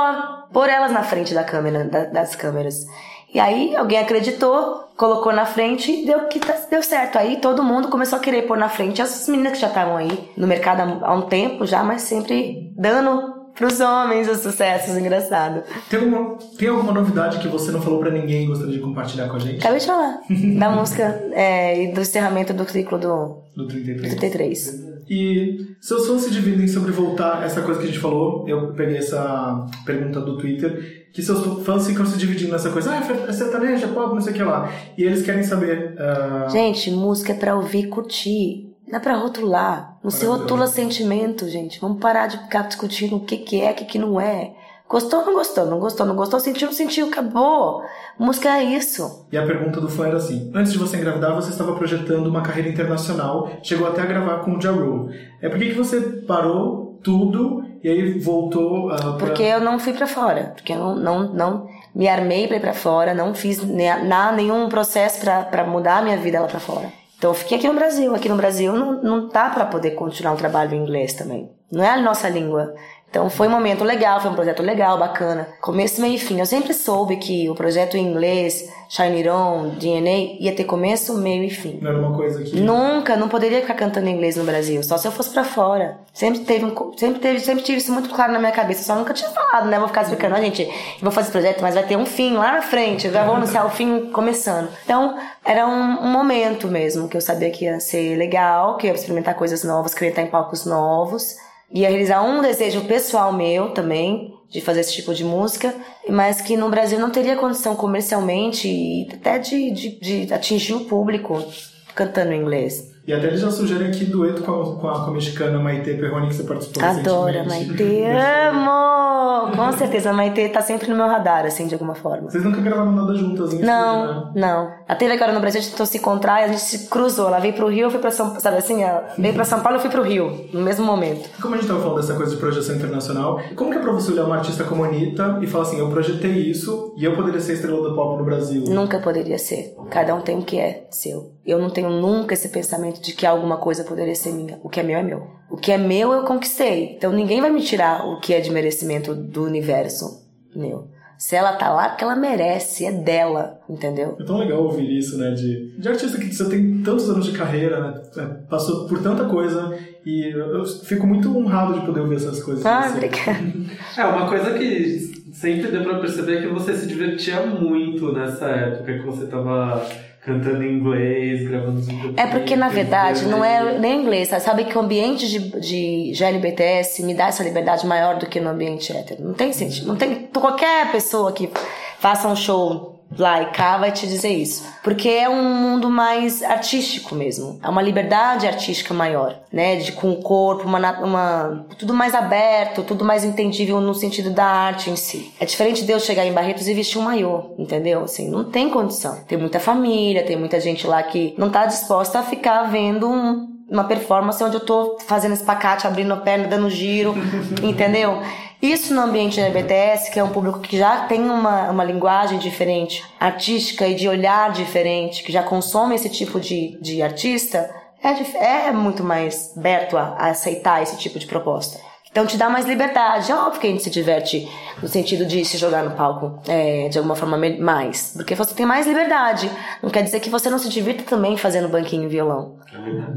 [0.52, 2.86] pôr elas na frente da câmera, da- das câmeras.
[3.32, 7.18] E aí alguém acreditou, colocou na frente e deu, que tá- deu certo.
[7.18, 10.30] Aí todo mundo começou a querer pôr na frente as meninas que já estavam aí
[10.36, 15.62] no mercado há um tempo já, mas sempre dando pros homens os sucessos, engraçado.
[15.88, 19.28] Tem alguma, tem alguma novidade que você não falou pra ninguém e gostaria de compartilhar
[19.28, 19.58] com a gente?
[19.60, 20.20] Acabei de falar
[20.58, 24.14] da música é, e do encerramento do ciclo do Do 33.
[24.14, 24.94] 33.
[25.08, 28.96] E seus fãs se dividem sobre voltar, essa coisa que a gente falou, eu peguei
[28.96, 33.86] essa pergunta do Twitter, que seus fãs ficam se dividindo nessa coisa, ah, é sertaneja,
[33.88, 34.70] pop, não sei o que lá.
[34.96, 35.94] E eles querem saber.
[35.98, 38.70] ah, Gente, música é pra ouvir e curtir.
[38.88, 39.93] Não é pra rotular.
[40.04, 41.80] Não se rotula sentimento, gente.
[41.80, 44.52] Vamos parar de ficar discutindo o que, que é, o que, que não é.
[44.86, 47.82] Gostou, não gostou, não gostou, não gostou, sentiu, não sentiu, acabou.
[48.18, 49.26] Música é isso.
[49.32, 52.42] E a pergunta do fã era assim: antes de você engravidar, você estava projetando uma
[52.42, 55.18] carreira internacional, chegou até a gravar com o Ja Rule.
[55.40, 55.98] É por que, que você
[56.28, 59.12] parou tudo e aí voltou ah, pra...
[59.26, 60.52] Porque eu não fui pra fora.
[60.54, 65.24] Porque eu não, não, não me armei pra ir pra fora, não fiz nenhum processo
[65.50, 67.03] pra mudar a minha vida lá pra fora.
[67.24, 68.14] Então eu fiquei aqui no Brasil.
[68.14, 71.50] Aqui no Brasil não, não dá pra poder continuar um trabalho em inglês também.
[71.72, 72.74] Não é a nossa língua.
[73.14, 75.46] Então foi um momento legal, foi um projeto legal, bacana.
[75.60, 76.40] Começo, meio e fim.
[76.40, 81.44] Eu sempre soube que o projeto em inglês, Shine On, DNA, ia ter começo, meio
[81.44, 81.78] e fim.
[81.80, 82.58] Não era uma coisa que...
[82.58, 85.96] Nunca, não poderia ficar cantando inglês no Brasil, só se eu fosse pra fora.
[86.12, 89.14] Sempre teve, um sempre teve, sempre tive isso muito claro na minha cabeça, só nunca
[89.14, 89.78] tinha falado, né?
[89.78, 90.68] Vou ficar explicando, ó, gente,
[91.00, 93.64] vou fazer esse projeto, mas vai ter um fim lá na frente, já vou anunciar
[93.64, 94.68] o fim começando.
[94.84, 98.92] Então, era um, um momento mesmo que eu sabia que ia ser legal, que ia
[98.92, 101.36] experimentar coisas novas, que ia estar em palcos novos,
[101.74, 105.74] ia realizar um desejo pessoal meu também, de fazer esse tipo de música,
[106.08, 110.84] mas que no Brasil não teria condição comercialmente e até de, de, de atingir o
[110.84, 111.44] público
[111.92, 112.93] cantando em inglês.
[113.06, 115.92] E até eles já sugerem aqui dueto com a, com a, com a mexicana Maite
[115.94, 117.46] Perroni, que você participou Adoro.
[117.46, 118.04] Maitê,
[118.50, 119.52] amo!
[119.54, 122.30] Com certeza, a Maitê tá sempre no meu radar, assim, de alguma forma.
[122.30, 123.60] Vocês nunca gravaram nada juntas, hein?
[123.60, 124.32] Não, Né?
[124.36, 124.72] não.
[124.88, 127.28] Ela teve agora no Brasil, a gente tentou se encontrar e a gente se cruzou.
[127.28, 128.82] Ela veio pro Rio, eu fui pra São Paulo, sabe assim?
[128.82, 131.28] Ela veio pra São Paulo eu fui pro Rio, no mesmo momento.
[131.42, 134.12] Como a gente tava falando dessa coisa de projeção internacional, como que é pra você
[134.12, 137.40] olhar uma artista como a Anitta e falar assim, eu projetei isso e eu poderia
[137.40, 138.64] ser estrela do pop no Brasil?
[138.66, 139.74] Nunca poderia ser.
[139.90, 141.33] Cada um tem o que é seu.
[141.46, 144.58] Eu não tenho nunca esse pensamento de que alguma coisa poderia ser minha.
[144.62, 145.26] O que é meu é meu.
[145.50, 146.94] O que é meu eu conquistei.
[146.96, 150.24] Então ninguém vai me tirar o que é de merecimento do universo
[150.54, 150.88] meu.
[151.18, 154.16] Se ela tá lá, é porque ela merece, é dela, entendeu?
[154.20, 155.30] É tão legal ouvir isso, né?
[155.30, 158.02] De, de artista que você tem tantos anos de carreira, né?
[158.16, 162.42] é, Passou por tanta coisa e eu, eu fico muito honrado de poder ouvir essas
[162.42, 162.66] coisas.
[162.66, 163.40] Ah, obrigada.
[163.96, 168.46] É, uma coisa que sempre deu pra perceber é que você se divertia muito nessa
[168.46, 169.86] época que você tava
[170.24, 172.14] cantando em inglês, gravando os vídeos.
[172.16, 174.42] É porque, na verdade, não é nem inglês, sabe?
[174.42, 178.48] Sabe que o ambiente de, de GLBTS me dá essa liberdade maior do que no
[178.50, 179.22] ambiente hétero.
[179.22, 179.86] Não tem sentido.
[179.86, 180.28] Não tem.
[180.32, 181.50] Qualquer pessoa que
[181.98, 184.64] faça um show lá e cá vai te dizer isso.
[184.82, 187.58] Porque é um mundo mais artístico mesmo.
[187.62, 189.76] É uma liberdade artística maior, né?
[189.76, 191.66] De, com o corpo, uma, uma.
[191.78, 195.32] Tudo mais aberto, tudo mais entendível no sentido da arte em si.
[195.40, 198.04] É diferente de eu chegar em Barretos e vestir um maiô, entendeu?
[198.04, 199.18] Assim, não tem condição.
[199.26, 203.54] Tem muita família, tem muita gente lá que não tá disposta a ficar vendo um,
[203.70, 207.14] uma performance onde eu tô fazendo espacate, abrindo a perna, dando giro,
[207.62, 208.20] entendeu?
[208.64, 213.04] Isso no ambiente LGBTS, que é um público que já tem uma, uma linguagem diferente,
[213.20, 217.70] artística e de olhar diferente, que já consome esse tipo de, de artista,
[218.02, 221.78] é, é muito mais aberto a, a aceitar esse tipo de proposta.
[222.10, 223.30] Então te dá mais liberdade.
[223.30, 224.48] É óbvio que a gente se diverte
[224.80, 228.14] no sentido de se jogar no palco é, de alguma forma mais.
[228.16, 229.50] Porque você tem mais liberdade.
[229.82, 232.56] Não quer dizer que você não se divirta também fazendo banquinho e violão.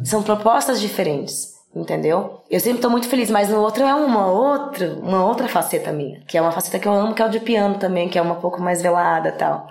[0.03, 1.56] São propostas diferentes.
[1.75, 2.41] Entendeu?
[2.49, 6.21] Eu sempre tô muito feliz, mas no outro é uma outra, uma outra faceta minha.
[6.27, 8.21] Que é uma faceta que eu amo, que é o de piano também, que é
[8.21, 9.67] uma pouco mais velada e tal.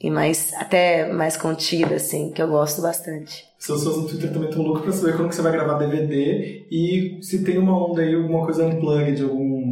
[0.00, 3.44] E mais, até mais contida, assim, que eu gosto bastante.
[3.58, 6.66] Seus fãs no Twitter também estão loucos pra saber quando que você vai gravar DVD
[6.70, 9.63] e se tem uma onda aí, alguma coisa unplugged, algum,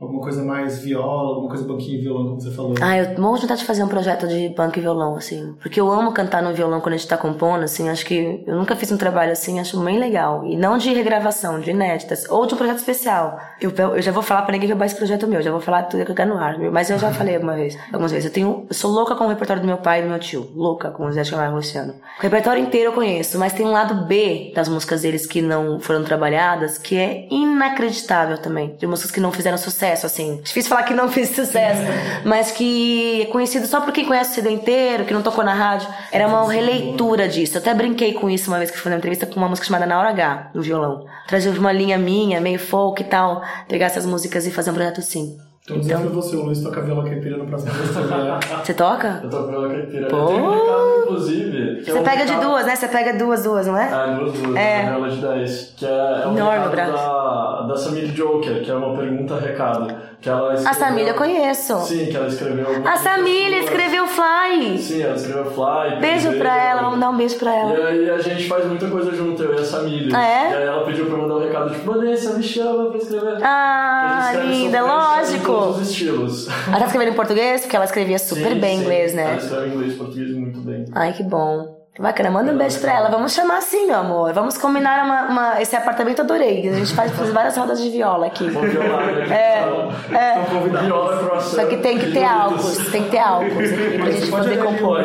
[0.00, 2.74] alguma coisa mais viola, alguma coisa banquinho e violão, como você falou.
[2.80, 5.54] Ah, eu morro de vontade de fazer um projeto de banco e violão, assim.
[5.60, 7.88] Porque eu amo cantar no violão quando a gente tá compondo, assim.
[7.88, 10.44] Acho que eu nunca fiz um trabalho assim, acho bem legal.
[10.46, 12.24] E não de regravação, de inéditas.
[12.28, 13.38] Ou de um projeto especial.
[13.60, 15.42] Eu, eu já vou falar pra ninguém que esse projeto meu.
[15.42, 16.58] Já vou falar tudo que eu quero no ar.
[16.70, 18.26] Mas eu já falei alguma vez, algumas vezes.
[18.26, 18.66] Eu tenho.
[18.68, 20.48] Eu sou louca com o repertório do meu pai e do meu tio.
[20.54, 21.94] Louca com o Zé Chamar Luciano.
[22.18, 25.80] O repertório inteiro eu conheço, mas tem um lado B das músicas deles que não
[25.80, 28.76] foram trabalhadas, que é inacreditável também.
[28.76, 30.40] De músicas que não fizeram sucesso, assim.
[30.42, 31.82] Difícil falar que não fez sucesso,
[32.24, 35.54] mas que é conhecido só por quem conhece o CD inteiro, que não tocou na
[35.54, 35.88] rádio.
[36.12, 37.56] Era uma releitura disso.
[37.56, 39.86] Eu até brinquei com isso uma vez que fui numa entrevista com uma música chamada
[39.86, 41.06] Na Hora H, no violão.
[41.26, 45.00] Trazer uma linha minha, meio folk e tal, pegar essas músicas e fazer um projeto
[45.00, 45.36] assim.
[45.70, 48.56] Então, desafio você, o Luiz, toca viola caipira no próximo vez que você.
[48.64, 49.20] Você toca?
[49.22, 50.08] Eu tô com ela caipira.
[50.08, 50.16] Pô.
[50.16, 51.74] Eu tenho recado, inclusive.
[51.82, 52.76] que é Você um pega de recado- duas, né?
[52.76, 53.84] Você pega duas, duas, não é?
[53.92, 54.56] Ah, duas, duas.
[54.56, 54.86] É.
[54.88, 55.74] Viola de 10.
[55.76, 59.94] Que é, é um Enorme, da, da Samir Joker, que é uma pergunta-recado.
[60.20, 60.80] Que ela A escreveu...
[60.80, 61.78] Samília eu conheço.
[61.82, 62.66] Sim, que ela escreveu...
[62.84, 64.78] A Samília escreveu Fly.
[64.78, 66.00] Sim, ela escreveu Fly.
[66.00, 67.88] Beijo pra ela, vamos dar um beijo pra E ela.
[67.88, 70.16] aí a gente faz muita coisa junto, eu e a Samília.
[70.16, 70.50] Ah, é?
[70.50, 73.38] E aí ela pediu pra eu mandar um recado, tipo, Vanessa, me chama pra escrever.
[73.44, 75.44] Ah, linda, em lógico.
[75.52, 76.48] todos os estilos.
[76.66, 77.60] Ela tá escrevendo em português?
[77.60, 78.82] Porque ela escrevia super Sim, bem sim.
[78.82, 79.36] inglês, Ela né?
[79.38, 80.84] escreve inglês e português muito bem.
[80.96, 81.77] Ai, que bom.
[81.98, 83.08] Que bacana, manda um beijo pra ela.
[83.10, 84.32] Vamos chamar assim, meu amor.
[84.32, 86.68] Vamos combinar uma, uma- esse apartamento, eu adorei.
[86.68, 88.48] A gente faz, faz várias rodas de viola aqui.
[88.50, 89.26] Vou violar, né?
[89.34, 90.80] É, é.
[90.84, 91.56] Viola é croissant.
[91.60, 95.02] Só que tem que ter álcool, tem que ter álcool aqui pra gente poder compor.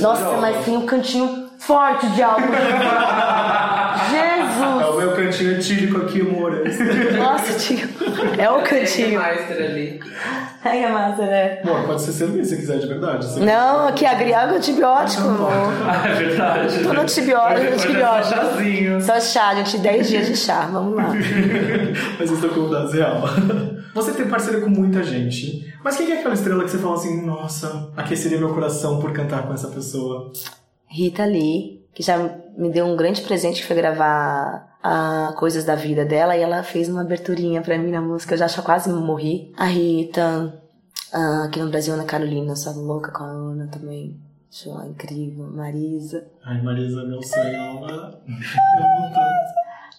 [0.00, 2.42] Nossa, mas tem um cantinho forte de álcool.
[5.04, 6.62] É o cantinho etílico aqui, amor.
[7.18, 7.88] Nossa, tio.
[8.38, 9.20] É o cantinho.
[9.20, 10.00] Master ali.
[10.64, 11.60] É massa, né?
[11.62, 13.26] Amor, pode ser cerveja se quiser, de verdade.
[13.26, 15.50] Você- Não, aqui agriago antibiótico, amor.
[15.86, 16.82] Ah, é verdade.
[16.82, 18.34] Tô no antibiótico, é só antibiótico.
[18.34, 19.00] chazinho.
[19.02, 21.10] Só chá, gente, 10 dias de chá, vamos lá.
[22.18, 23.22] Mas eu estou convidados real.
[23.94, 25.72] Você tem parceria com muita gente.
[25.84, 29.12] Mas quem que é aquela estrela que você fala assim, nossa, aqueceria meu coração por
[29.12, 30.32] cantar com essa pessoa?
[30.88, 32.18] Rita Lee, que já
[32.56, 36.62] me deu um grande presente que foi gravar a Coisas da Vida dela e ela
[36.62, 39.52] fez uma aberturinha pra mim na música, eu já quase morri.
[39.56, 40.60] A Rita,
[41.44, 44.16] aqui no Brasil, Ana Carolina, sou louca com a Ana também.
[44.52, 45.50] Acho ela incrível.
[45.50, 46.24] Marisa.
[46.44, 47.86] Ai, Marisa, meu sonho.
[47.88, 48.14] ah,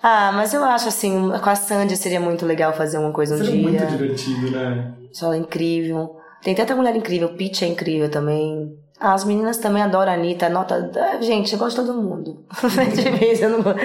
[0.08, 3.38] Ah, mas eu acho assim, com a Sandy seria muito legal fazer uma coisa um
[3.40, 3.62] Seria dia.
[3.64, 4.94] muito divertido, né?
[5.12, 6.18] Acho ela incrível.
[6.44, 8.78] Tem tanta mulher incrível, Peach é incrível também.
[9.00, 10.90] As meninas também adoram a Anitta, nota.
[11.22, 12.46] Gente, eu gosto de todo mundo.
[12.96, 13.80] de vez eu não gosto.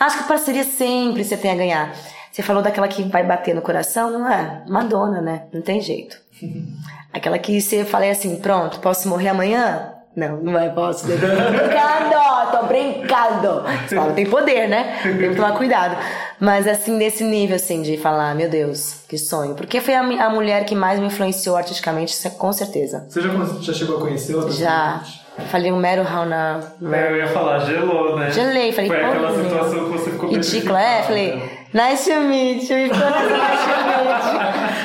[0.00, 1.94] Acho que parceria sempre você tem a ganhar.
[2.32, 4.64] Você falou daquela que vai bater no coração, não é?
[4.68, 5.44] Madonna, né?
[5.52, 6.18] Não tem jeito.
[7.12, 9.92] Aquela que você fala assim, pronto, posso morrer amanhã?
[10.16, 11.06] Não, não é posso.
[11.06, 11.30] Brincando,
[12.56, 13.62] tô brincando.
[13.86, 14.98] Você fala, tem poder, né?
[15.02, 15.96] Tem que tomar cuidado.
[16.38, 19.54] Mas assim, nesse nível, assim, de falar, meu Deus, que sonho.
[19.54, 23.06] Porque foi a, a mulher que mais me influenciou artisticamente, isso é com certeza.
[23.08, 24.50] Você já, já chegou a conhecê-la?
[24.50, 25.02] Já.
[25.50, 26.60] Falei um mero na.
[26.92, 28.30] É, eu ia falar, gelou, né?
[28.30, 31.02] Gelei, falei, Foi aquela situação que você ficou Ridícula, é?
[31.02, 32.78] Falei, nice to meet you.
[32.78, 33.74] E ficou nice to.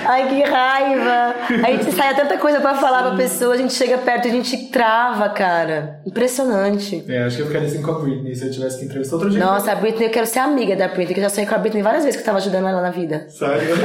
[0.10, 1.36] Ai, que raiva.
[1.64, 4.34] A gente sai tanta coisa pra falar pra pessoa, a gente chega perto e a
[4.34, 6.02] gente trava, cara.
[6.04, 7.06] Impressionante.
[7.08, 9.30] É, acho que eu ficaria assim com a Britney se eu tivesse que entrevistar outro
[9.30, 9.40] dia.
[9.40, 11.60] Nossa, a Britney, eu quero ser amiga da Britney, que eu já saí com a
[11.60, 13.28] Britney várias vezes que eu tava ajudando ela na vida.
[13.30, 13.76] Sério?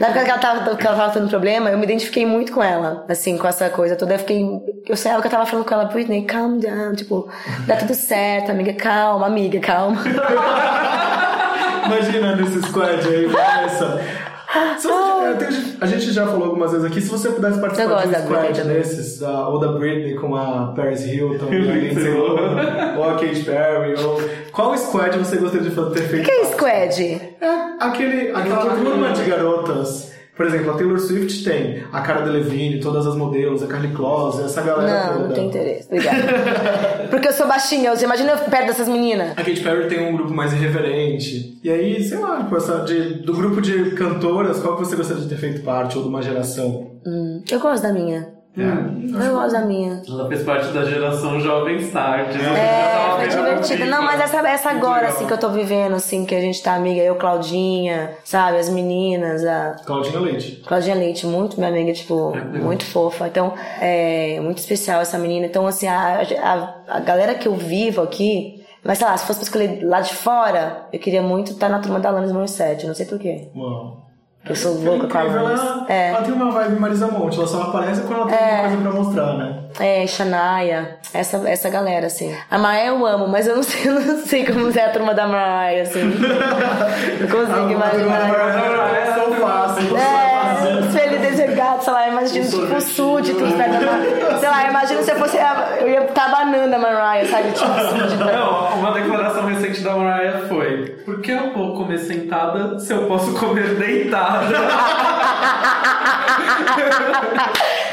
[0.00, 2.62] Na época que ela, tava, que ela tava tendo problema, eu me identifiquei muito com
[2.62, 4.14] ela, assim, com essa coisa toda.
[4.14, 4.42] Eu fiquei.
[4.88, 7.28] Eu sei que eu tava falando com ela, Britney, calm down, tipo,
[7.66, 10.02] dá tudo certo, amiga, calma, amiga, calma.
[11.86, 14.00] Imagina nesse squad aí, Vanessa.
[14.78, 18.02] Se você- eu tenho- a gente já falou algumas vezes aqui, se você pudesse participar
[18.02, 22.10] de um squad desses, ah, ou da Britney com a Paris Hilton, ou a Lindsay
[22.10, 24.20] Lohan, ou a Katy Perry, ou...
[24.50, 26.24] Qual squad você gostaria de ter feito?
[26.24, 26.52] Que é parte?
[26.56, 27.02] squad?
[27.40, 27.48] É,
[27.78, 30.10] aquele, aquela turma de garotas.
[30.40, 34.42] Por exemplo, a Taylor Swift tem a Cara Delevingne, todas as modelos, a Carly Close,
[34.42, 35.28] essa galera Não, toda.
[35.28, 35.86] não tem interesse.
[35.86, 36.16] Obrigada.
[37.10, 39.32] Porque eu sou baixinha, você imagina eu perto dessas meninas.
[39.32, 41.60] A Katy Perry tem um grupo mais irreverente.
[41.62, 45.22] E aí, sei lá, tipo, essa de, do grupo de cantoras, qual que você gostaria
[45.22, 46.90] de ter feito parte, ou de uma geração?
[47.06, 48.39] Hum, eu gosto da minha.
[48.56, 48.62] É.
[49.26, 50.02] Eu gosto da minha.
[50.08, 52.34] Ela fez parte da geração Jovem Start.
[52.34, 53.86] É, foi divertido.
[53.86, 56.74] Não, mas essa, essa agora, assim, que eu tô vivendo, assim, que a gente tá
[56.74, 60.62] amiga, eu, Claudinha, sabe, as meninas, a Claudinha Leite.
[60.66, 63.28] Claudinha Leite, muito minha amiga, tipo, muito fofa.
[63.28, 65.46] Então, é muito especial essa menina.
[65.46, 69.40] Então, assim, a, a, a galera que eu vivo aqui, mas sei lá, se fosse
[69.40, 72.94] pra escolher lá de fora, eu queria muito estar na turma da Alanis Morissette, não
[72.94, 73.48] sei porquê.
[73.54, 74.09] Uau.
[74.48, 75.60] Eu sou louca com a Alanis.
[75.60, 76.08] ela, É.
[76.08, 78.92] ela tem uma vibe Marisa Monte, ela só aparece quando ela tem alguma coisa pra
[78.92, 79.54] mostrar, né?
[79.78, 82.34] É, Shania, essa, essa galera, assim.
[82.50, 85.14] A Mariah eu amo, mas eu não sei, eu não sei como é a turma
[85.14, 86.00] da Mariah, assim.
[87.20, 88.30] Não consigo imaginar.
[88.96, 89.96] É tão fácil.
[89.96, 94.38] É, feliz desejado, sei lá, imagina tipo um da Mariah.
[94.40, 95.38] Sei lá, imagina se eu fosse.
[95.38, 97.52] a- Eu ia estar banando a Mariah, sabe?
[97.52, 98.24] Tipo, súdito.
[98.24, 103.06] Não, uma declaração recente da Mariah foi: Por que eu vou comer sentada se eu
[103.06, 104.46] posso comer deitada?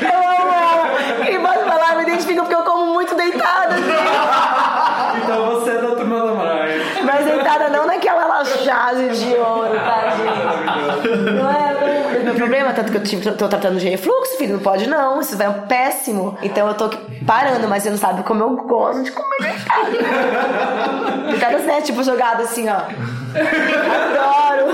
[0.01, 1.29] Eu amo.
[1.29, 5.23] E pode falar, me identifico porque eu como muito deitada, assim.
[5.23, 6.83] então você é da turma da Mariah.
[7.03, 11.31] Mas deitada não naquela laxase de ouro, tá, gente?
[11.31, 12.19] Não é?
[12.23, 15.35] Meu problema, tanto que eu tive, tô tratando de refluxo, filho, não pode não, isso
[15.37, 16.37] vai um péssimo.
[16.43, 16.89] Então eu tô
[17.25, 19.91] parando, mas você não sabe como eu gosto de comer deitada.
[21.29, 21.81] Deitada né?
[21.81, 23.16] Tipo, jogado assim, ó.
[23.37, 24.67] Adoro.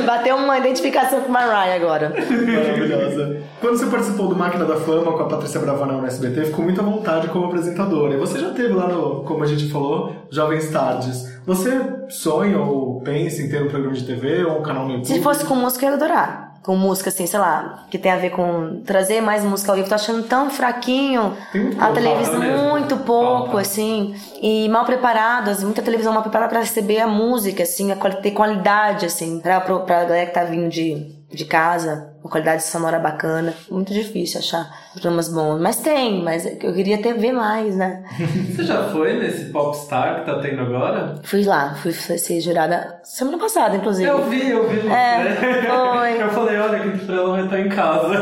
[0.06, 2.10] Bateu uma identificação com Mariah agora.
[2.10, 3.42] Maravilhosa.
[3.60, 6.80] Quando você participou do Máquina da Fama com a Patrícia Bravanel no SBT, ficou muito
[6.80, 8.14] à vontade como apresentadora.
[8.14, 11.40] E você já teve lá no, como a gente falou, Jovens Tardes.
[11.46, 15.14] Você sonha ou pensa em ter um programa de TV ou um canal no YouTube?
[15.14, 16.49] Se fosse com música, eu ia adorar.
[16.62, 19.88] Com música, assim, sei lá, que tem a ver com trazer mais música ao vivo.
[19.88, 21.34] Tô achando tão fraquinho
[21.78, 23.60] a pouco, televisão, muito pouco, Falta.
[23.62, 24.14] assim.
[24.42, 29.06] E mal preparadas, muita televisão mal preparada pra receber a música, assim, a ter qualidade,
[29.06, 33.54] assim, pra, pra galera que tá vindo de de casa, uma qualidade sonora bacana.
[33.70, 35.60] Muito difícil achar programas bons.
[35.60, 38.02] Mas tem, mas eu queria ter ver mais, né?
[38.50, 41.20] Você já foi nesse Popstar que tá tendo agora?
[41.22, 44.08] Fui lá, fui ser jurada semana passada, inclusive.
[44.08, 44.88] Eu vi, eu vi.
[44.88, 45.36] É,
[45.66, 46.10] foi.
[46.20, 48.14] Eu falei, olha, que estrela vai estar em casa.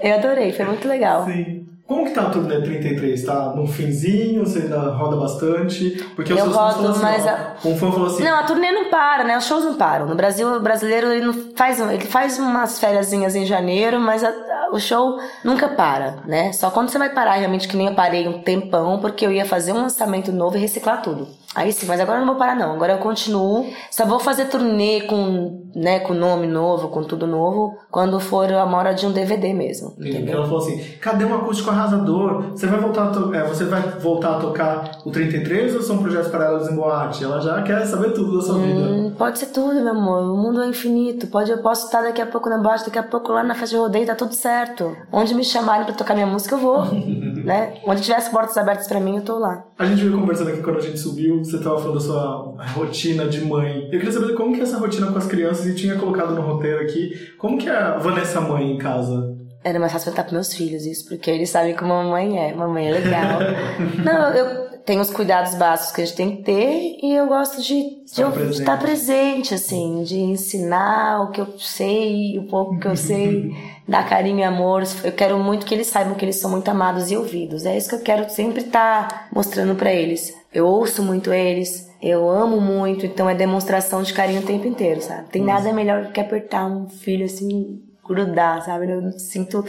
[0.00, 1.24] Eu adorei, foi muito legal.
[1.24, 1.59] Sim.
[1.90, 3.24] Como que tá a turnê 33?
[3.24, 4.46] Tá no finzinho?
[4.46, 5.90] Você ainda roda bastante?
[6.14, 8.22] Porque os Eu fãs rodo, assim, mas ó, Um fã falou assim...
[8.22, 9.36] Não, a turnê não para, né?
[9.36, 10.06] Os shows não param.
[10.06, 14.70] No Brasil, o brasileiro ele faz, ele faz umas férias em janeiro, mas a- a-
[14.72, 16.52] o show nunca para, né?
[16.52, 19.44] Só quando você vai parar, realmente, que nem eu parei um tempão, porque eu ia
[19.44, 21.26] fazer um lançamento novo e reciclar tudo.
[21.52, 22.72] Aí sim, mas agora eu não vou parar não.
[22.74, 23.66] Agora eu continuo.
[23.90, 28.64] Só vou fazer turnê com, né, com nome novo, com tudo novo, quando for a
[28.64, 29.92] hora de um DVD mesmo.
[29.98, 30.36] Entendeu?
[30.36, 32.42] ela falou assim, cadê um acústico arrasador?
[32.50, 36.30] Você vai voltar a, é, você vai voltar a tocar o 33 ou são projetos
[36.30, 37.24] paralelos em boate?
[37.24, 38.80] Ela já quer saber tudo da sua vida.
[38.80, 40.22] Hum, Pode ser tudo, meu amor.
[40.22, 41.26] O mundo é infinito.
[41.26, 43.76] Pode, eu posso estar daqui a pouco na boate, daqui a pouco lá na festa
[43.76, 44.96] de rodeio, tá tudo certo.
[45.12, 46.84] Onde me chamarem pra tocar minha música, eu vou.
[47.44, 47.74] né?
[47.86, 49.64] Onde tiver as portas abertas pra mim, eu tô lá.
[49.78, 53.26] A gente veio conversando aqui quando a gente subiu, você tava falando da sua rotina
[53.26, 53.84] de mãe.
[53.92, 56.42] Eu queria saber como que é essa rotina com as crianças e tinha colocado no
[56.42, 57.34] roteiro aqui.
[57.38, 59.36] Como que é a Vanessa mãe em casa?
[59.62, 62.54] Era mais fácil perguntar pros meus filhos isso, porque eles sabem como a mamãe é.
[62.54, 63.38] Mamãe é legal.
[64.02, 67.60] Não, eu tenho os cuidados básicos que a gente tem que ter e eu gosto
[67.60, 68.58] de, de Estar eu- presente.
[68.60, 73.50] estar presente, assim, de ensinar o que eu sei, o pouco que eu sei,
[73.86, 74.82] dar carinho e amor.
[75.04, 77.66] Eu quero muito que eles saibam que eles são muito amados e ouvidos.
[77.66, 80.34] É isso que eu quero sempre estar mostrando pra eles.
[80.52, 85.02] Eu ouço muito eles, eu amo muito, então é demonstração de carinho o tempo inteiro,
[85.02, 85.28] sabe?
[85.28, 87.78] Tem nada melhor do que apertar um filho assim,
[88.14, 88.90] grudar, sabe?
[88.90, 89.64] Eu sinto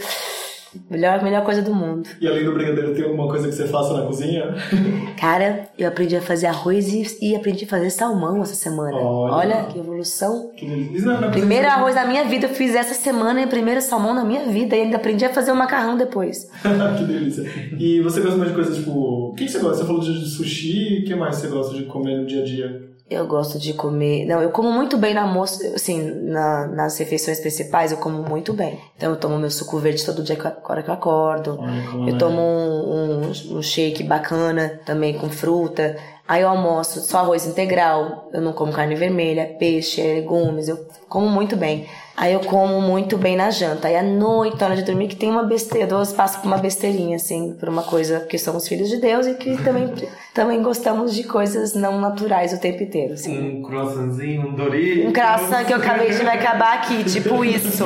[0.90, 2.08] melhor, melhor coisa do mundo.
[2.20, 4.54] E além do brigadeiro, tem alguma coisa que você faça na cozinha?
[5.18, 8.96] Cara, eu aprendi a fazer arroz e, e aprendi a fazer salmão essa semana.
[8.96, 9.34] Olha.
[9.34, 10.50] Olha, que evolução.
[10.56, 11.10] Que delícia.
[11.10, 14.46] É Primeiro arroz da minha vida eu fiz essa semana e primeiro salmão na minha
[14.46, 14.76] vida.
[14.76, 16.48] E ainda aprendi a fazer o macarrão depois.
[16.98, 17.44] que delícia.
[17.78, 18.90] E você gosta mais de coisas tipo.
[18.92, 19.78] O que, que você gosta?
[19.78, 22.91] Você falou de sushi, o que mais você gosta de comer no dia a dia?
[23.10, 24.24] Eu gosto de comer.
[24.24, 26.00] Não, eu como muito bem no almoço, assim,
[26.30, 28.78] na- nas refeições principais, eu como muito bem.
[28.96, 31.56] Então eu tomo meu suco verde todo dia eu- hora que eu acordo.
[31.90, 32.18] Como Eu é.
[32.18, 35.96] tomo um, um, um shake bacana também com fruta.
[36.32, 38.30] Aí eu almoço só arroz integral.
[38.32, 40.66] Eu não como carne vermelha, peixe, legumes.
[40.66, 41.86] Eu como muito bem.
[42.16, 43.88] Aí eu como muito bem na janta.
[43.88, 45.86] Aí à noite, na hora de dormir, que tem uma besteira.
[45.86, 49.26] Eu dou espaço pra uma besteirinha, assim, por uma coisa que somos filhos de Deus
[49.26, 49.92] e que também,
[50.34, 53.14] também gostamos de coisas não naturais o tempo inteiro.
[53.14, 53.58] Assim.
[53.58, 55.08] Um croissantzinho, um Doritos.
[55.08, 57.84] Um croissant que eu acabei de vai acabar aqui, tipo isso.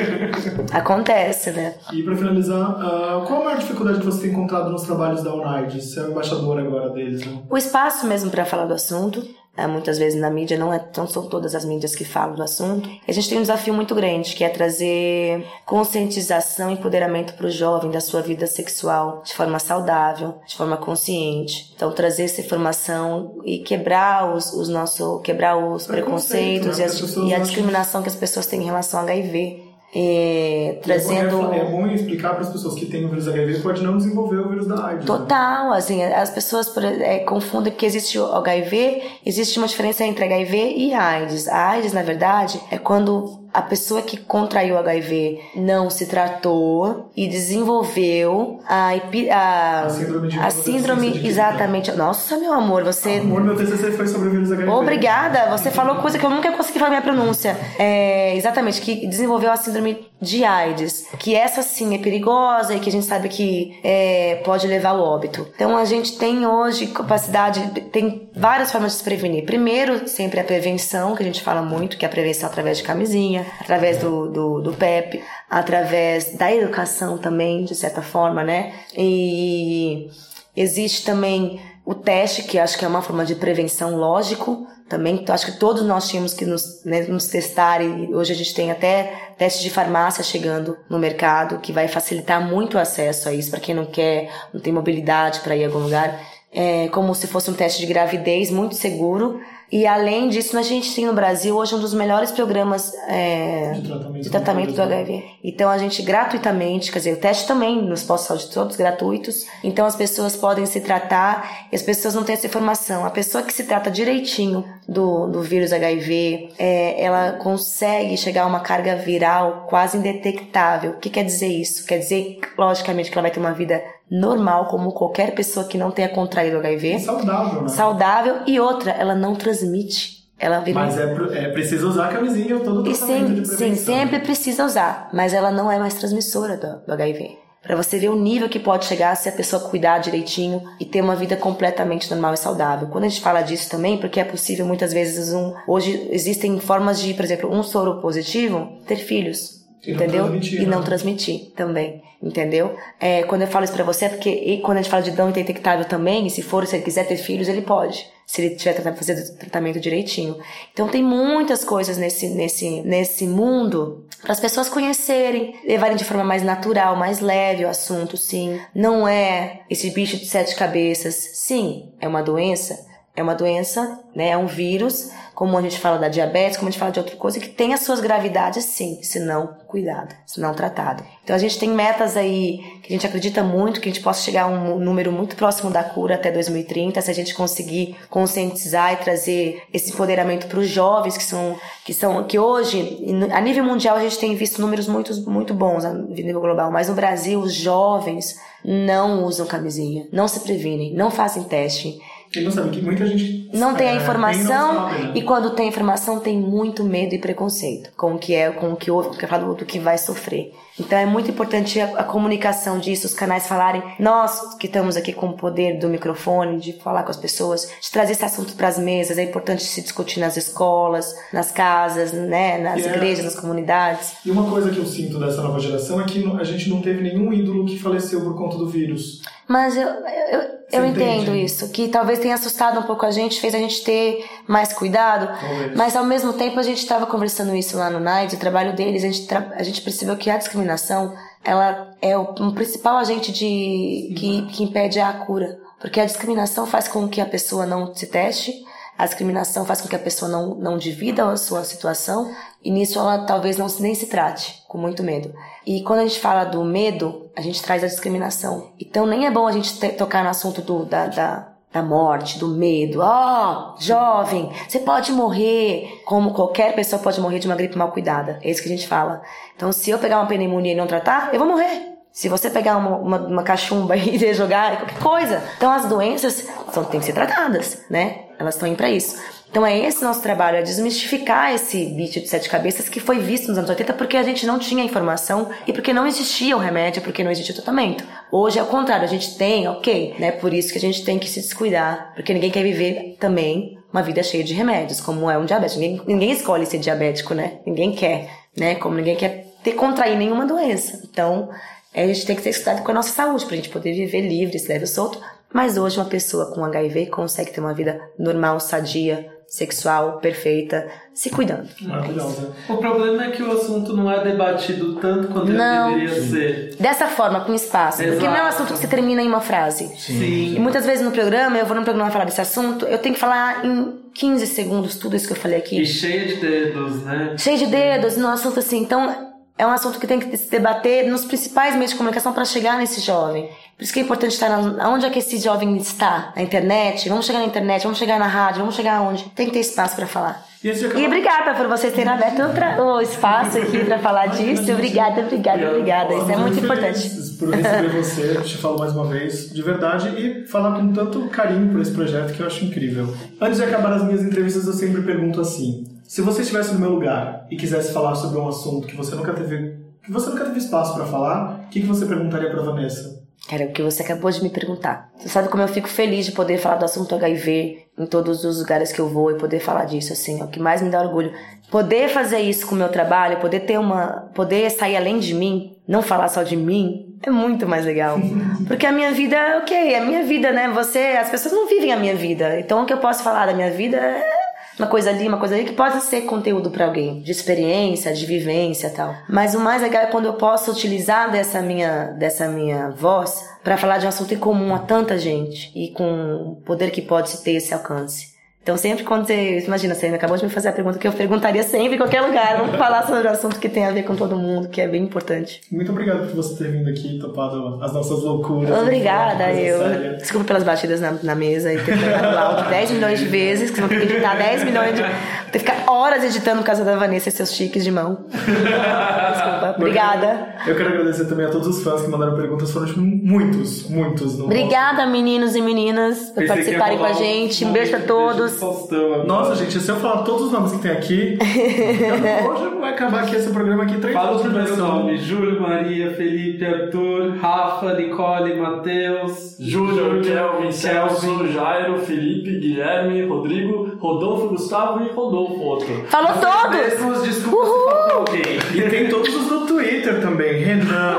[0.72, 1.74] Acontece, né?
[1.92, 5.34] E pra finalizar, ah, qual a maior dificuldade que você tem encontrado nos trabalhos da
[5.34, 5.82] United?
[5.82, 7.38] Você é o embaixador agora deles, né?
[7.48, 9.24] O espaço mesmo para falar do assunto,
[9.56, 12.42] é, muitas vezes na mídia, não, é, não são todas as mídias que falam do
[12.42, 12.88] assunto.
[12.88, 17.46] E a gente tem um desafio muito grande, que é trazer conscientização e empoderamento para
[17.46, 21.72] o jovem da sua vida sexual de forma saudável, de forma consciente.
[21.74, 26.84] Então, trazer essa informação e quebrar os, os nossos, quebrar os Preconceito, preconceitos né?
[26.84, 29.69] e, pessoas e a discriminação que as pessoas têm em relação ao HIV.
[29.94, 31.52] É, é trazendo.
[31.52, 34.48] É, bom explicar para as pessoas que têm o vírus HIV pode não desenvolver o
[34.48, 35.00] vírus da AIDS.
[35.00, 35.06] né?
[35.06, 40.74] Total, assim, as pessoas é, confundem porque existe o HIV, existe uma diferença entre HIV
[40.76, 41.48] e AIDS.
[41.48, 47.28] A AIDS, na verdade, é quando a pessoa que contraiu HIV não se tratou e
[47.28, 48.90] desenvolveu a,
[49.32, 51.28] a, A síndrome de a síndrome, adquirida.
[51.28, 51.92] exatamente.
[51.92, 54.68] Nossa, meu amor, você Amor, meu TCC foi sobre o vírus HIV.
[54.70, 57.56] Obrigada, você falou coisa que eu nunca consegui falar minha pronúncia.
[57.78, 62.88] É, exatamente, que desenvolveu a síndrome de AIDS, que essa sim é perigosa e que
[62.88, 65.48] a gente sabe que é, pode levar ao óbito.
[65.54, 67.60] Então a gente tem hoje capacidade,
[67.90, 69.44] tem várias formas de se prevenir.
[69.44, 72.84] Primeiro, sempre a prevenção, que a gente fala muito, que é a prevenção através de
[72.84, 78.74] camisinha, através do, do, do PEP, através da educação também, de certa forma, né?
[78.96, 80.10] E
[80.56, 81.60] Existe também
[81.90, 84.64] o teste, que acho que é uma forma de prevenção, lógico.
[84.88, 88.54] Também acho que todos nós tínhamos que nos, né, nos testar e hoje a gente
[88.54, 93.32] tem até teste de farmácia chegando no mercado que vai facilitar muito o acesso a
[93.32, 96.16] isso para quem não quer, não tem mobilidade para ir a algum lugar.
[96.52, 99.40] É como se fosse um teste de gravidez muito seguro.
[99.72, 103.82] E além disso, a gente tem no Brasil hoje um dos melhores programas é, De
[103.82, 105.24] tratamento de tratamento do HIV.
[105.44, 109.46] Então a gente gratuitamente, quer dizer, o teste também nos postos de saúde todos gratuitos.
[109.62, 113.04] Então as pessoas podem se tratar e as pessoas não têm essa informação.
[113.04, 118.46] A pessoa que se trata direitinho do, do vírus HIV, é, ela consegue chegar a
[118.46, 120.92] uma carga viral quase indetectável.
[120.92, 121.86] O que quer dizer isso?
[121.86, 125.90] Quer dizer, logicamente, que ela vai ter uma vida normal, como qualquer pessoa que não
[125.90, 127.68] tenha contraído HIV saudável, né?
[127.68, 132.58] saudável e outra, ela não transmite ela vira Mas é, é preciso usar a camisinha
[132.60, 136.86] todo o E tratamento sim, sempre precisa usar, mas ela não é mais transmissora do,
[136.86, 137.36] do HIV.
[137.62, 141.02] Pra você ver o nível que pode chegar se a pessoa cuidar direitinho e ter
[141.02, 142.88] uma vida completamente normal e saudável.
[142.88, 145.54] Quando a gente fala disso também, porque é possível muitas vezes um.
[145.68, 149.60] Hoje existem formas de, por exemplo, um soro positivo ter filhos.
[149.86, 150.24] E não entendeu?
[150.24, 150.84] transmitir, e não né?
[150.84, 152.76] transmitir também, entendeu?
[152.98, 155.10] É, quando eu falo isso pra você é porque e quando a gente fala de
[155.10, 158.06] dão detectável também, e se for, se ele quiser ter filhos, ele pode.
[158.26, 160.38] Se ele tiver tratado, fazer o tratamento direitinho.
[160.72, 166.22] Então tem muitas coisas nesse, nesse, nesse mundo para as pessoas conhecerem, levarem de forma
[166.22, 168.60] mais natural, mais leve o assunto, sim.
[168.74, 171.14] Não é esse bicho de sete cabeças.
[171.14, 172.86] Sim, é uma doença,
[173.20, 174.30] é uma doença, né?
[174.30, 177.16] É um vírus, como a gente fala da diabetes, como a gente fala de outra
[177.16, 181.04] coisa, que tem as suas gravidades, sim, se não cuidado, se não tratado.
[181.22, 184.22] Então a gente tem metas aí que a gente acredita muito que a gente possa
[184.22, 188.92] chegar a um número muito próximo da cura até 2030, se a gente conseguir conscientizar
[188.92, 192.98] e trazer esse empoderamento para os jovens que são que são que hoje
[193.32, 196.88] a nível mundial a gente tem visto números muito muito bons a nível global, mas
[196.88, 201.98] no Brasil os jovens não usam camisinha, não se previnem, não fazem teste.
[202.34, 205.12] Ele não sabe que muita gente Não tem a é, informação sabe, né?
[205.16, 208.76] e quando tem informação tem muito medo e preconceito com o que é, com o
[208.76, 210.52] que ouve, que fala do que vai sofrer.
[210.78, 215.12] Então é muito importante a, a comunicação disso, os canais falarem, nós que estamos aqui
[215.12, 218.68] com o poder do microfone, de falar com as pessoas, de trazer esse assunto para
[218.68, 223.34] as mesas, é importante se discutir nas escolas, nas casas, né, nas é- igrejas, nas
[223.34, 224.12] comunidades.
[224.24, 227.02] E uma coisa que eu sinto dessa nova geração é que a gente não teve
[227.02, 229.20] nenhum ídolo que faleceu por conta do vírus.
[229.50, 233.52] Mas eu, eu, eu entendo isso, que talvez tenha assustado um pouco a gente, fez
[233.52, 235.76] a gente ter mais cuidado, Talvez.
[235.76, 239.02] mas ao mesmo tempo a gente estava conversando isso lá no NIDE, o trabalho deles,
[239.02, 244.14] a gente, a gente percebeu que a discriminação, ela é o um principal agente de
[244.16, 248.06] que, que impede a cura, porque a discriminação faz com que a pessoa não se
[248.06, 248.52] teste,
[249.00, 252.30] a discriminação faz com que a pessoa não, não divida a sua situação
[252.62, 255.32] e nisso ela talvez não nem se trate, com muito medo.
[255.66, 258.72] E quando a gente fala do medo, a gente traz a discriminação.
[258.78, 262.38] Então nem é bom a gente te- tocar no assunto do, da, da, da morte,
[262.38, 263.00] do medo.
[263.00, 268.38] Ó, jovem, você pode morrer, como qualquer pessoa pode morrer de uma gripe mal cuidada.
[268.42, 269.22] É isso que a gente fala.
[269.56, 271.90] Então se eu pegar uma pneumonia e não tratar, eu vou morrer.
[272.12, 275.42] Se você pegar uma, uma, uma cachumba e jogar, qualquer coisa.
[275.56, 278.26] Então as doenças são, têm que ser tratadas, né?
[278.38, 279.16] Elas estão aí pra isso.
[279.50, 283.48] Então é esse nosso trabalho, é desmistificar esse bicho de sete cabeças que foi visto
[283.48, 287.02] nos anos 80 porque a gente não tinha informação e porque não existia o remédio,
[287.02, 288.04] porque não existia o tratamento.
[288.30, 290.30] Hoje é o contrário, a gente tem, ok, né?
[290.30, 294.02] Por isso que a gente tem que se descuidar, porque ninguém quer viver também uma
[294.02, 295.80] vida cheia de remédios, como é um diabético.
[295.80, 297.58] Ninguém, ninguém escolhe ser diabético, né?
[297.66, 298.76] Ninguém quer, né?
[298.76, 301.00] Como ninguém quer ter contrair nenhuma doença.
[301.04, 303.92] Então, é, a gente tem que ter cuidado com a nossa saúde pra gente poder
[303.92, 305.20] viver livre, esse leve e solto.
[305.52, 311.28] Mas hoje uma pessoa com HIV consegue ter uma vida normal, sadia, sexual, perfeita, se
[311.28, 311.68] cuidando.
[311.82, 312.52] Maravilhosa.
[312.68, 315.90] O problema é que o assunto não é debatido tanto quanto Não.
[315.98, 316.76] ele deveria ser.
[316.78, 318.00] Dessa forma, com espaço.
[318.04, 318.62] Porque não é um Exato.
[318.62, 319.88] assunto que se termina em uma frase.
[319.98, 320.54] Sim.
[320.54, 323.20] E muitas vezes no programa, eu vou no programa falar desse assunto, eu tenho que
[323.20, 325.80] falar em 15 segundos tudo isso que eu falei aqui.
[325.82, 327.34] E cheia de dedos, né?
[327.36, 328.78] cheio de dedos no assunto assim.
[328.78, 329.29] Então,
[329.60, 332.78] é um assunto que tem que se debater nos principais meios de comunicação para chegar
[332.78, 333.48] nesse jovem.
[333.76, 336.32] Por isso que é importante estar na, onde é que esse jovem está?
[336.36, 337.08] Na internet?
[337.08, 339.24] Vamos chegar na internet, vamos chegar na rádio, vamos chegar aonde?
[339.34, 340.44] Tem que ter espaço para falar.
[340.62, 344.70] E acabar- E obrigada por vocês terem aberto outra- o espaço aqui para falar disso.
[344.72, 346.14] Obrigada, obrigada, obrigada.
[346.14, 347.10] Isso é muito importante.
[347.38, 351.72] Por receber você, te falo mais uma vez, de verdade, e falar com tanto carinho
[351.72, 353.14] por esse projeto que eu acho incrível.
[353.40, 356.90] Antes de acabar as minhas entrevistas, eu sempre pergunto assim: se você estivesse no meu
[356.90, 360.58] lugar e quisesse falar sobre um assunto que você nunca teve, que você nunca teve
[360.58, 363.22] espaço para falar, o que, que você perguntaria para Vanessa?
[363.48, 365.08] Cara, o que você acabou de me perguntar.
[365.16, 368.58] Você sabe como eu fico feliz de poder falar do assunto HIV em todos os
[368.58, 371.00] lugares que eu vou e poder falar disso, assim, é o que mais me dá
[371.00, 371.32] orgulho.
[371.70, 374.28] Poder fazer isso com o meu trabalho, poder ter uma.
[374.34, 378.18] poder sair além de mim, não falar só de mim, é muito mais legal.
[378.66, 380.68] Porque a minha vida, ok, é a minha vida, né?
[380.70, 382.58] Você, as pessoas não vivem a minha vida.
[382.58, 384.39] Então o que eu posso falar da minha vida é
[384.80, 388.24] uma coisa ali, uma coisa ali, que pode ser conteúdo pra alguém, de experiência, de
[388.24, 389.14] vivência tal.
[389.28, 393.76] Mas o mais legal é quando eu posso utilizar dessa minha, dessa minha voz pra
[393.76, 397.36] falar de um assunto em comum a tanta gente e com o poder que pode
[397.38, 398.29] ter esse alcance.
[398.62, 401.62] Então sempre quando você, imagina, você acabou de me fazer a pergunta que eu perguntaria
[401.62, 404.36] sempre em qualquer lugar, vamos falar sobre um assunto que tem a ver com todo
[404.36, 405.62] mundo, que é bem importante.
[405.72, 408.78] Muito obrigado por você ter vindo aqui, topado as nossas loucuras.
[408.78, 409.78] Obrigada, eu.
[409.78, 410.12] séria.
[410.18, 413.76] Desculpa pelas batidas na, na mesa e ter pegado alto 10 milhões de vezes, que
[413.76, 415.02] você vai ter que editar 10 milhões de.
[415.02, 418.26] Tem que ficar horas editando por causa da Vanessa e seus chiques de mão.
[418.30, 419.74] Desculpa.
[419.78, 420.54] Obrigada.
[420.66, 422.70] Eu quero agradecer também a todos os fãs que mandaram perguntas.
[422.70, 424.36] Foram tipo, muitos, muitos.
[424.36, 427.64] No Obrigada, meninos e meninas, por Pensei participarem com a gente.
[427.64, 428.49] Um beijo pra todos.
[428.58, 429.24] Faustão agora.
[429.24, 431.38] Nossa, gente, se eu falar todos os nomes que tem aqui,
[432.48, 434.98] hoje vai acabar aqui esse programa aqui três Fala os duração.
[435.00, 441.46] nomes: Júlio, Maria, Felipe, Arthur, Rafa, Nicole, Matheus, Júnior, Kelvin, Celso.
[441.48, 446.04] Jairo, Felipe, Guilherme, Rodrigo, Rodolfo, Gustavo e Rodolfo, outro.
[446.08, 446.70] Falou todos!
[446.76, 448.58] Mesmos, desculpa se faltou alguém.
[448.74, 450.62] E tem todos os do Twitter também.
[450.62, 451.16] Renan,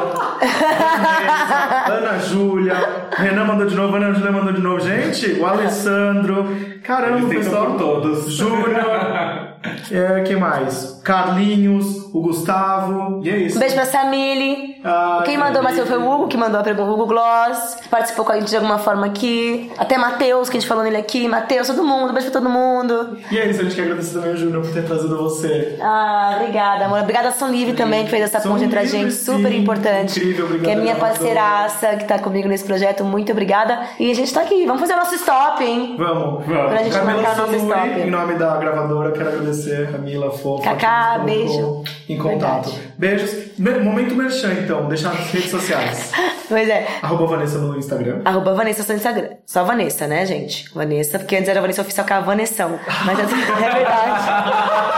[1.88, 2.76] Ana Júlia.
[3.16, 4.80] Renan mandou de novo, Ana Júlia mandou de novo.
[4.80, 6.45] Gente, o Alessandro.
[6.84, 7.65] Caramba, Tentam pessoal.
[7.68, 8.38] por todos.
[8.38, 9.48] Júnior.
[9.92, 11.00] É, quem mais?
[11.04, 13.22] Carlinhos, o Gustavo.
[13.24, 13.58] E é isso.
[13.58, 14.80] Um beijo pra Samile.
[14.84, 17.90] Ai, Quem mandou, mas foi o Hugo que mandou a pergunta, o Hugo Gloss, que
[17.90, 19.72] participou com a gente de alguma forma aqui.
[19.78, 21.28] Até Matheus, que a gente falou nele aqui.
[21.28, 23.18] Matheus, todo mundo, beijo pra todo mundo.
[23.32, 25.78] E é isso, a gente quer agradecer também ao Júnior por ter trazido você.
[25.82, 27.00] Ah, obrigada, amor.
[27.02, 29.34] Obrigada a Som Livre também, que fez essa Som ponte entre a gente, sim.
[29.34, 30.20] super importante.
[30.20, 33.04] Incrível, obrigado, Que é minha parceiraça, que tá comigo nesse projeto.
[33.04, 33.80] Muito obrigada.
[34.00, 34.66] E a gente tá aqui.
[34.66, 35.96] Vamos fazer o nosso stop, hein?
[35.98, 36.46] Vamos.
[36.46, 36.72] Vamos.
[36.72, 37.90] Pra gente Camila marcar o nosso stop.
[38.00, 40.64] em nome da gravadora, quero agradecer a Camila Fofa.
[40.64, 41.84] Cacá, que beijo.
[42.10, 42.69] Em contato.
[42.69, 42.91] Verdade.
[42.98, 43.57] Beijos.
[43.57, 44.88] Me- Momento merchan, então.
[44.88, 46.11] Deixar nas redes sociais.
[46.52, 46.86] Pois é.
[47.02, 48.19] Arroba Vanessa no Instagram.
[48.26, 49.30] Arroba Vanessa no Instagram.
[49.45, 50.69] Só Vanessa, né, gente?
[50.76, 52.78] Vanessa, porque antes era Vanessa Oficial com a Vanessão.
[53.06, 53.23] Mas é
[53.72, 54.90] verdade.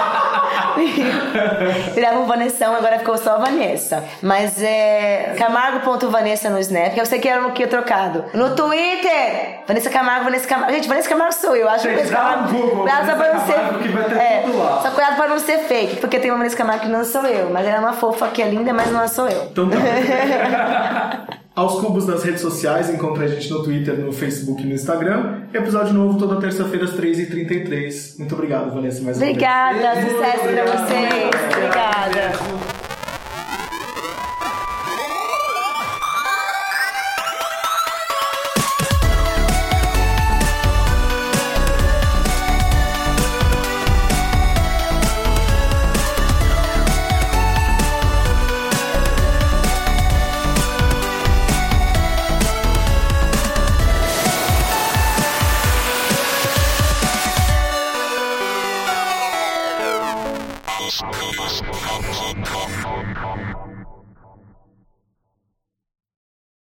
[1.93, 4.03] Virava um Vanessão, agora ficou só Vanessa.
[4.21, 8.25] Mas é Camargo.vanessa no Snap, que eu sei que era no que trocado.
[8.33, 9.61] No Twitter!
[9.67, 10.73] Vanessa Camargo, Vanessa Camargo.
[10.73, 11.69] Gente, Vanessa Camargo sou eu.
[11.69, 12.53] Acho que Gente, Vanessa dá Camargo.
[12.53, 14.21] Google, só pra não Vanessa Camargo, que vai ter ser.
[14.21, 14.81] É, tudo lá.
[14.81, 17.49] só cuidado pra não ser fake, porque tem uma Vanessa Camargo que não sou eu.
[17.49, 19.43] Mas ela é uma fofa que é linda, mas não sou eu.
[19.51, 19.77] Então tá.
[21.55, 25.43] Aos cubos nas redes sociais, encontra a gente no Twitter, no Facebook e no Instagram.
[25.53, 28.17] Episódio novo toda terça-feira às 3h33.
[28.17, 29.37] Muito obrigado, Vanessa, mais uma vez.
[29.37, 31.31] Obrigada, sucesso pra vocês.
[31.55, 32.72] Obrigada.